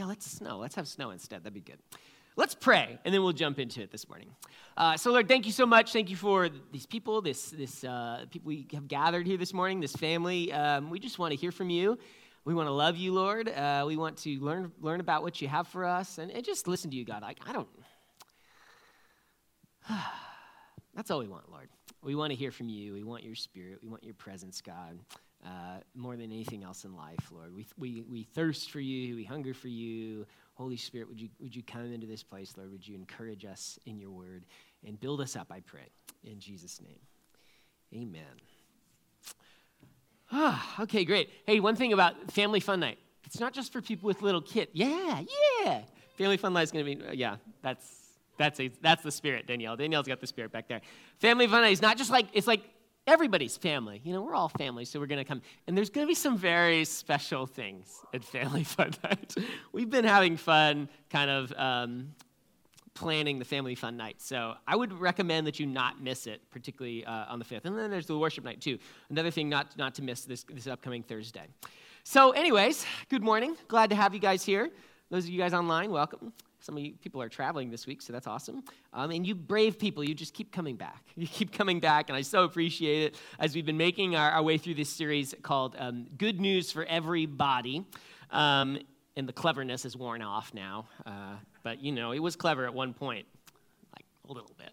Yeah, 0.00 0.06
let's 0.06 0.24
snow. 0.24 0.56
Let's 0.56 0.76
have 0.76 0.88
snow 0.88 1.10
instead. 1.10 1.42
That'd 1.42 1.52
be 1.52 1.60
good. 1.60 1.78
Let's 2.34 2.54
pray, 2.54 2.98
and 3.04 3.12
then 3.12 3.22
we'll 3.22 3.34
jump 3.34 3.58
into 3.58 3.82
it 3.82 3.92
this 3.92 4.08
morning. 4.08 4.30
Uh, 4.74 4.96
so, 4.96 5.10
Lord, 5.12 5.28
thank 5.28 5.44
you 5.44 5.52
so 5.52 5.66
much. 5.66 5.92
Thank 5.92 6.08
you 6.08 6.16
for 6.16 6.48
these 6.72 6.86
people, 6.86 7.20
this, 7.20 7.50
this 7.50 7.84
uh, 7.84 8.24
people 8.30 8.48
we 8.48 8.66
have 8.72 8.88
gathered 8.88 9.26
here 9.26 9.36
this 9.36 9.52
morning, 9.52 9.78
this 9.78 9.92
family. 9.92 10.54
Um, 10.54 10.88
we 10.88 11.00
just 11.00 11.18
want 11.18 11.32
to 11.32 11.36
hear 11.36 11.52
from 11.52 11.68
you. 11.68 11.98
We 12.46 12.54
want 12.54 12.66
to 12.66 12.72
love 12.72 12.96
you, 12.96 13.12
Lord. 13.12 13.50
Uh, 13.50 13.84
we 13.86 13.98
want 13.98 14.16
to 14.22 14.40
learn 14.40 14.72
learn 14.80 15.00
about 15.00 15.22
what 15.22 15.42
you 15.42 15.48
have 15.48 15.68
for 15.68 15.84
us, 15.84 16.16
and, 16.16 16.30
and 16.30 16.42
just 16.46 16.66
listen 16.66 16.90
to 16.92 16.96
you, 16.96 17.04
God. 17.04 17.20
Like 17.20 17.36
I 17.46 17.52
don't. 17.52 17.68
That's 20.94 21.10
all 21.10 21.18
we 21.18 21.28
want, 21.28 21.50
Lord. 21.50 21.68
We 22.02 22.14
want 22.14 22.30
to 22.30 22.36
hear 22.36 22.52
from 22.52 22.70
you. 22.70 22.94
We 22.94 23.02
want 23.02 23.22
your 23.22 23.34
spirit. 23.34 23.80
We 23.82 23.90
want 23.90 24.02
your 24.02 24.14
presence, 24.14 24.62
God, 24.62 24.98
uh, 25.44 25.78
more 25.94 26.16
than 26.16 26.26
anything 26.32 26.62
else 26.62 26.84
in 26.84 26.94
life, 26.94 27.30
Lord. 27.30 27.54
We, 27.54 27.66
we, 27.78 28.02
we 28.02 28.22
thirst 28.22 28.70
for 28.70 28.80
you. 28.80 29.16
We 29.16 29.24
hunger 29.24 29.54
for 29.54 29.68
you. 29.68 30.26
Holy 30.54 30.76
Spirit, 30.76 31.08
would 31.08 31.20
you, 31.20 31.28
would 31.40 31.56
you 31.56 31.62
come 31.62 31.92
into 31.92 32.06
this 32.06 32.22
place, 32.22 32.54
Lord? 32.56 32.70
Would 32.70 32.86
you 32.86 32.94
encourage 32.94 33.44
us 33.44 33.78
in 33.86 33.98
your 33.98 34.10
word 34.10 34.44
and 34.86 35.00
build 35.00 35.20
us 35.20 35.36
up, 35.36 35.48
I 35.50 35.60
pray. 35.60 35.88
In 36.24 36.38
Jesus' 36.38 36.80
name. 36.80 37.00
Amen. 37.94 38.22
Ah, 40.30 40.82
okay, 40.82 41.04
great. 41.04 41.30
Hey, 41.46 41.60
one 41.60 41.76
thing 41.76 41.92
about 41.92 42.30
Family 42.30 42.60
Fun 42.60 42.80
Night. 42.80 42.98
It's 43.24 43.40
not 43.40 43.52
just 43.52 43.72
for 43.72 43.80
people 43.80 44.06
with 44.06 44.22
little 44.22 44.42
kids. 44.42 44.70
Yeah, 44.74 45.22
yeah. 45.64 45.82
Family 46.16 46.36
Fun 46.36 46.52
Night 46.52 46.62
is 46.62 46.72
going 46.72 46.84
to 46.84 46.96
be, 46.96 47.16
yeah, 47.16 47.36
that's 47.62 48.00
that's, 48.40 48.58
a, 48.58 48.70
that's 48.80 49.02
the 49.02 49.10
spirit, 49.12 49.46
Danielle. 49.46 49.76
Danielle's 49.76 50.06
got 50.06 50.18
the 50.18 50.26
spirit 50.26 50.50
back 50.50 50.66
there. 50.66 50.80
Family 51.18 51.46
fun 51.46 51.60
Night 51.60 51.72
is 51.72 51.82
not 51.82 51.98
just 51.98 52.10
like, 52.10 52.26
it's 52.32 52.46
like 52.46 52.62
everybody's 53.06 53.56
family. 53.56 54.00
You 54.04 54.12
know, 54.12 54.22
we're 54.22 54.34
all 54.34 54.48
family, 54.48 54.84
so 54.84 55.00
we're 55.00 55.06
going 55.06 55.18
to 55.18 55.24
come. 55.24 55.42
And 55.66 55.76
there's 55.76 55.90
going 55.90 56.06
to 56.06 56.08
be 56.08 56.14
some 56.14 56.36
very 56.36 56.84
special 56.84 57.46
things 57.46 58.00
at 58.14 58.24
Family 58.24 58.64
Fun 58.64 58.92
Night. 59.02 59.34
We've 59.72 59.90
been 59.90 60.04
having 60.04 60.36
fun 60.36 60.88
kind 61.10 61.30
of 61.30 61.52
um, 61.56 62.14
planning 62.94 63.38
the 63.38 63.44
Family 63.44 63.74
Fun 63.74 63.96
Night. 63.96 64.20
So 64.20 64.54
I 64.66 64.76
would 64.76 64.92
recommend 64.92 65.46
that 65.46 65.58
you 65.58 65.66
not 65.66 66.02
miss 66.02 66.26
it, 66.26 66.40
particularly 66.50 67.04
uh, 67.04 67.26
on 67.28 67.38
the 67.38 67.44
5th. 67.44 67.64
And 67.64 67.76
then 67.76 67.90
there's 67.90 68.06
the 68.06 68.18
worship 68.18 68.44
night, 68.44 68.60
too. 68.60 68.78
Another 69.08 69.30
thing 69.30 69.48
not, 69.48 69.76
not 69.76 69.94
to 69.96 70.02
miss 70.02 70.22
this, 70.22 70.44
this 70.44 70.66
upcoming 70.66 71.02
Thursday. 71.02 71.46
So, 72.04 72.30
anyways, 72.30 72.86
good 73.08 73.22
morning. 73.22 73.56
Glad 73.68 73.90
to 73.90 73.96
have 73.96 74.14
you 74.14 74.20
guys 74.20 74.44
here. 74.44 74.70
Those 75.10 75.24
of 75.24 75.30
you 75.30 75.38
guys 75.38 75.52
online, 75.52 75.90
welcome. 75.90 76.32
Some 76.60 76.76
of 76.76 76.82
you 76.82 76.92
people 77.02 77.22
are 77.22 77.28
traveling 77.28 77.70
this 77.70 77.86
week, 77.86 78.02
so 78.02 78.12
that's 78.12 78.26
awesome. 78.26 78.62
Um, 78.92 79.10
and 79.10 79.26
you 79.26 79.34
brave 79.34 79.78
people, 79.78 80.04
you 80.04 80.14
just 80.14 80.34
keep 80.34 80.52
coming 80.52 80.76
back. 80.76 81.02
You 81.16 81.26
keep 81.26 81.52
coming 81.52 81.80
back, 81.80 82.08
and 82.08 82.16
I 82.16 82.22
so 82.22 82.44
appreciate 82.44 83.02
it 83.02 83.20
as 83.38 83.54
we've 83.54 83.66
been 83.66 83.76
making 83.76 84.16
our, 84.16 84.30
our 84.30 84.42
way 84.42 84.56
through 84.56 84.74
this 84.74 84.88
series 84.88 85.34
called 85.42 85.76
um, 85.78 86.06
Good 86.16 86.40
News 86.40 86.72
for 86.72 86.84
Everybody. 86.84 87.84
Um, 88.30 88.78
and 89.16 89.28
the 89.28 89.32
cleverness 89.32 89.84
is 89.84 89.96
worn 89.96 90.22
off 90.22 90.54
now. 90.54 90.86
Uh, 91.04 91.34
but, 91.62 91.82
you 91.82 91.92
know, 91.92 92.12
it 92.12 92.20
was 92.20 92.36
clever 92.36 92.64
at 92.64 92.72
one 92.72 92.94
point, 92.94 93.26
like 93.94 94.06
a 94.28 94.32
little 94.32 94.54
bit. 94.56 94.70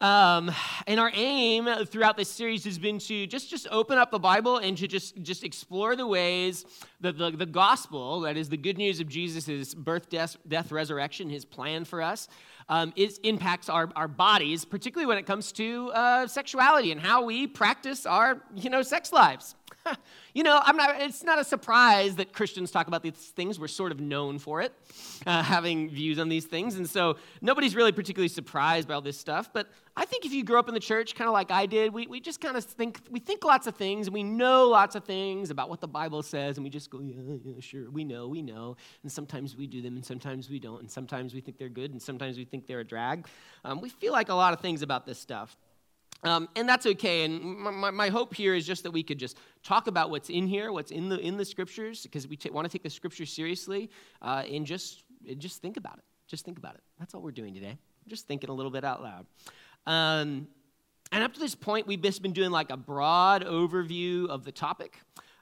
Um, 0.00 0.52
and 0.86 1.00
our 1.00 1.10
aim 1.14 1.66
throughout 1.86 2.18
this 2.18 2.28
series 2.28 2.64
has 2.64 2.78
been 2.78 2.98
to 2.98 3.26
just, 3.26 3.48
just 3.48 3.66
open 3.70 3.96
up 3.96 4.10
the 4.10 4.18
Bible 4.18 4.58
and 4.58 4.76
to 4.76 4.86
just, 4.86 5.22
just 5.22 5.42
explore 5.42 5.96
the 5.96 6.06
ways 6.06 6.66
that 7.00 7.16
the, 7.16 7.30
the 7.30 7.46
gospel, 7.46 8.20
that 8.20 8.36
is 8.36 8.50
the 8.50 8.58
good 8.58 8.76
news 8.76 9.00
of 9.00 9.08
Jesus' 9.08 9.74
birth, 9.74 10.10
death, 10.10 10.36
death 10.46 10.70
resurrection, 10.70 11.30
his 11.30 11.46
plan 11.46 11.86
for 11.86 12.02
us, 12.02 12.28
um, 12.68 12.92
is, 12.94 13.18
impacts 13.24 13.70
our, 13.70 13.88
our 13.96 14.08
bodies, 14.08 14.66
particularly 14.66 15.06
when 15.06 15.16
it 15.16 15.24
comes 15.24 15.50
to 15.52 15.90
uh, 15.94 16.26
sexuality 16.26 16.92
and 16.92 17.00
how 17.00 17.24
we 17.24 17.46
practice 17.46 18.04
our 18.04 18.42
you 18.54 18.68
know, 18.68 18.82
sex 18.82 19.12
lives. 19.12 19.55
you 20.34 20.42
know, 20.42 20.60
not, 20.74 21.00
it's 21.00 21.22
not 21.22 21.38
a 21.38 21.44
surprise 21.44 22.16
that 22.16 22.32
Christians 22.32 22.70
talk 22.70 22.86
about 22.86 23.02
these 23.02 23.14
things. 23.14 23.58
We're 23.58 23.68
sort 23.68 23.92
of 23.92 24.00
known 24.00 24.38
for 24.38 24.60
it, 24.60 24.72
uh, 25.26 25.42
having 25.42 25.90
views 25.90 26.18
on 26.18 26.28
these 26.28 26.44
things. 26.44 26.76
And 26.76 26.88
so 26.88 27.16
nobody's 27.40 27.74
really 27.74 27.92
particularly 27.92 28.28
surprised 28.28 28.88
by 28.88 28.94
all 28.94 29.00
this 29.00 29.18
stuff. 29.18 29.50
But 29.52 29.68
I 29.96 30.04
think 30.04 30.24
if 30.24 30.32
you 30.32 30.44
grew 30.44 30.58
up 30.58 30.68
in 30.68 30.74
the 30.74 30.80
church, 30.80 31.14
kind 31.14 31.28
of 31.28 31.32
like 31.32 31.50
I 31.50 31.66
did, 31.66 31.92
we, 31.92 32.06
we 32.06 32.20
just 32.20 32.40
kind 32.40 32.56
of 32.56 32.64
think, 32.64 33.00
we 33.10 33.20
think 33.20 33.44
lots 33.44 33.66
of 33.66 33.76
things 33.76 34.06
and 34.06 34.14
we 34.14 34.22
know 34.22 34.68
lots 34.68 34.94
of 34.94 35.04
things 35.04 35.50
about 35.50 35.70
what 35.70 35.80
the 35.80 35.88
Bible 35.88 36.22
says. 36.22 36.56
And 36.56 36.64
we 36.64 36.70
just 36.70 36.90
go, 36.90 37.00
yeah, 37.00 37.36
yeah, 37.44 37.60
sure, 37.60 37.90
we 37.90 38.04
know, 38.04 38.28
we 38.28 38.42
know. 38.42 38.76
And 39.02 39.10
sometimes 39.10 39.56
we 39.56 39.66
do 39.66 39.82
them 39.82 39.96
and 39.96 40.04
sometimes 40.04 40.50
we 40.50 40.58
don't. 40.58 40.80
And 40.80 40.90
sometimes 40.90 41.34
we 41.34 41.40
think 41.40 41.58
they're 41.58 41.68
good 41.68 41.92
and 41.92 42.00
sometimes 42.00 42.36
we 42.36 42.44
think 42.44 42.66
they're 42.66 42.80
a 42.80 42.84
drag. 42.84 43.26
Um, 43.64 43.80
we 43.80 43.88
feel 43.88 44.12
like 44.12 44.28
a 44.28 44.34
lot 44.34 44.52
of 44.52 44.60
things 44.60 44.82
about 44.82 45.06
this 45.06 45.18
stuff. 45.18 45.56
Um, 46.22 46.48
and 46.56 46.68
that's 46.68 46.86
okay. 46.86 47.24
And 47.24 47.42
my, 47.58 47.90
my, 47.90 48.08
hope 48.08 48.34
here 48.34 48.54
is 48.54 48.66
just 48.66 48.82
that 48.84 48.90
we 48.90 49.02
could 49.02 49.18
just 49.18 49.38
talk 49.62 49.86
about 49.86 50.10
what's 50.10 50.30
in 50.30 50.46
here, 50.46 50.72
what's 50.72 50.90
in 50.90 51.08
the 51.08 51.18
in 51.18 51.36
the 51.36 51.44
scriptures, 51.44 52.02
because 52.02 52.26
we 52.26 52.36
t- 52.36 52.50
want 52.50 52.64
to 52.64 52.72
take 52.72 52.82
the 52.82 52.90
scriptures 52.90 53.30
seriously, 53.32 53.90
uh, 54.22 54.42
and 54.50 54.66
just 54.66 55.04
just 55.36 55.60
think 55.60 55.76
about 55.76 55.98
it. 55.98 56.04
Just 56.26 56.44
think 56.44 56.58
about 56.58 56.74
it. 56.74 56.82
That's 56.98 57.14
all 57.14 57.20
we're 57.20 57.32
doing 57.32 57.54
today. 57.54 57.76
Just 58.08 58.26
thinking 58.26 58.50
a 58.50 58.52
little 58.52 58.72
bit 58.72 58.84
out 58.84 59.02
loud. 59.02 59.26
Um, 59.86 60.48
and 61.12 61.22
up 61.22 61.34
to 61.34 61.40
this 61.40 61.54
point, 61.54 61.86
we've 61.86 62.02
just 62.02 62.22
been 62.22 62.32
doing 62.32 62.50
like 62.50 62.70
a 62.70 62.76
broad 62.76 63.44
overview 63.44 64.28
of 64.28 64.44
the 64.44 64.52
topic. 64.52 64.98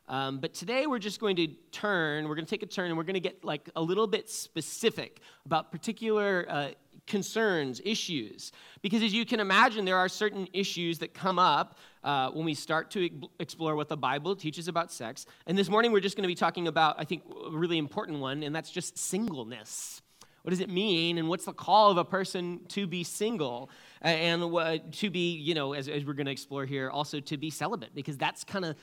Um, 0.06 0.38
but 0.38 0.52
today 0.52 0.86
we're 0.86 0.98
just 0.98 1.18
going 1.18 1.36
to 1.36 1.48
turn, 1.72 2.28
we're 2.28 2.34
going 2.34 2.44
to 2.44 2.50
take 2.50 2.62
a 2.62 2.66
turn 2.66 2.88
and 2.88 2.96
we're 2.96 3.04
going 3.04 3.14
to 3.14 3.20
get 3.20 3.42
like 3.42 3.70
a 3.74 3.80
little 3.80 4.06
bit 4.06 4.28
specific 4.28 5.20
about 5.46 5.72
particular 5.72 6.44
uh, 6.48 6.68
concerns, 7.06 7.80
issues. 7.84 8.52
Because 8.82 9.02
as 9.02 9.12
you 9.12 9.24
can 9.24 9.40
imagine, 9.40 9.84
there 9.84 9.96
are 9.96 10.08
certain 10.08 10.48
issues 10.52 10.98
that 10.98 11.14
come 11.14 11.38
up 11.38 11.78
uh, 12.02 12.30
when 12.30 12.44
we 12.44 12.54
start 12.54 12.90
to 12.92 13.10
explore 13.38 13.76
what 13.76 13.88
the 13.88 13.96
Bible 13.96 14.36
teaches 14.36 14.68
about 14.68 14.92
sex. 14.92 15.26
And 15.46 15.56
this 15.56 15.68
morning, 15.68 15.92
we're 15.92 16.00
just 16.00 16.16
going 16.16 16.24
to 16.24 16.28
be 16.28 16.34
talking 16.34 16.68
about, 16.68 16.96
I 16.98 17.04
think, 17.04 17.22
a 17.46 17.50
really 17.50 17.78
important 17.78 18.20
one, 18.20 18.42
and 18.42 18.54
that's 18.54 18.70
just 18.70 18.98
singleness. 18.98 20.02
What 20.42 20.50
does 20.50 20.60
it 20.60 20.68
mean, 20.68 21.16
and 21.16 21.28
what's 21.28 21.46
the 21.46 21.54
call 21.54 21.90
of 21.90 21.96
a 21.96 22.04
person 22.04 22.60
to 22.68 22.86
be 22.86 23.02
single, 23.02 23.70
and 24.02 24.42
uh, 24.42 24.78
to 24.92 25.08
be, 25.08 25.32
you 25.36 25.54
know, 25.54 25.72
as, 25.72 25.88
as 25.88 26.04
we're 26.04 26.12
going 26.12 26.26
to 26.26 26.32
explore 26.32 26.66
here, 26.66 26.90
also 26.90 27.20
to 27.20 27.36
be 27.38 27.48
celibate, 27.48 27.94
because 27.94 28.18
that's 28.18 28.44
kind 28.44 28.66
of 28.66 28.76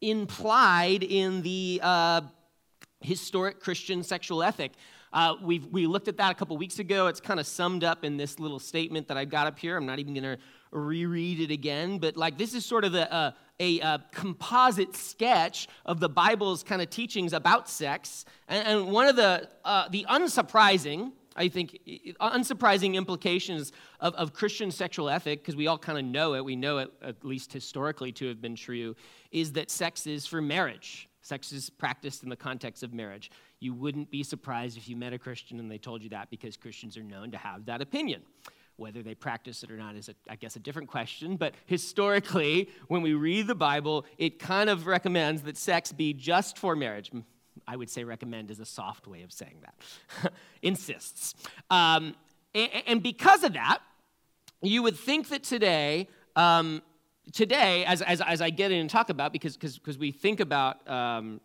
implied 0.00 1.04
in 1.04 1.42
the 1.42 1.80
uh, 1.82 2.22
historic 3.00 3.60
Christian 3.60 4.02
sexual 4.02 4.42
ethic. 4.42 4.72
Uh, 5.12 5.34
we 5.42 5.58
we 5.58 5.86
looked 5.86 6.08
at 6.08 6.16
that 6.16 6.30
a 6.30 6.34
couple 6.34 6.56
weeks 6.56 6.78
ago. 6.78 7.08
It's 7.08 7.20
kind 7.20 7.40
of 7.40 7.46
summed 7.46 7.84
up 7.84 8.04
in 8.04 8.16
this 8.16 8.38
little 8.38 8.60
statement 8.60 9.08
that 9.08 9.16
I've 9.16 9.30
got 9.30 9.46
up 9.46 9.58
here. 9.58 9.76
I'm 9.76 9.86
not 9.86 9.98
even 9.98 10.14
going 10.14 10.24
to 10.24 10.38
reread 10.70 11.40
it 11.40 11.50
again, 11.50 11.98
but 11.98 12.16
like 12.16 12.38
this 12.38 12.54
is 12.54 12.64
sort 12.64 12.84
of 12.84 12.94
a, 12.94 13.34
a, 13.60 13.78
a, 13.80 13.80
a 13.80 14.04
composite 14.12 14.94
sketch 14.94 15.66
of 15.84 15.98
the 15.98 16.08
Bible's 16.08 16.62
kind 16.62 16.80
of 16.80 16.90
teachings 16.90 17.32
about 17.32 17.68
sex. 17.68 18.24
And, 18.46 18.68
and 18.68 18.92
one 18.92 19.08
of 19.08 19.16
the, 19.16 19.48
uh, 19.64 19.88
the 19.88 20.06
unsurprising, 20.08 21.10
I 21.34 21.48
think, 21.48 21.80
unsurprising 22.20 22.94
implications 22.94 23.72
of, 23.98 24.14
of 24.14 24.32
Christian 24.32 24.70
sexual 24.70 25.10
ethic, 25.10 25.40
because 25.40 25.56
we 25.56 25.66
all 25.66 25.78
kind 25.78 25.98
of 25.98 26.04
know 26.04 26.34
it, 26.34 26.44
we 26.44 26.54
know 26.54 26.78
it 26.78 26.92
at 27.02 27.24
least 27.24 27.52
historically 27.52 28.12
to 28.12 28.28
have 28.28 28.40
been 28.40 28.54
true, 28.54 28.94
is 29.32 29.52
that 29.52 29.72
sex 29.72 30.06
is 30.06 30.24
for 30.24 30.40
marriage. 30.40 31.08
Sex 31.22 31.52
is 31.52 31.68
practiced 31.70 32.22
in 32.22 32.28
the 32.28 32.36
context 32.36 32.82
of 32.82 32.94
marriage. 32.94 33.30
You 33.58 33.74
wouldn't 33.74 34.10
be 34.10 34.22
surprised 34.22 34.76
if 34.76 34.88
you 34.88 34.96
met 34.96 35.12
a 35.12 35.18
Christian 35.18 35.58
and 35.58 35.70
they 35.70 35.78
told 35.78 36.02
you 36.02 36.10
that 36.10 36.30
because 36.30 36.56
Christians 36.56 36.96
are 36.96 37.02
known 37.02 37.30
to 37.32 37.38
have 37.38 37.66
that 37.66 37.82
opinion. 37.82 38.22
Whether 38.76 39.02
they 39.02 39.14
practice 39.14 39.62
it 39.62 39.70
or 39.70 39.76
not 39.76 39.94
is, 39.96 40.08
a, 40.08 40.14
I 40.28 40.36
guess, 40.36 40.56
a 40.56 40.58
different 40.58 40.88
question. 40.88 41.36
But 41.36 41.54
historically, 41.66 42.70
when 42.88 43.02
we 43.02 43.12
read 43.12 43.46
the 43.46 43.54
Bible, 43.54 44.06
it 44.16 44.38
kind 44.38 44.70
of 44.70 44.86
recommends 44.86 45.42
that 45.42 45.58
sex 45.58 45.92
be 45.92 46.14
just 46.14 46.56
for 46.56 46.74
marriage. 46.74 47.10
I 47.68 47.76
would 47.76 47.90
say 47.90 48.04
recommend 48.04 48.50
is 48.50 48.58
a 48.58 48.64
soft 48.64 49.06
way 49.06 49.22
of 49.22 49.32
saying 49.32 49.62
that. 49.62 50.32
Insists. 50.62 51.34
Um, 51.68 52.14
and, 52.54 52.70
and, 52.86 53.02
because 53.02 53.44
of 53.44 53.52
that, 53.52 53.80
you 54.62 54.82
would 54.82 54.96
think 54.96 55.28
that 55.28 55.42
today, 55.42 56.08
um, 56.34 56.82
today, 57.32 57.84
as, 57.84 58.02
as, 58.02 58.20
as, 58.20 58.40
I 58.40 58.50
get 58.50 58.72
in 58.72 58.78
and 58.78 58.90
talk 58.90 59.10
about, 59.10 59.32
because 59.32 59.56
because 59.56 59.98
we 59.98 60.12
think 60.12 60.40
about, 60.40 60.88
um, 60.88 61.40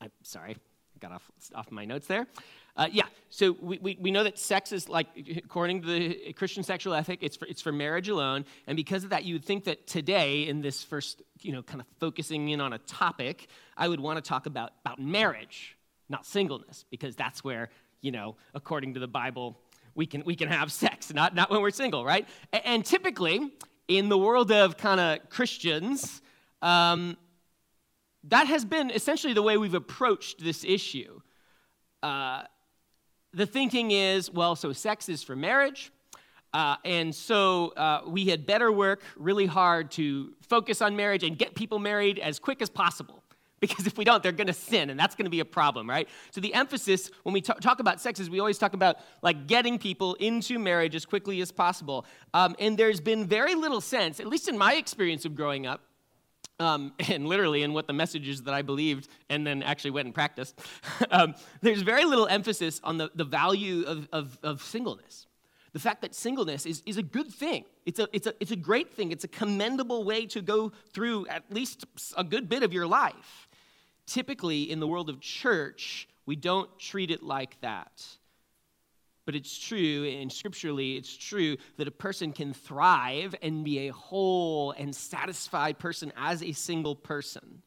I'm 0.00 0.10
sorry, 0.22 0.56
got 1.00 1.12
off, 1.12 1.30
off 1.54 1.70
my 1.70 1.84
notes 1.84 2.06
there. 2.06 2.26
Uh, 2.76 2.86
yeah, 2.92 3.06
so 3.28 3.56
we, 3.60 3.76
we, 3.78 3.98
we 4.00 4.10
know 4.12 4.22
that 4.22 4.38
sex 4.38 4.70
is 4.70 4.88
like, 4.88 5.08
according 5.36 5.82
to 5.82 5.88
the 5.88 6.32
Christian 6.34 6.62
sexual 6.62 6.94
ethic, 6.94 7.18
it's 7.22 7.36
for, 7.36 7.44
it's 7.46 7.60
for 7.60 7.72
marriage 7.72 8.08
alone. 8.08 8.44
And 8.68 8.76
because 8.76 9.02
of 9.02 9.10
that, 9.10 9.24
you 9.24 9.34
would 9.34 9.44
think 9.44 9.64
that 9.64 9.88
today, 9.88 10.46
in 10.46 10.60
this 10.60 10.84
first, 10.84 11.20
you 11.40 11.50
know, 11.50 11.60
kind 11.60 11.80
of 11.80 11.88
focusing 11.98 12.48
in 12.50 12.60
on 12.60 12.72
a 12.72 12.78
topic, 12.78 13.48
I 13.76 13.88
would 13.88 13.98
want 13.98 14.22
to 14.22 14.28
talk 14.28 14.46
about, 14.46 14.70
about 14.84 15.00
marriage, 15.00 15.76
not 16.08 16.24
singleness, 16.24 16.84
because 16.88 17.16
that's 17.16 17.42
where, 17.42 17.70
you 18.00 18.12
know, 18.12 18.36
according 18.54 18.94
to 18.94 19.00
the 19.00 19.08
Bible, 19.08 19.58
we 19.96 20.06
can, 20.06 20.22
we 20.24 20.36
can 20.36 20.48
have 20.48 20.70
sex, 20.70 21.12
not, 21.12 21.34
not 21.34 21.50
when 21.50 21.60
we're 21.60 21.70
single, 21.70 22.04
right? 22.04 22.28
And, 22.52 22.62
and 22.64 22.84
typically, 22.84 23.52
in 23.88 24.10
the 24.10 24.18
world 24.18 24.52
of 24.52 24.76
kind 24.76 25.00
of 25.00 25.30
Christians, 25.30 26.22
um, 26.62 27.16
that 28.24 28.46
has 28.46 28.64
been 28.64 28.90
essentially 28.90 29.32
the 29.32 29.42
way 29.42 29.56
we've 29.56 29.74
approached 29.74 30.44
this 30.44 30.64
issue. 30.64 31.20
Uh, 32.02 32.42
the 33.32 33.46
thinking 33.46 33.90
is 33.90 34.30
well, 34.30 34.54
so 34.54 34.72
sex 34.72 35.08
is 35.08 35.22
for 35.22 35.34
marriage, 35.34 35.90
uh, 36.52 36.76
and 36.84 37.14
so 37.14 37.68
uh, 37.76 38.02
we 38.06 38.26
had 38.26 38.46
better 38.46 38.70
work 38.70 39.02
really 39.16 39.46
hard 39.46 39.90
to 39.92 40.32
focus 40.42 40.80
on 40.82 40.94
marriage 40.94 41.22
and 41.22 41.38
get 41.38 41.54
people 41.54 41.78
married 41.78 42.18
as 42.18 42.38
quick 42.38 42.62
as 42.62 42.70
possible 42.70 43.17
Because 43.60 43.86
if 43.86 43.98
we 43.98 44.04
don't, 44.04 44.22
they're 44.22 44.32
going 44.32 44.46
to 44.46 44.52
sin, 44.52 44.90
and 44.90 44.98
that's 44.98 45.14
going 45.14 45.24
to 45.24 45.30
be 45.30 45.40
a 45.40 45.44
problem, 45.44 45.88
right? 45.88 46.08
So 46.30 46.40
the 46.40 46.54
emphasis 46.54 47.10
when 47.24 47.32
we 47.32 47.40
talk, 47.40 47.60
talk 47.60 47.80
about 47.80 48.00
sex 48.00 48.20
is 48.20 48.30
we 48.30 48.40
always 48.40 48.58
talk 48.58 48.74
about 48.74 48.98
like 49.22 49.46
getting 49.46 49.78
people 49.78 50.14
into 50.14 50.58
marriage 50.58 50.94
as 50.94 51.04
quickly 51.04 51.40
as 51.40 51.50
possible. 51.50 52.06
Um, 52.34 52.54
and 52.58 52.78
there's 52.78 53.00
been 53.00 53.26
very 53.26 53.54
little 53.54 53.80
sense, 53.80 54.20
at 54.20 54.26
least 54.26 54.48
in 54.48 54.56
my 54.56 54.74
experience 54.74 55.24
of 55.24 55.34
growing 55.34 55.66
up, 55.66 55.82
um, 56.60 56.92
and 57.08 57.26
literally 57.26 57.62
in 57.62 57.72
what 57.72 57.86
the 57.86 57.92
messages 57.92 58.42
that 58.42 58.54
I 58.54 58.62
believed 58.62 59.08
and 59.28 59.46
then 59.46 59.62
actually 59.62 59.90
went 59.90 60.06
and 60.06 60.14
practiced, 60.14 60.58
um, 61.10 61.34
there's 61.60 61.82
very 61.82 62.04
little 62.04 62.26
emphasis 62.26 62.80
on 62.84 62.98
the, 62.98 63.10
the 63.14 63.24
value 63.24 63.84
of, 63.86 64.08
of, 64.12 64.38
of 64.42 64.62
singleness. 64.62 65.26
The 65.72 65.78
fact 65.78 66.02
that 66.02 66.14
singleness 66.14 66.64
is, 66.64 66.82
is 66.86 66.96
a 66.96 67.02
good 67.02 67.28
thing. 67.28 67.64
It's 67.84 67.98
a, 67.98 68.08
it's, 68.12 68.26
a, 68.26 68.34
it's 68.40 68.50
a 68.50 68.56
great 68.56 68.92
thing. 68.92 69.12
It's 69.12 69.24
a 69.24 69.28
commendable 69.28 70.02
way 70.04 70.26
to 70.26 70.40
go 70.40 70.72
through 70.92 71.26
at 71.28 71.44
least 71.52 71.84
a 72.16 72.24
good 72.24 72.48
bit 72.48 72.62
of 72.62 72.72
your 72.72 72.86
life. 72.86 73.47
Typically, 74.08 74.70
in 74.70 74.80
the 74.80 74.86
world 74.86 75.10
of 75.10 75.20
church, 75.20 76.08
we 76.24 76.34
don't 76.34 76.78
treat 76.78 77.10
it 77.10 77.22
like 77.22 77.60
that. 77.60 78.06
But 79.26 79.34
it's 79.34 79.58
true, 79.58 80.04
and 80.04 80.32
scripturally, 80.32 80.96
it's 80.96 81.14
true 81.14 81.58
that 81.76 81.86
a 81.86 81.90
person 81.90 82.32
can 82.32 82.54
thrive 82.54 83.34
and 83.42 83.62
be 83.66 83.86
a 83.86 83.92
whole 83.92 84.70
and 84.70 84.96
satisfied 84.96 85.78
person 85.78 86.10
as 86.16 86.42
a 86.42 86.52
single 86.52 86.96
person. 86.96 87.62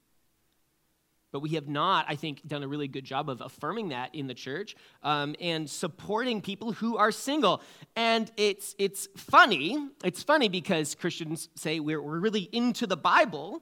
But 1.32 1.42
we 1.42 1.50
have 1.50 1.68
not, 1.68 2.06
I 2.10 2.16
think, 2.16 2.46
done 2.48 2.64
a 2.64 2.68
really 2.68 2.88
good 2.88 3.06
job 3.06 3.30
of 3.30 3.42
affirming 3.42 3.90
that 3.90 4.16
in 4.16 4.26
the 4.26 4.34
church 4.34 4.76
um, 5.04 5.36
and 5.40 5.70
supporting 5.70 6.42
people 6.42 6.72
who 6.72 6.98
are 6.98 7.12
single. 7.12 7.62
And 7.96 8.32
it's, 8.36 8.76
it's 8.80 9.08
funny. 9.16 9.78
It's 10.04 10.24
funny 10.24 10.50
because 10.50 10.96
Christians 10.96 11.50
say 11.56 11.80
we're, 11.80 12.02
we're 12.02 12.20
really 12.20 12.50
into 12.52 12.88
the 12.88 12.98
Bible. 12.98 13.62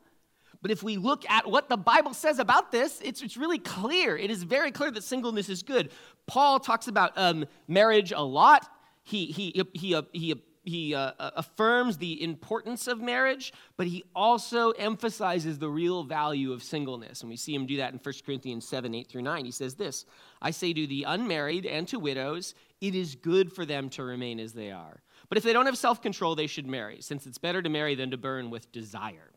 But 0.62 0.72
if 0.72 0.84
we 0.84 0.98
look 0.98 1.30
at 1.30 1.50
what 1.50 1.70
the 1.70 1.78
Bible 1.78 2.14
says 2.14 2.40
about 2.40 2.72
this, 2.72 3.00
it's, 3.02 3.22
it's 3.22 3.38
really 3.38 3.60
clear. 3.60 4.18
It 4.18 4.30
is 4.30 4.44
very 4.44 4.72
clear 4.72 4.92
that 4.92 5.04
singleness 5.04 5.48
is 5.48 5.64
good. 5.64 5.92
Paul 6.28 6.60
talks 6.60 6.88
about 6.88 7.14
um, 7.16 7.46
marriage 7.68 8.12
a 8.12 8.22
lot. 8.22 8.70
He, 9.04 9.28
he, 9.28 9.64
he, 9.74 9.96
uh, 9.96 10.02
he, 10.12 10.36
he 10.64 10.94
uh, 10.94 11.14
uh, 11.18 11.32
affirms 11.38 11.98
the 11.98 12.22
importance 12.22 12.88
of 12.88 13.02
marriage, 13.02 13.54
but 13.78 13.88
he 13.88 14.04
also 14.14 14.72
emphasizes 14.72 15.58
the 15.58 15.70
real 15.70 16.04
value 16.04 16.52
of 16.52 16.62
singleness. 16.62 17.22
And 17.22 17.30
we 17.30 17.38
see 17.38 17.56
him 17.56 17.66
do 17.66 17.78
that 17.78 17.94
in 17.94 18.00
1 18.00 18.14
Corinthians 18.26 18.68
7 18.68 18.94
8 18.94 19.08
through 19.08 19.22
9. 19.22 19.46
He 19.46 19.52
says 19.52 19.76
this 19.76 20.06
I 20.42 20.52
say 20.52 20.74
to 20.74 20.88
the 20.88 21.04
unmarried 21.04 21.66
and 21.66 21.88
to 21.88 22.00
widows, 22.00 22.54
it 22.82 22.96
is 22.96 23.16
good 23.16 23.52
for 23.52 23.66
them 23.66 23.90
to 23.92 24.04
remain 24.04 24.40
as 24.40 24.54
they 24.54 24.72
are. 24.72 25.02
But 25.30 25.38
if 25.38 25.44
they 25.44 25.54
don't 25.54 25.66
have 25.66 25.78
self 25.78 26.02
control, 26.02 26.36
they 26.36 26.48
should 26.48 26.68
marry, 26.68 27.02
since 27.02 27.26
it's 27.26 27.38
better 27.38 27.62
to 27.62 27.70
marry 27.70 27.96
than 27.96 28.12
to 28.12 28.18
burn 28.18 28.50
with 28.50 28.72
desire. 28.72 29.32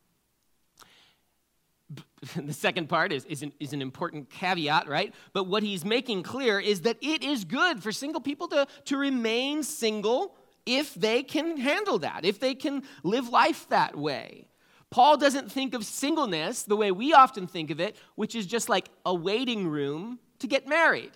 the 2.37 2.53
second 2.53 2.89
part 2.89 3.13
is, 3.13 3.25
is 3.25 3.43
an, 3.43 3.53
is, 3.59 3.73
an, 3.73 3.83
important 3.83 4.31
caveat, 4.31 4.89
right? 4.89 5.15
But 5.33 5.45
what 5.45 5.63
he's 5.63 5.85
making 5.85 6.23
clear 6.23 6.61
is 6.61 6.83
that 6.83 6.97
it 7.01 7.23
is 7.23 7.45
good 7.45 7.83
for 7.83 7.93
single 7.93 8.21
people 8.21 8.49
to, 8.49 8.67
to 8.87 8.97
remain 8.97 9.63
single 9.63 10.35
if 10.65 10.95
they 10.95 11.23
can 11.23 11.57
handle 11.57 11.99
that, 12.01 12.25
if 12.25 12.39
they 12.39 12.55
can 12.55 12.85
live 13.03 13.29
life 13.29 13.69
that 13.71 13.97
way. 13.97 14.47
Paul 14.91 15.17
doesn't 15.17 15.51
think 15.51 15.75
of 15.75 15.85
singleness 15.85 16.63
the 16.63 16.77
way 16.77 16.93
we 16.93 17.15
often 17.15 17.47
think 17.47 17.71
of 17.71 17.81
it, 17.81 17.97
which 18.15 18.35
is 18.35 18.47
just 18.47 18.69
like 18.69 18.89
a 19.07 19.15
waiting 19.15 19.67
room 19.67 20.19
to 20.41 20.47
get 20.47 20.69
married. 20.69 21.13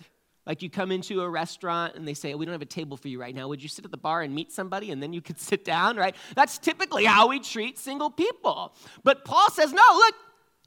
Like 0.47 0.61
you 0.61 0.69
come 0.69 0.91
into 0.91 1.21
a 1.21 1.29
restaurant 1.29 1.95
and 1.95 2.07
they 2.07 2.13
say, 2.13 2.33
oh, 2.33 2.37
We 2.37 2.45
don't 2.45 2.53
have 2.53 2.61
a 2.61 2.65
table 2.65 2.97
for 2.97 3.09
you 3.09 3.19
right 3.19 3.35
now. 3.35 3.49
Would 3.49 3.61
you 3.61 3.69
sit 3.69 3.85
at 3.85 3.91
the 3.91 3.97
bar 3.97 4.21
and 4.21 4.33
meet 4.33 4.51
somebody 4.51 4.91
and 4.91 5.03
then 5.03 5.13
you 5.13 5.21
could 5.21 5.39
sit 5.51 5.63
down, 5.63 5.97
right? 5.97 6.15
That's 6.35 6.57
typically 6.57 7.05
how 7.05 7.27
we 7.27 7.39
treat 7.39 7.77
single 7.77 8.09
people. 8.09 8.73
But 9.03 9.25
Paul 9.25 9.51
says, 9.51 9.73
No, 9.73 9.83
look, 9.93 10.15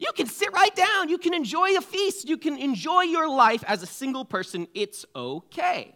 you 0.01 0.11
can 0.17 0.27
sit 0.27 0.53
right 0.53 0.75
down. 0.75 1.09
You 1.09 1.19
can 1.19 1.35
enjoy 1.35 1.77
a 1.77 1.81
feast. 1.81 2.29
You 2.29 2.39
can 2.39 2.59
enjoy 2.59 3.03
your 3.03 3.29
life 3.29 3.63
as 3.67 3.83
a 3.83 3.87
single 3.87 4.25
person. 4.25 4.67
It's 4.75 5.05
okay. 5.15 5.95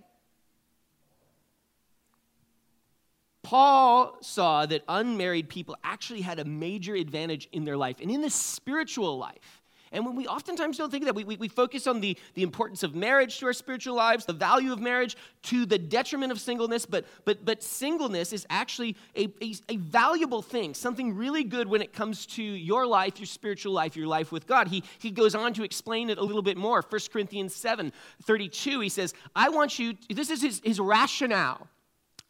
Paul 3.42 4.16
saw 4.20 4.66
that 4.66 4.82
unmarried 4.88 5.48
people 5.48 5.76
actually 5.82 6.20
had 6.20 6.38
a 6.38 6.44
major 6.44 6.94
advantage 6.94 7.48
in 7.52 7.64
their 7.64 7.76
life 7.76 7.96
and 8.00 8.10
in 8.10 8.20
the 8.20 8.30
spiritual 8.30 9.18
life. 9.18 9.62
And 9.94 10.04
when 10.04 10.16
we 10.16 10.26
oftentimes 10.26 10.76
don't 10.76 10.90
think 10.90 11.04
that, 11.04 11.14
we, 11.14 11.24
we, 11.24 11.36
we, 11.36 11.48
focus 11.48 11.86
on 11.86 12.00
the, 12.00 12.18
the 12.34 12.42
importance 12.42 12.82
of 12.82 12.94
marriage 12.94 13.38
to 13.38 13.46
our 13.46 13.52
spiritual 13.52 13.94
lives, 13.94 14.26
the 14.26 14.32
value 14.32 14.72
of 14.72 14.80
marriage 14.80 15.16
to 15.44 15.64
the 15.64 15.78
detriment 15.78 16.32
of 16.32 16.40
singleness. 16.40 16.84
But, 16.84 17.06
but, 17.24 17.44
but 17.44 17.62
singleness 17.62 18.32
is 18.32 18.44
actually 18.50 18.96
a, 19.16 19.28
a, 19.40 19.54
a 19.68 19.76
valuable 19.76 20.42
thing, 20.42 20.74
something 20.74 21.14
really 21.14 21.44
good 21.44 21.68
when 21.68 21.80
it 21.80 21.92
comes 21.92 22.26
to 22.26 22.42
your 22.42 22.86
life, 22.86 23.20
your 23.20 23.26
spiritual 23.26 23.72
life, 23.72 23.96
your 23.96 24.08
life 24.08 24.32
with 24.32 24.48
God. 24.48 24.66
He, 24.66 24.82
he 24.98 25.12
goes 25.12 25.36
on 25.36 25.54
to 25.54 25.62
explain 25.62 26.10
it 26.10 26.18
a 26.18 26.22
little 26.24 26.42
bit 26.42 26.56
more. 26.56 26.82
1 26.82 27.00
Corinthians 27.12 27.54
7 27.54 27.92
32, 28.24 28.80
he 28.80 28.88
says, 28.88 29.14
I 29.36 29.48
want 29.48 29.78
you, 29.78 29.94
this 30.10 30.30
is 30.30 30.42
his, 30.42 30.60
his 30.64 30.80
rationale 30.80 31.68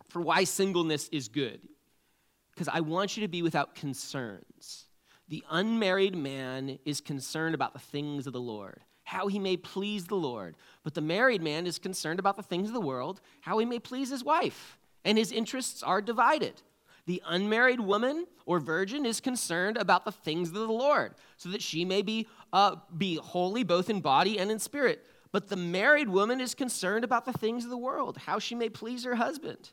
for 0.08 0.20
why 0.20 0.44
singleness 0.44 1.08
is 1.08 1.28
good. 1.28 1.60
Because 2.52 2.68
I 2.68 2.80
want 2.80 3.16
you 3.16 3.22
to 3.22 3.28
be 3.28 3.42
without 3.42 3.74
concerns. 3.74 4.84
The 5.34 5.42
unmarried 5.50 6.14
man 6.14 6.78
is 6.84 7.00
concerned 7.00 7.56
about 7.56 7.72
the 7.72 7.80
things 7.80 8.28
of 8.28 8.32
the 8.32 8.40
Lord, 8.40 8.84
how 9.02 9.26
he 9.26 9.40
may 9.40 9.56
please 9.56 10.06
the 10.06 10.14
Lord. 10.14 10.54
But 10.84 10.94
the 10.94 11.00
married 11.00 11.42
man 11.42 11.66
is 11.66 11.80
concerned 11.80 12.20
about 12.20 12.36
the 12.36 12.42
things 12.44 12.68
of 12.68 12.72
the 12.72 12.80
world, 12.80 13.20
how 13.40 13.58
he 13.58 13.66
may 13.66 13.80
please 13.80 14.10
his 14.10 14.22
wife. 14.22 14.78
And 15.04 15.18
his 15.18 15.32
interests 15.32 15.82
are 15.82 16.00
divided. 16.00 16.62
The 17.06 17.20
unmarried 17.26 17.80
woman 17.80 18.28
or 18.46 18.60
virgin 18.60 19.04
is 19.04 19.20
concerned 19.20 19.76
about 19.76 20.04
the 20.04 20.12
things 20.12 20.50
of 20.50 20.54
the 20.54 20.68
Lord, 20.68 21.16
so 21.36 21.48
that 21.48 21.62
she 21.62 21.84
may 21.84 22.02
be, 22.02 22.28
uh, 22.52 22.76
be 22.96 23.16
holy 23.16 23.64
both 23.64 23.90
in 23.90 24.00
body 24.00 24.38
and 24.38 24.52
in 24.52 24.60
spirit. 24.60 25.04
But 25.32 25.48
the 25.48 25.56
married 25.56 26.10
woman 26.10 26.40
is 26.40 26.54
concerned 26.54 27.02
about 27.02 27.24
the 27.24 27.32
things 27.32 27.64
of 27.64 27.70
the 27.70 27.76
world, 27.76 28.18
how 28.18 28.38
she 28.38 28.54
may 28.54 28.68
please 28.68 29.02
her 29.02 29.16
husband. 29.16 29.70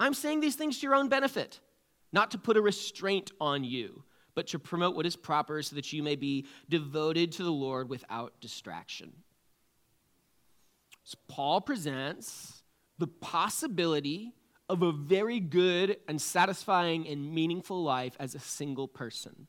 I'm 0.00 0.14
saying 0.14 0.40
these 0.40 0.56
things 0.56 0.78
to 0.78 0.86
your 0.86 0.94
own 0.94 1.10
benefit, 1.10 1.60
not 2.14 2.30
to 2.30 2.38
put 2.38 2.56
a 2.56 2.62
restraint 2.62 3.30
on 3.38 3.62
you 3.62 4.04
but 4.34 4.46
to 4.48 4.58
promote 4.58 4.96
what 4.96 5.06
is 5.06 5.16
proper 5.16 5.62
so 5.62 5.76
that 5.76 5.92
you 5.92 6.02
may 6.02 6.16
be 6.16 6.46
devoted 6.68 7.32
to 7.32 7.44
the 7.44 7.52
Lord 7.52 7.88
without 7.88 8.40
distraction. 8.40 9.12
So 11.04 11.18
Paul 11.28 11.60
presents 11.60 12.62
the 12.98 13.06
possibility 13.06 14.32
of 14.68 14.82
a 14.82 14.92
very 14.92 15.40
good 15.40 15.98
and 16.08 16.20
satisfying 16.20 17.06
and 17.08 17.34
meaningful 17.34 17.82
life 17.82 18.16
as 18.18 18.34
a 18.34 18.38
single 18.38 18.88
person. 18.88 19.48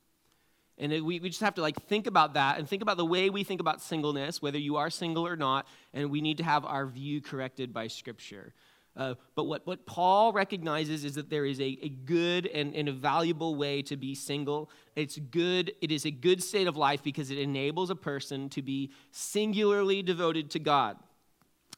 And 0.78 0.92
we, 0.92 1.20
we 1.20 1.30
just 1.30 1.42
have 1.42 1.56
to 1.56 1.62
like 1.62 1.82
think 1.84 2.08
about 2.08 2.34
that 2.34 2.58
and 2.58 2.68
think 2.68 2.82
about 2.82 2.98
the 2.98 3.06
way 3.06 3.30
we 3.30 3.44
think 3.44 3.62
about 3.62 3.82
singleness, 3.82 4.42
whether 4.42 4.58
you 4.58 4.78
are 4.78 4.90
single 4.90 5.26
or 5.26 5.36
not, 5.36 5.68
and 5.94 6.10
we 6.10 6.20
need 6.20 6.38
to 6.38 6.44
have 6.44 6.66
our 6.66 6.88
view 6.88 7.22
corrected 7.22 7.72
by 7.72 7.88
Scripture. 7.88 8.54
Uh, 8.96 9.16
but 9.36 9.46
what, 9.46 9.66
what 9.66 9.86
Paul 9.86 10.34
recognizes 10.34 11.04
is 11.04 11.16
that 11.16 11.30
there 11.30 11.46
is 11.46 11.60
a, 11.60 11.80
a 11.82 11.90
good 11.90 12.46
and, 12.46 12.76
and 12.76 12.88
a 12.88 12.92
valuable 12.92 13.56
way 13.56 13.82
to 13.84 13.98
be 13.98 14.14
single. 14.14 14.70
It's 14.96 15.18
good, 15.18 15.74
it 15.82 15.92
is 15.92 16.06
a 16.06 16.12
good 16.12 16.44
state 16.44 16.68
of 16.68 16.78
life 16.78 17.02
because 17.02 17.32
it 17.32 17.40
enables 17.40 17.90
a 17.90 17.96
person 17.96 18.50
to 18.50 18.62
be 18.62 18.92
singularly 19.12 20.04
devoted 20.04 20.52
to 20.52 20.60
God. 20.60 20.98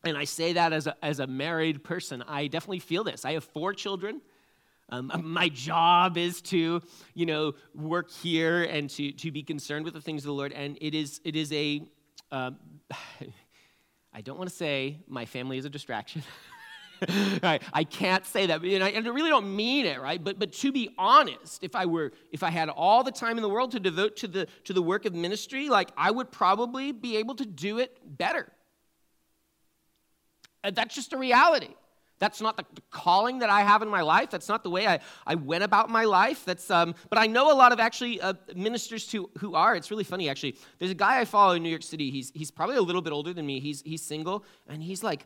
And 0.03 0.17
I 0.17 0.25
say 0.25 0.53
that 0.53 0.73
as 0.73 0.87
a, 0.87 0.95
as 1.03 1.19
a 1.19 1.27
married 1.27 1.83
person. 1.83 2.21
I 2.27 2.47
definitely 2.47 2.79
feel 2.79 3.03
this. 3.03 3.23
I 3.23 3.33
have 3.33 3.43
four 3.45 3.73
children. 3.73 4.21
Um, 4.89 5.11
my 5.23 5.49
job 5.49 6.17
is 6.17 6.41
to, 6.43 6.81
you 7.15 7.25
know, 7.25 7.53
work 7.73 8.11
here 8.11 8.63
and 8.63 8.89
to, 8.91 9.11
to 9.13 9.31
be 9.31 9.41
concerned 9.41 9.85
with 9.85 9.95
the 9.95 10.01
things 10.01 10.23
of 10.23 10.27
the 10.27 10.33
Lord. 10.33 10.51
And 10.51 10.77
it 10.81 10.93
is, 10.93 11.21
it 11.23 11.35
is 11.35 11.51
a. 11.53 11.81
Uh, 12.31 12.51
I 14.13 14.21
don't 14.21 14.37
want 14.37 14.49
to 14.49 14.55
say 14.55 14.99
my 15.07 15.25
family 15.25 15.57
is 15.57 15.65
a 15.65 15.69
distraction. 15.69 16.23
right? 17.43 17.61
I 17.73 17.83
can't 17.83 18.25
say 18.25 18.47
that, 18.47 18.61
and 18.61 18.83
I, 18.83 18.89
and 18.89 19.07
I, 19.07 19.09
really 19.09 19.29
don't 19.29 19.55
mean 19.55 19.85
it, 19.85 20.01
right? 20.01 20.23
But 20.23 20.39
but 20.39 20.53
to 20.53 20.71
be 20.71 20.89
honest, 20.97 21.63
if 21.63 21.75
I 21.75 21.85
were 21.85 22.11
if 22.31 22.43
I 22.43 22.49
had 22.49 22.69
all 22.69 23.03
the 23.03 23.11
time 23.11 23.37
in 23.37 23.41
the 23.41 23.49
world 23.49 23.71
to 23.71 23.79
devote 23.79 24.17
to 24.17 24.27
the 24.27 24.47
to 24.65 24.73
the 24.73 24.81
work 24.81 25.05
of 25.05 25.13
ministry, 25.13 25.69
like 25.69 25.91
I 25.97 26.11
would 26.11 26.31
probably 26.31 26.91
be 26.91 27.17
able 27.17 27.35
to 27.35 27.45
do 27.45 27.79
it 27.79 27.97
better. 28.05 28.51
That's 30.63 30.95
just 30.95 31.13
a 31.13 31.17
reality. 31.17 31.69
That's 32.17 32.39
not 32.39 32.55
the, 32.55 32.63
the 32.73 32.81
calling 32.91 33.39
that 33.39 33.49
I 33.49 33.61
have 33.61 33.81
in 33.81 33.89
my 33.89 34.01
life. 34.01 34.29
That's 34.29 34.47
not 34.47 34.63
the 34.63 34.69
way 34.69 34.87
I, 34.87 34.99
I 35.27 35.35
went 35.35 35.63
about 35.63 35.89
my 35.89 36.05
life. 36.05 36.45
That's 36.45 36.71
um, 36.71 36.95
but 37.09 37.19
I 37.19 37.27
know 37.27 37.51
a 37.51 37.53
lot 37.53 37.73
of 37.73 37.79
actually 37.79 38.21
uh, 38.21 38.33
ministers 38.55 39.11
who, 39.11 39.29
who 39.37 39.55
are. 39.55 39.75
It's 39.75 39.91
really 39.91 40.05
funny 40.05 40.29
actually. 40.29 40.57
There's 40.79 40.91
a 40.91 40.95
guy 40.95 41.19
I 41.19 41.25
follow 41.25 41.55
in 41.55 41.63
New 41.63 41.69
York 41.69 41.83
City. 41.83 42.09
He's 42.11 42.31
he's 42.33 42.51
probably 42.51 42.77
a 42.77 42.81
little 42.81 43.01
bit 43.01 43.11
older 43.11 43.33
than 43.33 43.45
me. 43.45 43.59
He's 43.59 43.81
he's 43.81 44.01
single 44.01 44.45
and 44.67 44.81
he's 44.81 45.03
like 45.03 45.25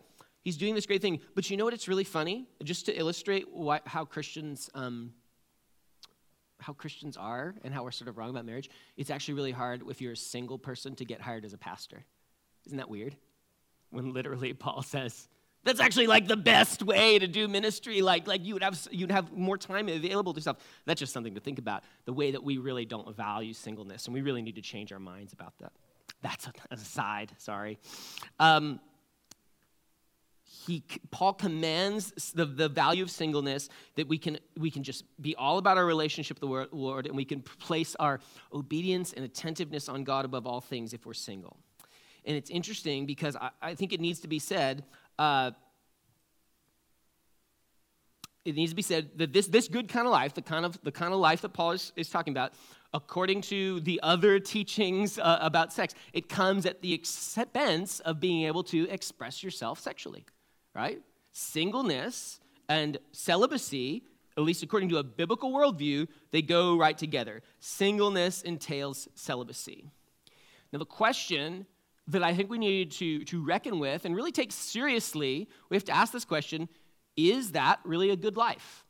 He's 0.50 0.58
doing 0.58 0.74
this 0.74 0.88
great 0.88 1.04
thing. 1.04 1.20
But 1.36 1.48
you 1.52 1.58
know 1.58 1.66
what? 1.66 1.76
It's 1.76 1.88
really 1.88 2.04
funny, 2.04 2.48
just 2.64 2.88
to 2.88 2.92
illustrate 2.98 3.46
why, 3.52 3.82
how 3.86 4.04
Christians. 4.04 4.68
Um, 4.74 5.14
how 6.60 6.74
Christians 6.74 7.16
are 7.18 7.54
and 7.64 7.72
how 7.72 7.84
we're 7.84 7.92
sort 7.92 8.10
of 8.10 8.18
wrong 8.18 8.32
about 8.32 8.46
marriage, 8.46 8.70
it's 8.98 9.12
actually 9.12 9.36
really 9.36 9.52
hard 9.52 9.84
if 9.88 10.02
you're 10.02 10.14
a 10.14 10.18
single 10.18 10.58
person 10.58 10.96
to 10.96 11.06
get 11.06 11.22
hired 11.22 11.46
as 11.46 11.54
a 11.54 11.58
pastor. 11.58 12.04
Isn't 12.66 12.80
that 12.80 12.90
weird? 12.90 13.16
When 13.92 14.12
literally 14.12 14.54
Paul 14.54 14.82
says, 14.82 15.30
that's 15.64 15.80
actually 15.80 16.08
like 16.08 16.28
the 16.28 16.36
best 16.36 16.82
way 16.84 17.20
to 17.20 17.28
do 17.28 17.48
ministry. 17.48 18.02
Like, 18.02 18.28
like 18.28 18.44
you 18.44 18.56
would 18.56 18.64
have 18.64 18.88
you'd 18.92 19.12
have 19.12 19.32
more 19.32 19.58
time 19.58 19.88
available 19.88 20.34
to 20.34 20.42
stuff. 20.42 20.58
That's 20.86 21.00
just 21.00 21.14
something 21.14 21.36
to 21.36 21.40
think 21.40 21.60
about. 21.60 21.84
The 22.06 22.14
way 22.14 22.32
that 22.32 22.44
we 22.44 22.58
really 22.58 22.86
don't 22.86 23.16
value 23.16 23.54
singleness, 23.54 24.08
and 24.08 24.14
we 24.14 24.22
really 24.22 24.42
need 24.42 24.56
to 24.56 24.62
change 24.62 24.92
our 24.92 25.00
minds 25.00 25.32
about 25.32 25.54
that. 25.60 25.72
That's 26.22 26.46
an 26.48 26.54
aside, 26.72 27.32
sorry. 27.38 27.80
Um, 28.40 28.82
he, 30.52 30.84
Paul 31.12 31.34
commands 31.34 32.34
the, 32.34 32.46
the 32.46 32.68
value 32.68 33.04
of 33.04 33.12
singleness 33.12 33.70
that 33.96 34.08
we 34.08 34.18
can, 34.18 34.40
we 34.58 34.72
can 34.72 34.82
just 34.82 35.04
be 35.22 35.36
all 35.36 35.60
about 35.60 35.78
our 35.78 35.86
relationship 35.86 36.42
with 36.42 36.70
the 36.70 36.76
Lord 36.76 37.06
and 37.06 37.16
we 37.16 37.24
can 37.24 37.42
place 37.42 37.96
our 38.00 38.20
obedience 38.52 39.14
and 39.14 39.24
attentiveness 39.24 39.88
on 39.88 40.04
God 40.04 40.26
above 40.26 40.48
all 40.48 40.60
things 40.60 40.92
if 40.92 41.06
we're 41.06 41.14
single. 41.14 41.58
And 42.26 42.36
it's 42.36 42.50
interesting 42.50 43.06
because 43.06 43.36
I, 43.36 43.52
I 43.62 43.76
think 43.76 43.94
it 43.94 44.02
needs 44.02 44.22
to 44.22 44.28
be 44.28 44.40
said. 44.40 44.86
Uh, 45.20 45.52
it 48.44 48.56
needs 48.56 48.72
to 48.72 48.76
be 48.76 48.82
said 48.82 49.12
that 49.18 49.32
this, 49.32 49.46
this 49.46 49.68
good 49.68 49.88
kind 49.88 50.08
of 50.08 50.12
life, 50.12 50.34
the 50.34 50.42
kind 50.42 50.66
of, 50.66 50.82
the 50.82 50.92
kind 50.92 51.14
of 51.14 51.20
life 51.20 51.42
that 51.42 51.50
Paul 51.50 51.72
is, 51.72 51.94
is 51.96 52.10
talking 52.10 52.34
about, 52.34 52.54
according 52.92 53.42
to 53.42 53.82
the 53.82 54.00
other 54.02 54.40
teachings 54.40 55.20
uh, 55.20 55.38
about 55.42 55.72
sex, 55.72 55.94
it 56.12 56.28
comes 56.28 56.66
at 56.66 56.82
the 56.82 56.92
expense 56.92 58.00
of 58.00 58.20
being 58.20 58.48
able 58.48 58.64
to 58.64 58.90
express 58.90 59.44
yourself 59.44 59.80
sexually 59.80 60.26
right? 60.76 61.02
Singleness 61.32 62.40
and 62.68 62.98
celibacy, 63.12 64.04
at 64.38 64.44
least 64.44 64.64
according 64.64 64.90
to 64.90 64.98
a 64.98 65.04
biblical 65.04 65.52
worldview, 65.52 66.08
they 66.32 66.42
go 66.42 66.78
right 66.78 66.98
together. 66.98 67.42
Singleness 67.60 68.42
entails 68.42 69.08
celibacy. 69.16 69.86
Now, 70.72 70.80
the 70.80 70.86
question 70.86 71.66
that 72.08 72.24
I 72.24 72.34
think 72.34 72.50
we 72.50 72.58
need 72.58 72.92
to, 72.94 73.24
to 73.26 73.44
reckon 73.44 73.80
with 73.80 74.06
and 74.06 74.16
really 74.16 74.32
take 74.32 74.52
seriously, 74.52 75.48
we 75.70 75.78
have 75.78 75.86
to 75.86 75.96
ask 75.96 76.12
this 76.12 76.26
question 76.26 76.70
is 77.16 77.52
that 77.52 77.80
really 77.84 78.12
a 78.12 78.16
good 78.16 78.38
life? 78.38 78.86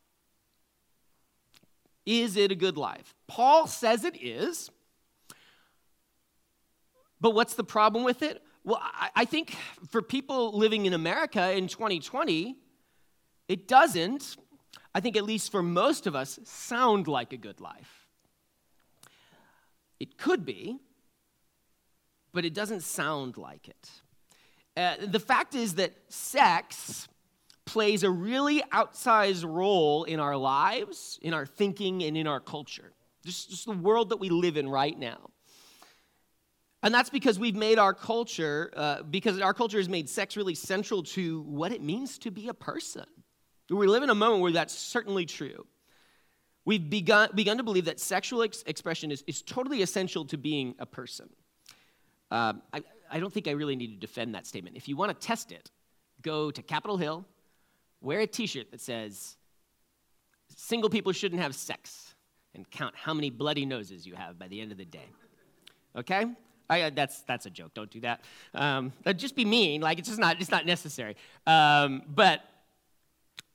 Is 2.06 2.38
it 2.38 2.52
a 2.52 2.56
good 2.56 2.78
life? 2.78 3.14
Paul 3.28 3.68
says 3.68 4.04
it 4.04 4.22
is. 4.22 4.70
But 7.22 7.32
what's 7.32 7.56
the 7.56 7.64
problem 7.64 8.04
with 8.04 8.22
it? 8.22 8.42
Well, 8.70 8.80
I, 8.84 9.10
I 9.16 9.26
think 9.26 9.58
for 9.90 10.00
people 10.00 10.56
living 10.56 10.86
in 10.86 10.94
America 10.94 11.52
in 11.54 11.68
2020, 11.68 12.56
it 13.48 13.68
doesn't, 13.68 14.38
I 14.94 15.00
think 15.00 15.18
at 15.18 15.24
least 15.24 15.52
for 15.52 15.64
most 15.64 16.06
of 16.06 16.16
us, 16.16 16.40
sound 16.44 17.08
like 17.08 17.34
a 17.34 17.38
good 17.38 17.62
life. 17.62 18.06
It 20.00 20.20
could 20.20 20.46
be, 20.46 20.78
but 22.32 22.46
it 22.46 22.54
doesn't 22.54 22.82
sound 22.84 23.38
like 23.38 23.68
it. 23.68 23.90
Uh, 24.78 24.98
the 25.04 25.20
fact 25.20 25.56
is 25.56 25.74
that 25.76 25.94
sex 26.10 27.08
plays 27.66 28.04
a 28.04 28.12
really 28.12 28.62
outsized 28.72 29.52
role 29.52 30.04
in 30.04 30.20
our 30.20 30.38
lives, 30.38 31.18
in 31.24 31.34
our 31.34 31.48
thinking, 31.48 32.04
and 32.04 32.16
in 32.16 32.28
our 32.28 32.40
culture. 32.40 32.94
Just, 33.26 33.50
just 33.50 33.66
the 33.66 33.72
world 33.72 34.10
that 34.10 34.18
we 34.18 34.30
live 34.30 34.58
in 34.58 34.70
right 34.70 34.98
now. 34.98 35.29
And 36.82 36.94
that's 36.94 37.10
because 37.10 37.38
we've 37.38 37.56
made 37.56 37.78
our 37.78 37.94
culture, 37.94 38.72
uh, 38.76 39.04
because 39.04 39.40
our 39.42 39.54
culture 39.54 39.78
has 39.78 39.90
made 39.90 40.10
sex 40.10 40.38
really 40.38 40.56
central 40.56 41.04
to 41.04 41.42
what 41.42 41.72
it 41.72 41.82
means 41.82 42.18
to 42.20 42.32
be 42.32 42.48
a 42.48 42.54
person. 42.54 43.06
We 43.70 43.86
live 43.86 44.02
in 44.02 44.10
a 44.10 44.16
moment 44.16 44.42
where 44.42 44.52
that's 44.52 44.74
certainly 44.74 45.26
true. 45.26 45.66
We've 46.66 46.90
begun, 46.90 47.30
begun 47.36 47.58
to 47.58 47.64
believe 47.64 47.86
that 47.86 48.00
sexual 48.00 48.44
ex- 48.44 48.64
expression 48.66 49.12
is, 49.12 49.24
is 49.28 49.42
totally 49.42 49.82
essential 49.82 50.26
to 50.26 50.38
being 50.38 50.76
a 50.80 50.86
person. 50.86 51.30
Um, 52.32 52.62
I, 52.74 52.82
I 53.12 53.20
don't 53.20 53.34
think 53.34 53.48
I 53.48 53.52
really 53.52 53.76
need 53.76 53.94
to 53.94 54.00
defend 54.00 54.36
that 54.36 54.48
statement. 54.48 54.78
If 54.78 54.88
you 54.88 54.96
want 54.96 55.20
to 55.20 55.28
test 55.28 55.52
it, 55.52 55.72
go 56.22 56.52
to 56.52 56.62
Capitol 56.62 56.98
Hill, 56.98 57.26
wear 58.02 58.20
a 58.22 58.28
t 58.28 58.46
shirt 58.46 58.72
that 58.72 58.82
says, 58.82 59.36
Single 60.56 60.90
people 60.90 61.12
shouldn't 61.12 61.42
have 61.42 61.56
sex, 61.56 62.16
and 62.56 62.70
count 62.70 62.96
how 62.96 63.14
many 63.14 63.30
bloody 63.30 63.66
noses 63.66 64.06
you 64.06 64.16
have 64.16 64.40
by 64.40 64.48
the 64.48 64.60
end 64.62 64.72
of 64.72 64.78
the 64.78 64.86
day. 64.86 65.10
Okay? 65.96 66.26
I, 66.70 66.82
uh, 66.84 66.90
that's, 66.94 67.22
that's 67.22 67.46
a 67.46 67.50
joke. 67.50 67.74
Don't 67.74 67.90
do 67.90 68.02
that. 68.02 68.22
Um, 68.54 68.94
just 69.16 69.36
be 69.36 69.46
mean. 69.46 69.82
Like, 69.82 70.00
it's 70.00 70.08
just 70.08 70.20
not, 70.20 70.40
it's 70.40 70.52
not 70.52 70.66
necessary. 70.66 71.16
Um, 71.48 72.04
but 72.08 72.42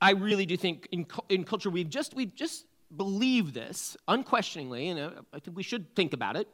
I 0.01 0.11
really 0.13 0.47
do 0.47 0.57
think 0.57 0.89
in, 0.91 1.07
in 1.29 1.45
culture, 1.45 1.71
we've 1.71 1.89
just, 1.89 2.15
we've 2.15 2.35
just 2.35 2.67
believed 2.97 3.55
this 3.55 3.97
unquestioningly, 4.09 4.89
and 4.89 5.01
uh, 5.01 5.11
I 5.33 5.39
think 5.39 5.57
we 5.57 5.63
should 5.63 5.95
think 5.95 6.13
about 6.13 6.37
it, 6.37 6.49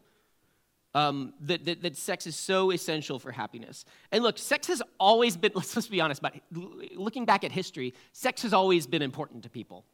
um, 0.95 1.35
that, 1.43 1.65
that, 1.65 1.83
that, 1.83 1.97
sex 1.97 2.27
is 2.27 2.37
so 2.37 2.73
essential 2.73 3.19
for 3.19 3.31
happiness. 3.31 3.85
And 4.11 4.25
look, 4.25 4.39
sex 4.39 4.67
has 4.67 4.83
always 4.99 5.37
been, 5.37 5.53
let's, 5.57 5.75
let's 5.77 5.89
be 5.89 6.01
honest 6.01 6.21
but 6.21 6.35
looking 6.95 7.25
back 7.25 7.45
at 7.45 7.53
history, 7.53 7.95
sex 8.13 8.43
has 8.43 8.53
always 8.53 8.87
been 8.87 9.03
important 9.03 9.45
to 9.45 9.51
people. 9.51 9.85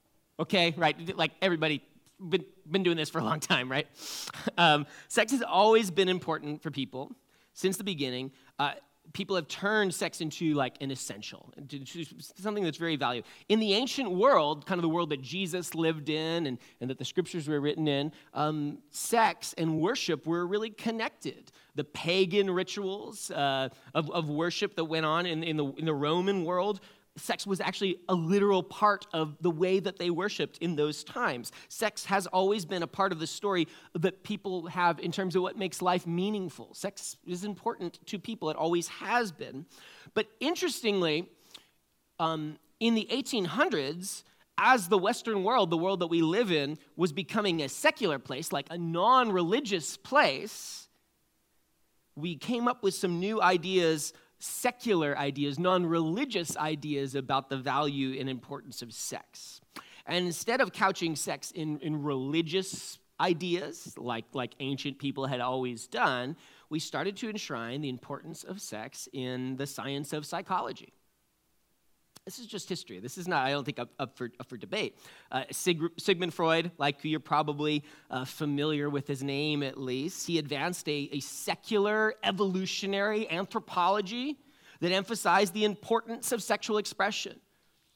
Okay, 0.40 0.74
right? 0.76 1.16
Like 1.16 1.32
everybody 1.40 1.82
been, 2.20 2.44
been 2.70 2.82
doing 2.82 2.96
this 2.96 3.10
for 3.10 3.18
a 3.18 3.24
long 3.24 3.40
time, 3.40 3.70
right? 3.70 3.86
Um, 4.58 4.86
sex 5.08 5.32
has 5.32 5.42
always 5.42 5.90
been 5.90 6.08
important 6.08 6.62
for 6.62 6.70
people 6.70 7.14
since 7.52 7.76
the 7.76 7.84
beginning. 7.84 8.32
Uh, 8.58 8.72
people 9.12 9.36
have 9.36 9.48
turned 9.48 9.94
sex 9.94 10.20
into 10.20 10.54
like 10.54 10.76
an 10.80 10.90
essential, 10.90 11.52
something 12.36 12.64
that's 12.64 12.78
very 12.78 12.96
valuable. 12.96 13.28
In 13.48 13.60
the 13.60 13.74
ancient 13.74 14.10
world, 14.10 14.66
kind 14.66 14.78
of 14.78 14.82
the 14.82 14.88
world 14.88 15.10
that 15.10 15.22
Jesus 15.22 15.74
lived 15.74 16.08
in 16.08 16.46
and, 16.46 16.58
and 16.80 16.90
that 16.90 16.98
the 16.98 17.04
scriptures 17.04 17.48
were 17.48 17.60
written 17.60 17.88
in, 17.88 18.12
um, 18.34 18.78
sex 18.90 19.54
and 19.58 19.80
worship 19.80 20.26
were 20.26 20.46
really 20.46 20.70
connected. 20.70 21.50
The 21.74 21.84
pagan 21.84 22.50
rituals 22.50 23.30
uh, 23.30 23.68
of, 23.94 24.10
of 24.10 24.28
worship 24.28 24.74
that 24.76 24.84
went 24.84 25.06
on 25.06 25.26
in, 25.26 25.42
in, 25.42 25.56
the, 25.56 25.66
in 25.74 25.84
the 25.84 25.94
Roman 25.94 26.44
world 26.44 26.80
sex 27.16 27.46
was 27.46 27.60
actually 27.60 27.98
a 28.08 28.14
literal 28.14 28.62
part 28.62 29.06
of 29.12 29.36
the 29.40 29.50
way 29.50 29.80
that 29.80 29.98
they 29.98 30.10
worshiped 30.10 30.58
in 30.58 30.76
those 30.76 31.02
times. 31.04 31.52
Sex 31.68 32.04
has 32.06 32.26
always 32.26 32.64
been 32.64 32.82
a 32.82 32.86
part 32.86 33.12
of 33.12 33.18
the 33.18 33.26
story 33.26 33.66
that 33.94 34.22
people 34.22 34.66
have 34.66 35.00
in 35.00 35.12
terms 35.12 35.36
of 35.36 35.42
what 35.42 35.56
makes 35.58 35.80
life 35.82 36.06
meaningful. 36.06 36.74
Sex 36.74 37.16
is 37.26 37.44
important 37.44 38.04
to 38.06 38.18
people, 38.18 38.50
it 38.50 38.56
always 38.56 38.88
has 38.88 39.32
been. 39.32 39.66
But 40.14 40.28
interestingly, 40.40 41.28
um, 42.18 42.58
in 42.80 42.94
the 42.94 43.08
1800s, 43.10 44.22
as 44.58 44.88
the 44.88 44.98
Western 44.98 45.42
world, 45.42 45.70
the 45.70 45.76
world 45.76 46.00
that 46.00 46.06
we 46.06 46.22
live 46.22 46.50
in, 46.50 46.78
was 46.96 47.12
becoming 47.12 47.62
a 47.62 47.68
secular 47.68 48.18
place, 48.18 48.52
like 48.52 48.66
a 48.70 48.78
non 48.78 49.30
religious 49.32 49.96
place, 49.96 50.88
we 52.14 52.36
came 52.36 52.66
up 52.66 52.82
with 52.82 52.94
some 52.94 53.20
new 53.20 53.42
ideas 53.42 54.14
secular 54.38 55.16
ideas, 55.16 55.58
non 55.58 55.86
religious 55.86 56.56
ideas 56.56 57.14
about 57.14 57.48
the 57.48 57.56
value 57.56 58.18
and 58.18 58.28
importance 58.28 58.82
of 58.82 58.92
sex. 58.92 59.60
And 60.06 60.26
instead 60.26 60.60
of 60.60 60.72
couching 60.72 61.16
sex 61.16 61.50
in, 61.50 61.78
in 61.80 62.02
religious 62.02 62.98
ideas, 63.20 63.94
like, 63.96 64.24
like 64.32 64.54
ancient 64.60 64.98
people 64.98 65.26
had 65.26 65.40
always 65.40 65.86
done, 65.86 66.36
we 66.68 66.78
started 66.78 67.16
to 67.18 67.28
enshrine 67.28 67.80
the 67.80 67.88
importance 67.88 68.44
of 68.44 68.60
sex 68.60 69.08
in 69.12 69.56
the 69.56 69.66
science 69.66 70.12
of 70.12 70.26
psychology. 70.26 70.92
This 72.26 72.40
is 72.40 72.46
just 72.48 72.68
history. 72.68 72.98
This 72.98 73.18
is 73.18 73.28
not, 73.28 73.46
I 73.46 73.52
don't 73.52 73.64
think, 73.64 73.78
up, 73.78 73.90
up, 74.00 74.18
for, 74.18 74.30
up 74.40 74.48
for 74.48 74.56
debate. 74.56 74.98
Uh, 75.30 75.44
Sig- 75.52 75.92
Sigmund 75.96 76.34
Freud, 76.34 76.72
like 76.76 76.96
you're 77.04 77.20
probably 77.20 77.84
uh, 78.10 78.24
familiar 78.24 78.90
with 78.90 79.06
his 79.06 79.22
name 79.22 79.62
at 79.62 79.78
least, 79.78 80.26
he 80.26 80.38
advanced 80.38 80.88
a, 80.88 81.08
a 81.12 81.20
secular 81.20 82.14
evolutionary 82.24 83.30
anthropology 83.30 84.38
that 84.80 84.90
emphasized 84.90 85.54
the 85.54 85.64
importance 85.64 86.32
of 86.32 86.42
sexual 86.42 86.78
expression. 86.78 87.40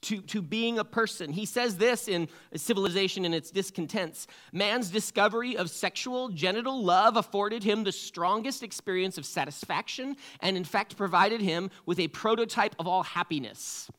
To, 0.04 0.22
to 0.22 0.40
being 0.40 0.78
a 0.78 0.84
person. 0.84 1.30
He 1.30 1.44
says 1.44 1.76
this 1.76 2.08
in 2.08 2.28
Civilization 2.56 3.26
and 3.26 3.34
Its 3.34 3.50
Discontents 3.50 4.28
Man's 4.50 4.88
discovery 4.88 5.58
of 5.58 5.68
sexual 5.68 6.30
genital 6.30 6.82
love 6.82 7.18
afforded 7.18 7.62
him 7.62 7.84
the 7.84 7.92
strongest 7.92 8.62
experience 8.62 9.18
of 9.18 9.26
satisfaction 9.26 10.16
and, 10.40 10.56
in 10.56 10.64
fact, 10.64 10.96
provided 10.96 11.42
him 11.42 11.68
with 11.84 11.98
a 11.98 12.08
prototype 12.08 12.74
of 12.78 12.86
all 12.86 13.02
happiness. 13.02 13.90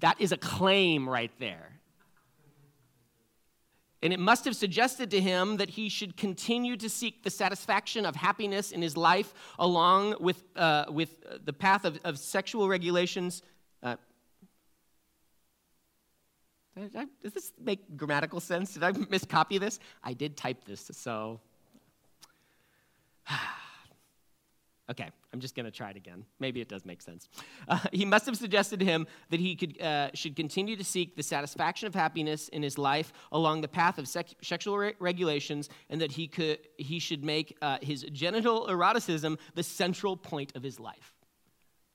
That 0.00 0.20
is 0.20 0.32
a 0.32 0.36
claim 0.36 1.08
right 1.08 1.32
there. 1.38 1.76
And 4.02 4.12
it 4.12 4.20
must 4.20 4.44
have 4.44 4.54
suggested 4.54 5.10
to 5.12 5.20
him 5.20 5.56
that 5.56 5.70
he 5.70 5.88
should 5.88 6.16
continue 6.16 6.76
to 6.76 6.88
seek 6.88 7.24
the 7.24 7.30
satisfaction 7.30 8.04
of 8.04 8.14
happiness 8.14 8.70
in 8.70 8.82
his 8.82 8.96
life 8.96 9.32
along 9.58 10.16
with, 10.20 10.44
uh, 10.54 10.84
with 10.90 11.44
the 11.44 11.52
path 11.52 11.84
of, 11.84 11.98
of 12.04 12.18
sexual 12.18 12.68
regulations. 12.68 13.42
Uh, 13.82 13.96
does 17.22 17.32
this 17.32 17.52
make 17.60 17.96
grammatical 17.96 18.38
sense? 18.38 18.74
Did 18.74 18.82
I 18.82 18.92
miscopy 18.92 19.56
this? 19.56 19.80
I 20.04 20.12
did 20.12 20.36
type 20.36 20.64
this, 20.64 20.90
so. 20.92 21.40
Okay, 24.88 25.10
I'm 25.32 25.40
just 25.40 25.56
going 25.56 25.66
to 25.66 25.72
try 25.72 25.90
it 25.90 25.96
again. 25.96 26.24
Maybe 26.38 26.60
it 26.60 26.68
does 26.68 26.84
make 26.84 27.02
sense. 27.02 27.28
Uh, 27.66 27.80
he 27.92 28.04
must 28.04 28.24
have 28.26 28.36
suggested 28.36 28.78
to 28.78 28.86
him 28.86 29.08
that 29.30 29.40
he 29.40 29.56
could, 29.56 29.82
uh, 29.82 30.10
should 30.14 30.36
continue 30.36 30.76
to 30.76 30.84
seek 30.84 31.16
the 31.16 31.24
satisfaction 31.24 31.88
of 31.88 31.94
happiness 31.94 32.48
in 32.50 32.62
his 32.62 32.78
life 32.78 33.12
along 33.32 33.62
the 33.62 33.68
path 33.68 33.98
of 33.98 34.06
sexual 34.06 34.78
re- 34.78 34.94
regulations, 35.00 35.68
and 35.90 36.00
that 36.00 36.12
he, 36.12 36.28
could, 36.28 36.60
he 36.76 37.00
should 37.00 37.24
make 37.24 37.56
uh, 37.62 37.78
his 37.82 38.04
genital 38.12 38.68
eroticism 38.68 39.38
the 39.56 39.62
central 39.64 40.16
point 40.16 40.54
of 40.54 40.62
his 40.62 40.78
life. 40.78 41.12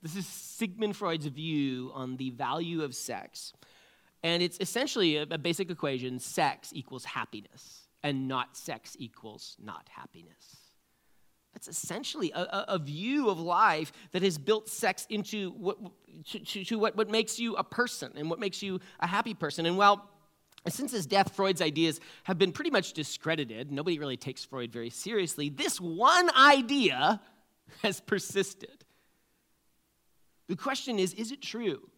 This 0.02 0.18
is 0.18 0.28
Sigmund 0.28 0.98
Freud's 0.98 1.28
view 1.28 1.92
on 1.94 2.18
the 2.18 2.32
value 2.32 2.84
of 2.84 2.94
sex. 2.94 3.54
And 4.22 4.44
it's 4.44 4.58
essentially 4.60 5.16
a, 5.16 5.24
a 5.32 5.38
basic 5.38 5.72
equation 5.72 6.20
sex 6.20 6.72
equals 6.76 7.06
happiness, 7.06 7.88
and 8.04 8.28
not 8.28 8.58
sex 8.58 8.98
equals 9.00 9.56
not 9.64 9.88
happiness. 9.88 10.61
That's 11.54 11.68
essentially 11.68 12.32
a, 12.34 12.66
a, 12.70 12.80
view 12.80 13.30
of 13.30 13.40
life 13.40 13.92
that 14.14 14.24
has 14.24 14.38
built 14.38 14.70
sex 14.70 15.06
into 15.10 15.52
what, 15.52 15.78
to, 16.30 16.40
to, 16.40 16.64
to 16.64 16.80
what, 16.80 16.96
what 16.96 17.10
makes 17.10 17.40
you 17.40 17.56
a 17.56 17.64
person 17.64 18.14
and 18.16 18.30
what 18.30 18.40
makes 18.40 18.64
you 18.64 18.80
a 19.02 19.08
happy 19.08 19.34
person. 19.34 19.66
And 19.66 19.78
while 19.78 20.10
since 20.70 20.92
his 20.92 21.06
death, 21.06 21.36
Freud's 21.36 21.62
ideas 21.62 22.00
have 22.24 22.38
been 22.38 22.52
pretty 22.52 22.72
much 22.72 22.94
discredited. 22.94 23.72
Nobody 23.72 24.00
really 24.00 24.18
takes 24.18 24.46
Freud 24.46 24.72
very 24.72 24.90
seriously. 24.90 25.50
This 25.50 25.82
one 25.82 26.30
idea 26.36 27.20
has 27.82 28.00
persisted. 28.00 28.86
The 30.48 30.56
question 30.56 31.00
is 31.00 31.14
is 31.14 31.32
it 31.32 31.42
true? 31.42 31.90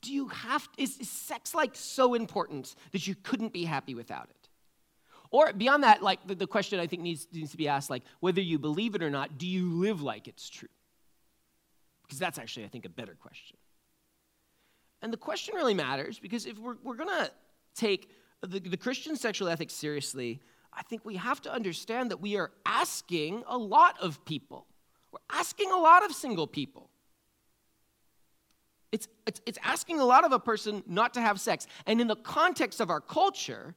Do 0.00 0.12
you 0.12 0.28
have, 0.28 0.68
is, 0.76 0.98
is 0.98 1.08
sex 1.08 1.54
like 1.54 1.72
so 1.74 2.14
important 2.14 2.74
that 2.90 3.06
you 3.06 3.14
couldn't 3.14 3.52
be 3.52 3.64
happy 3.64 3.94
without 3.94 4.28
it? 4.30 4.41
Or 5.32 5.50
beyond 5.52 5.82
that, 5.82 6.02
like 6.02 6.24
the, 6.26 6.34
the 6.34 6.46
question 6.46 6.78
I 6.78 6.86
think 6.86 7.02
needs, 7.02 7.26
needs 7.32 7.50
to 7.50 7.56
be 7.56 7.66
asked, 7.66 7.88
like 7.88 8.02
whether 8.20 8.42
you 8.42 8.58
believe 8.58 8.94
it 8.94 9.02
or 9.02 9.10
not, 9.10 9.38
do 9.38 9.46
you 9.46 9.72
live 9.72 10.02
like 10.02 10.28
it's 10.28 10.48
true? 10.48 10.68
Because 12.02 12.18
that's 12.18 12.38
actually, 12.38 12.66
I 12.66 12.68
think, 12.68 12.84
a 12.84 12.90
better 12.90 13.16
question. 13.18 13.56
And 15.00 15.10
the 15.10 15.16
question 15.16 15.56
really 15.56 15.72
matters 15.72 16.18
because 16.18 16.44
if 16.44 16.58
we're, 16.58 16.76
we're 16.84 16.96
going 16.96 17.08
to 17.08 17.30
take 17.74 18.10
the, 18.42 18.60
the 18.60 18.76
Christian 18.76 19.16
sexual 19.16 19.48
ethics 19.48 19.72
seriously, 19.72 20.40
I 20.72 20.82
think 20.82 21.04
we 21.04 21.16
have 21.16 21.40
to 21.42 21.52
understand 21.52 22.10
that 22.10 22.20
we 22.20 22.36
are 22.36 22.50
asking 22.66 23.42
a 23.48 23.56
lot 23.56 23.96
of 24.00 24.22
people. 24.26 24.66
We're 25.12 25.18
asking 25.30 25.70
a 25.70 25.78
lot 25.78 26.04
of 26.04 26.12
single 26.12 26.46
people. 26.46 26.90
It's, 28.92 29.08
it's, 29.26 29.40
it's 29.46 29.58
asking 29.62 29.98
a 29.98 30.04
lot 30.04 30.24
of 30.24 30.32
a 30.32 30.38
person 30.38 30.82
not 30.86 31.14
to 31.14 31.22
have 31.22 31.40
sex. 31.40 31.66
And 31.86 32.02
in 32.02 32.06
the 32.06 32.16
context 32.16 32.80
of 32.80 32.90
our 32.90 33.00
culture, 33.00 33.74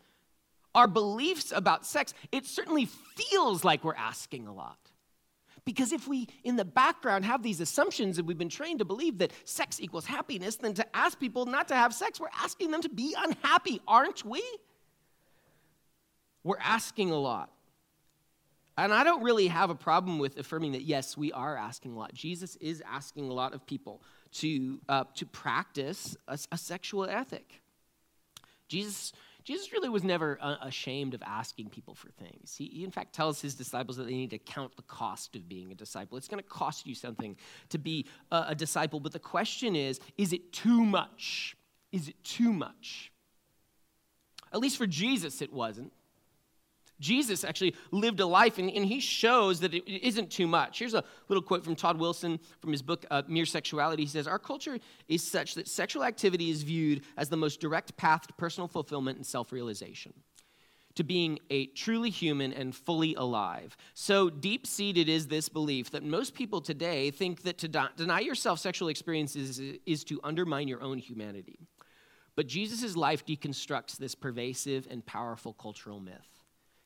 our 0.76 0.88
beliefs 0.88 1.52
about 1.52 1.86
sex, 1.86 2.14
it 2.32 2.46
certainly 2.46 2.86
feels 2.86 3.64
like 3.64 3.84
we're 3.84 3.96
asking 3.96 4.46
a 4.46 4.54
lot. 4.54 4.78
Because 5.64 5.92
if 5.92 6.08
we, 6.08 6.28
in 6.44 6.58
the 6.58 6.66
background, 6.66 7.26
have 7.26 7.42
these 7.42 7.60
assumptions 7.60 8.20
and 8.20 8.28
we've 8.28 8.38
been 8.38 8.50
trained 8.50 8.80
to 8.80 8.86
believe 8.86 9.18
that 9.18 9.32
sex 9.46 9.82
equals 9.82 10.06
happiness, 10.06 10.58
then 10.58 10.76
to 10.76 10.96
ask 10.96 11.20
people 11.20 11.48
not 11.48 11.70
to 11.70 11.76
have 11.76 11.94
sex, 11.94 12.20
we're 12.20 12.28
asking 12.40 12.70
them 12.70 12.84
to 12.84 12.90
be 12.90 13.16
unhappy, 13.18 13.82
aren't 13.88 14.24
we? 14.24 14.44
We're 16.44 16.60
asking 16.60 17.10
a 17.10 17.18
lot. 17.18 17.52
And 18.78 18.94
I 18.94 19.04
don't 19.04 19.24
really 19.24 19.48
have 19.48 19.70
a 19.70 19.76
problem 19.76 20.20
with 20.20 20.38
affirming 20.38 20.74
that, 20.74 20.84
yes, 20.84 21.18
we 21.18 21.32
are 21.32 21.58
asking 21.58 21.94
a 21.94 21.98
lot. 21.98 22.14
Jesus 22.14 22.58
is 22.58 22.84
asking 22.86 23.30
a 23.30 23.34
lot 23.34 23.56
of 23.56 23.66
people 23.66 24.04
to, 24.34 24.80
uh, 24.90 25.06
to 25.16 25.26
practice 25.26 26.16
a, 26.28 26.38
a 26.52 26.58
sexual 26.58 27.06
ethic. 27.06 27.62
Jesus 28.68 29.14
Jesus 29.46 29.72
really 29.72 29.90
was 29.90 30.04
never 30.04 30.40
uh, 30.42 30.56
ashamed 30.64 31.14
of 31.14 31.22
asking 31.24 31.70
people 31.70 31.94
for 31.94 32.10
things. 32.10 32.56
He, 32.58 32.84
in 32.84 32.90
fact, 32.90 33.14
tells 33.14 33.40
his 33.40 33.54
disciples 33.54 33.96
that 33.98 34.08
they 34.08 34.16
need 34.16 34.32
to 34.32 34.40
count 34.40 34.76
the 34.76 34.82
cost 34.82 35.36
of 35.36 35.48
being 35.48 35.72
a 35.72 35.76
disciple. 35.76 36.18
It's 36.18 36.28
going 36.28 36.42
to 36.42 36.50
cost 36.50 36.88
you 36.88 36.96
something 36.96 37.38
to 37.70 37.78
be 37.78 38.08
a, 38.32 38.46
a 38.50 38.56
disciple, 38.56 39.00
but 39.00 39.14
the 39.14 39.20
question 39.20 39.76
is 39.76 40.00
is 40.18 40.34
it 40.34 40.52
too 40.52 40.84
much? 40.84 41.56
Is 41.92 42.10
it 42.10 42.22
too 42.24 42.52
much? 42.52 43.12
At 44.52 44.60
least 44.60 44.78
for 44.78 44.88
Jesus, 44.88 45.42
it 45.44 45.54
wasn't. 45.54 45.94
Jesus 47.00 47.44
actually 47.44 47.76
lived 47.92 48.20
a 48.20 48.26
life, 48.26 48.58
and, 48.58 48.70
and, 48.70 48.86
he 48.86 49.00
shows 49.00 49.60
that 49.60 49.74
it 49.74 49.90
isn't 49.90 50.30
too 50.30 50.48
much. 50.48 50.80
Here's 50.80 50.94
a 50.94 51.04
little 51.28 51.42
quote 51.42 51.64
from 51.64 51.76
Todd 51.76 52.00
Wilson 52.00 52.40
from 52.62 52.72
his 52.72 52.82
book, 52.82 53.06
uh, 53.12 53.24
Mere 53.28 53.46
Sexuality. 53.46 54.04
He 54.04 54.10
says, 54.10 54.28
Our 54.28 54.40
culture 54.40 54.78
is 55.08 55.24
such 55.24 55.56
that 55.56 55.68
sexual 55.68 56.04
activity 56.04 56.50
is 56.50 56.64
viewed 56.64 57.02
as 57.18 57.30
the 57.30 57.38
most 57.38 57.60
direct 57.60 57.98
path 57.98 58.28
to 58.28 58.34
personal 58.34 58.68
fulfillment 58.68 59.18
and 59.18 59.26
self 59.26 59.52
realization, 59.52 60.14
to 60.96 61.04
being 61.04 61.40
a 61.50 61.66
truly 61.68 62.10
human 62.10 62.54
and 62.54 62.74
fully 62.74 63.14
alive. 63.16 63.76
So 63.94 64.30
deep 64.30 64.66
seated 64.66 65.10
is 65.10 65.28
this 65.28 65.50
belief 65.50 65.92
that 65.92 66.04
most 66.04 66.34
people 66.34 66.62
today 66.62 67.12
think 67.12 67.44
that 67.44 67.58
to 67.60 67.68
deny 67.68 68.22
yourself 68.22 68.60
sexual 68.60 68.88
experiences 68.88 69.60
is, 69.60 69.80
is 69.86 70.04
to 70.06 70.22
undermine 70.24 70.70
your 70.70 70.82
own 70.82 71.00
humanity. 71.00 71.60
But 72.38 72.48
Jesus' 72.48 72.96
life 72.96 73.26
deconstructs 73.26 73.98
this 73.98 74.16
pervasive 74.16 74.88
and 74.90 75.06
powerful 75.06 75.54
cultural 75.54 76.00
myth. 76.00 76.35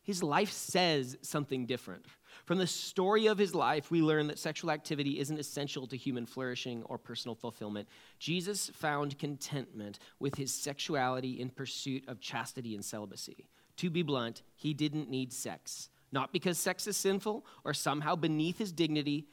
His 0.09 0.23
life 0.23 0.51
says 0.51 1.19
something 1.21 1.67
different. 1.67 2.03
From 2.45 2.57
the 2.57 2.65
story 2.65 3.27
of 3.27 3.37
his 3.37 3.53
life, 3.53 3.91
we 3.91 4.01
learn 4.01 4.25
that 4.25 4.39
sexual 4.39 4.71
activity 4.71 5.19
isn't 5.19 5.39
essential 5.39 5.85
to 5.85 5.95
human 5.95 6.25
flourishing 6.25 6.81
or 6.85 6.97
personal 6.97 7.35
fulfillment. 7.35 7.87
Jesus 8.17 8.71
found 8.73 9.19
contentment 9.19 9.99
with 10.17 10.33
his 10.33 10.51
sexuality 10.51 11.39
in 11.39 11.51
pursuit 11.51 12.05
of 12.07 12.19
chastity 12.19 12.73
and 12.73 12.83
celibacy. 12.83 13.49
To 13.77 13.91
be 13.91 14.01
blunt, 14.01 14.41
he 14.55 14.73
didn't 14.73 15.11
need 15.11 15.31
sex, 15.31 15.91
not 16.11 16.33
because 16.33 16.57
sex 16.57 16.87
is 16.87 16.97
sinful 16.97 17.45
or 17.63 17.75
somehow 17.75 18.15
beneath 18.15 18.57
his 18.57 18.71
dignity, 18.71 19.27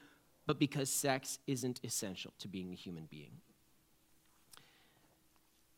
but 0.46 0.58
because 0.58 0.90
sex 0.90 1.38
isn't 1.46 1.80
essential 1.84 2.34
to 2.40 2.48
being 2.48 2.70
a 2.70 2.76
human 2.76 3.06
being. 3.06 3.40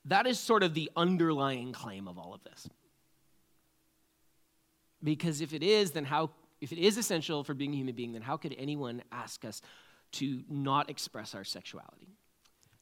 That 0.07 0.27
is 0.27 0.41
sort 0.41 0.65
of 0.65 0.75
the 0.75 0.91
underlying 0.97 1.71
claim 1.71 2.09
of 2.09 2.19
all 2.19 2.35
of 2.35 2.43
this. 2.43 2.69
Because 5.03 5.41
if 5.41 5.53
it 5.53 5.63
is, 5.63 5.93
then 5.93 6.05
how, 6.05 6.31
if 6.61 6.73
it 6.73 6.79
is 6.79 6.99
essential 6.99 7.45
for 7.45 7.55
being 7.55 7.73
a 7.73 7.77
human 7.77 7.95
being, 7.95 8.13
then 8.13 8.23
how 8.23 8.37
could 8.37 8.55
anyone 8.59 9.03
ask 9.13 9.45
us 9.45 9.63
to 10.13 10.43
not 10.49 10.91
express 10.91 11.35
our 11.35 11.45
sexuality? 11.45 12.17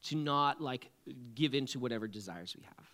To 0.05 0.17
not 0.17 0.61
like 0.61 0.91
give 1.35 1.55
in 1.55 1.67
to 1.67 1.79
whatever 1.79 2.07
desires 2.09 2.55
we 2.57 2.65
have? 2.65 2.87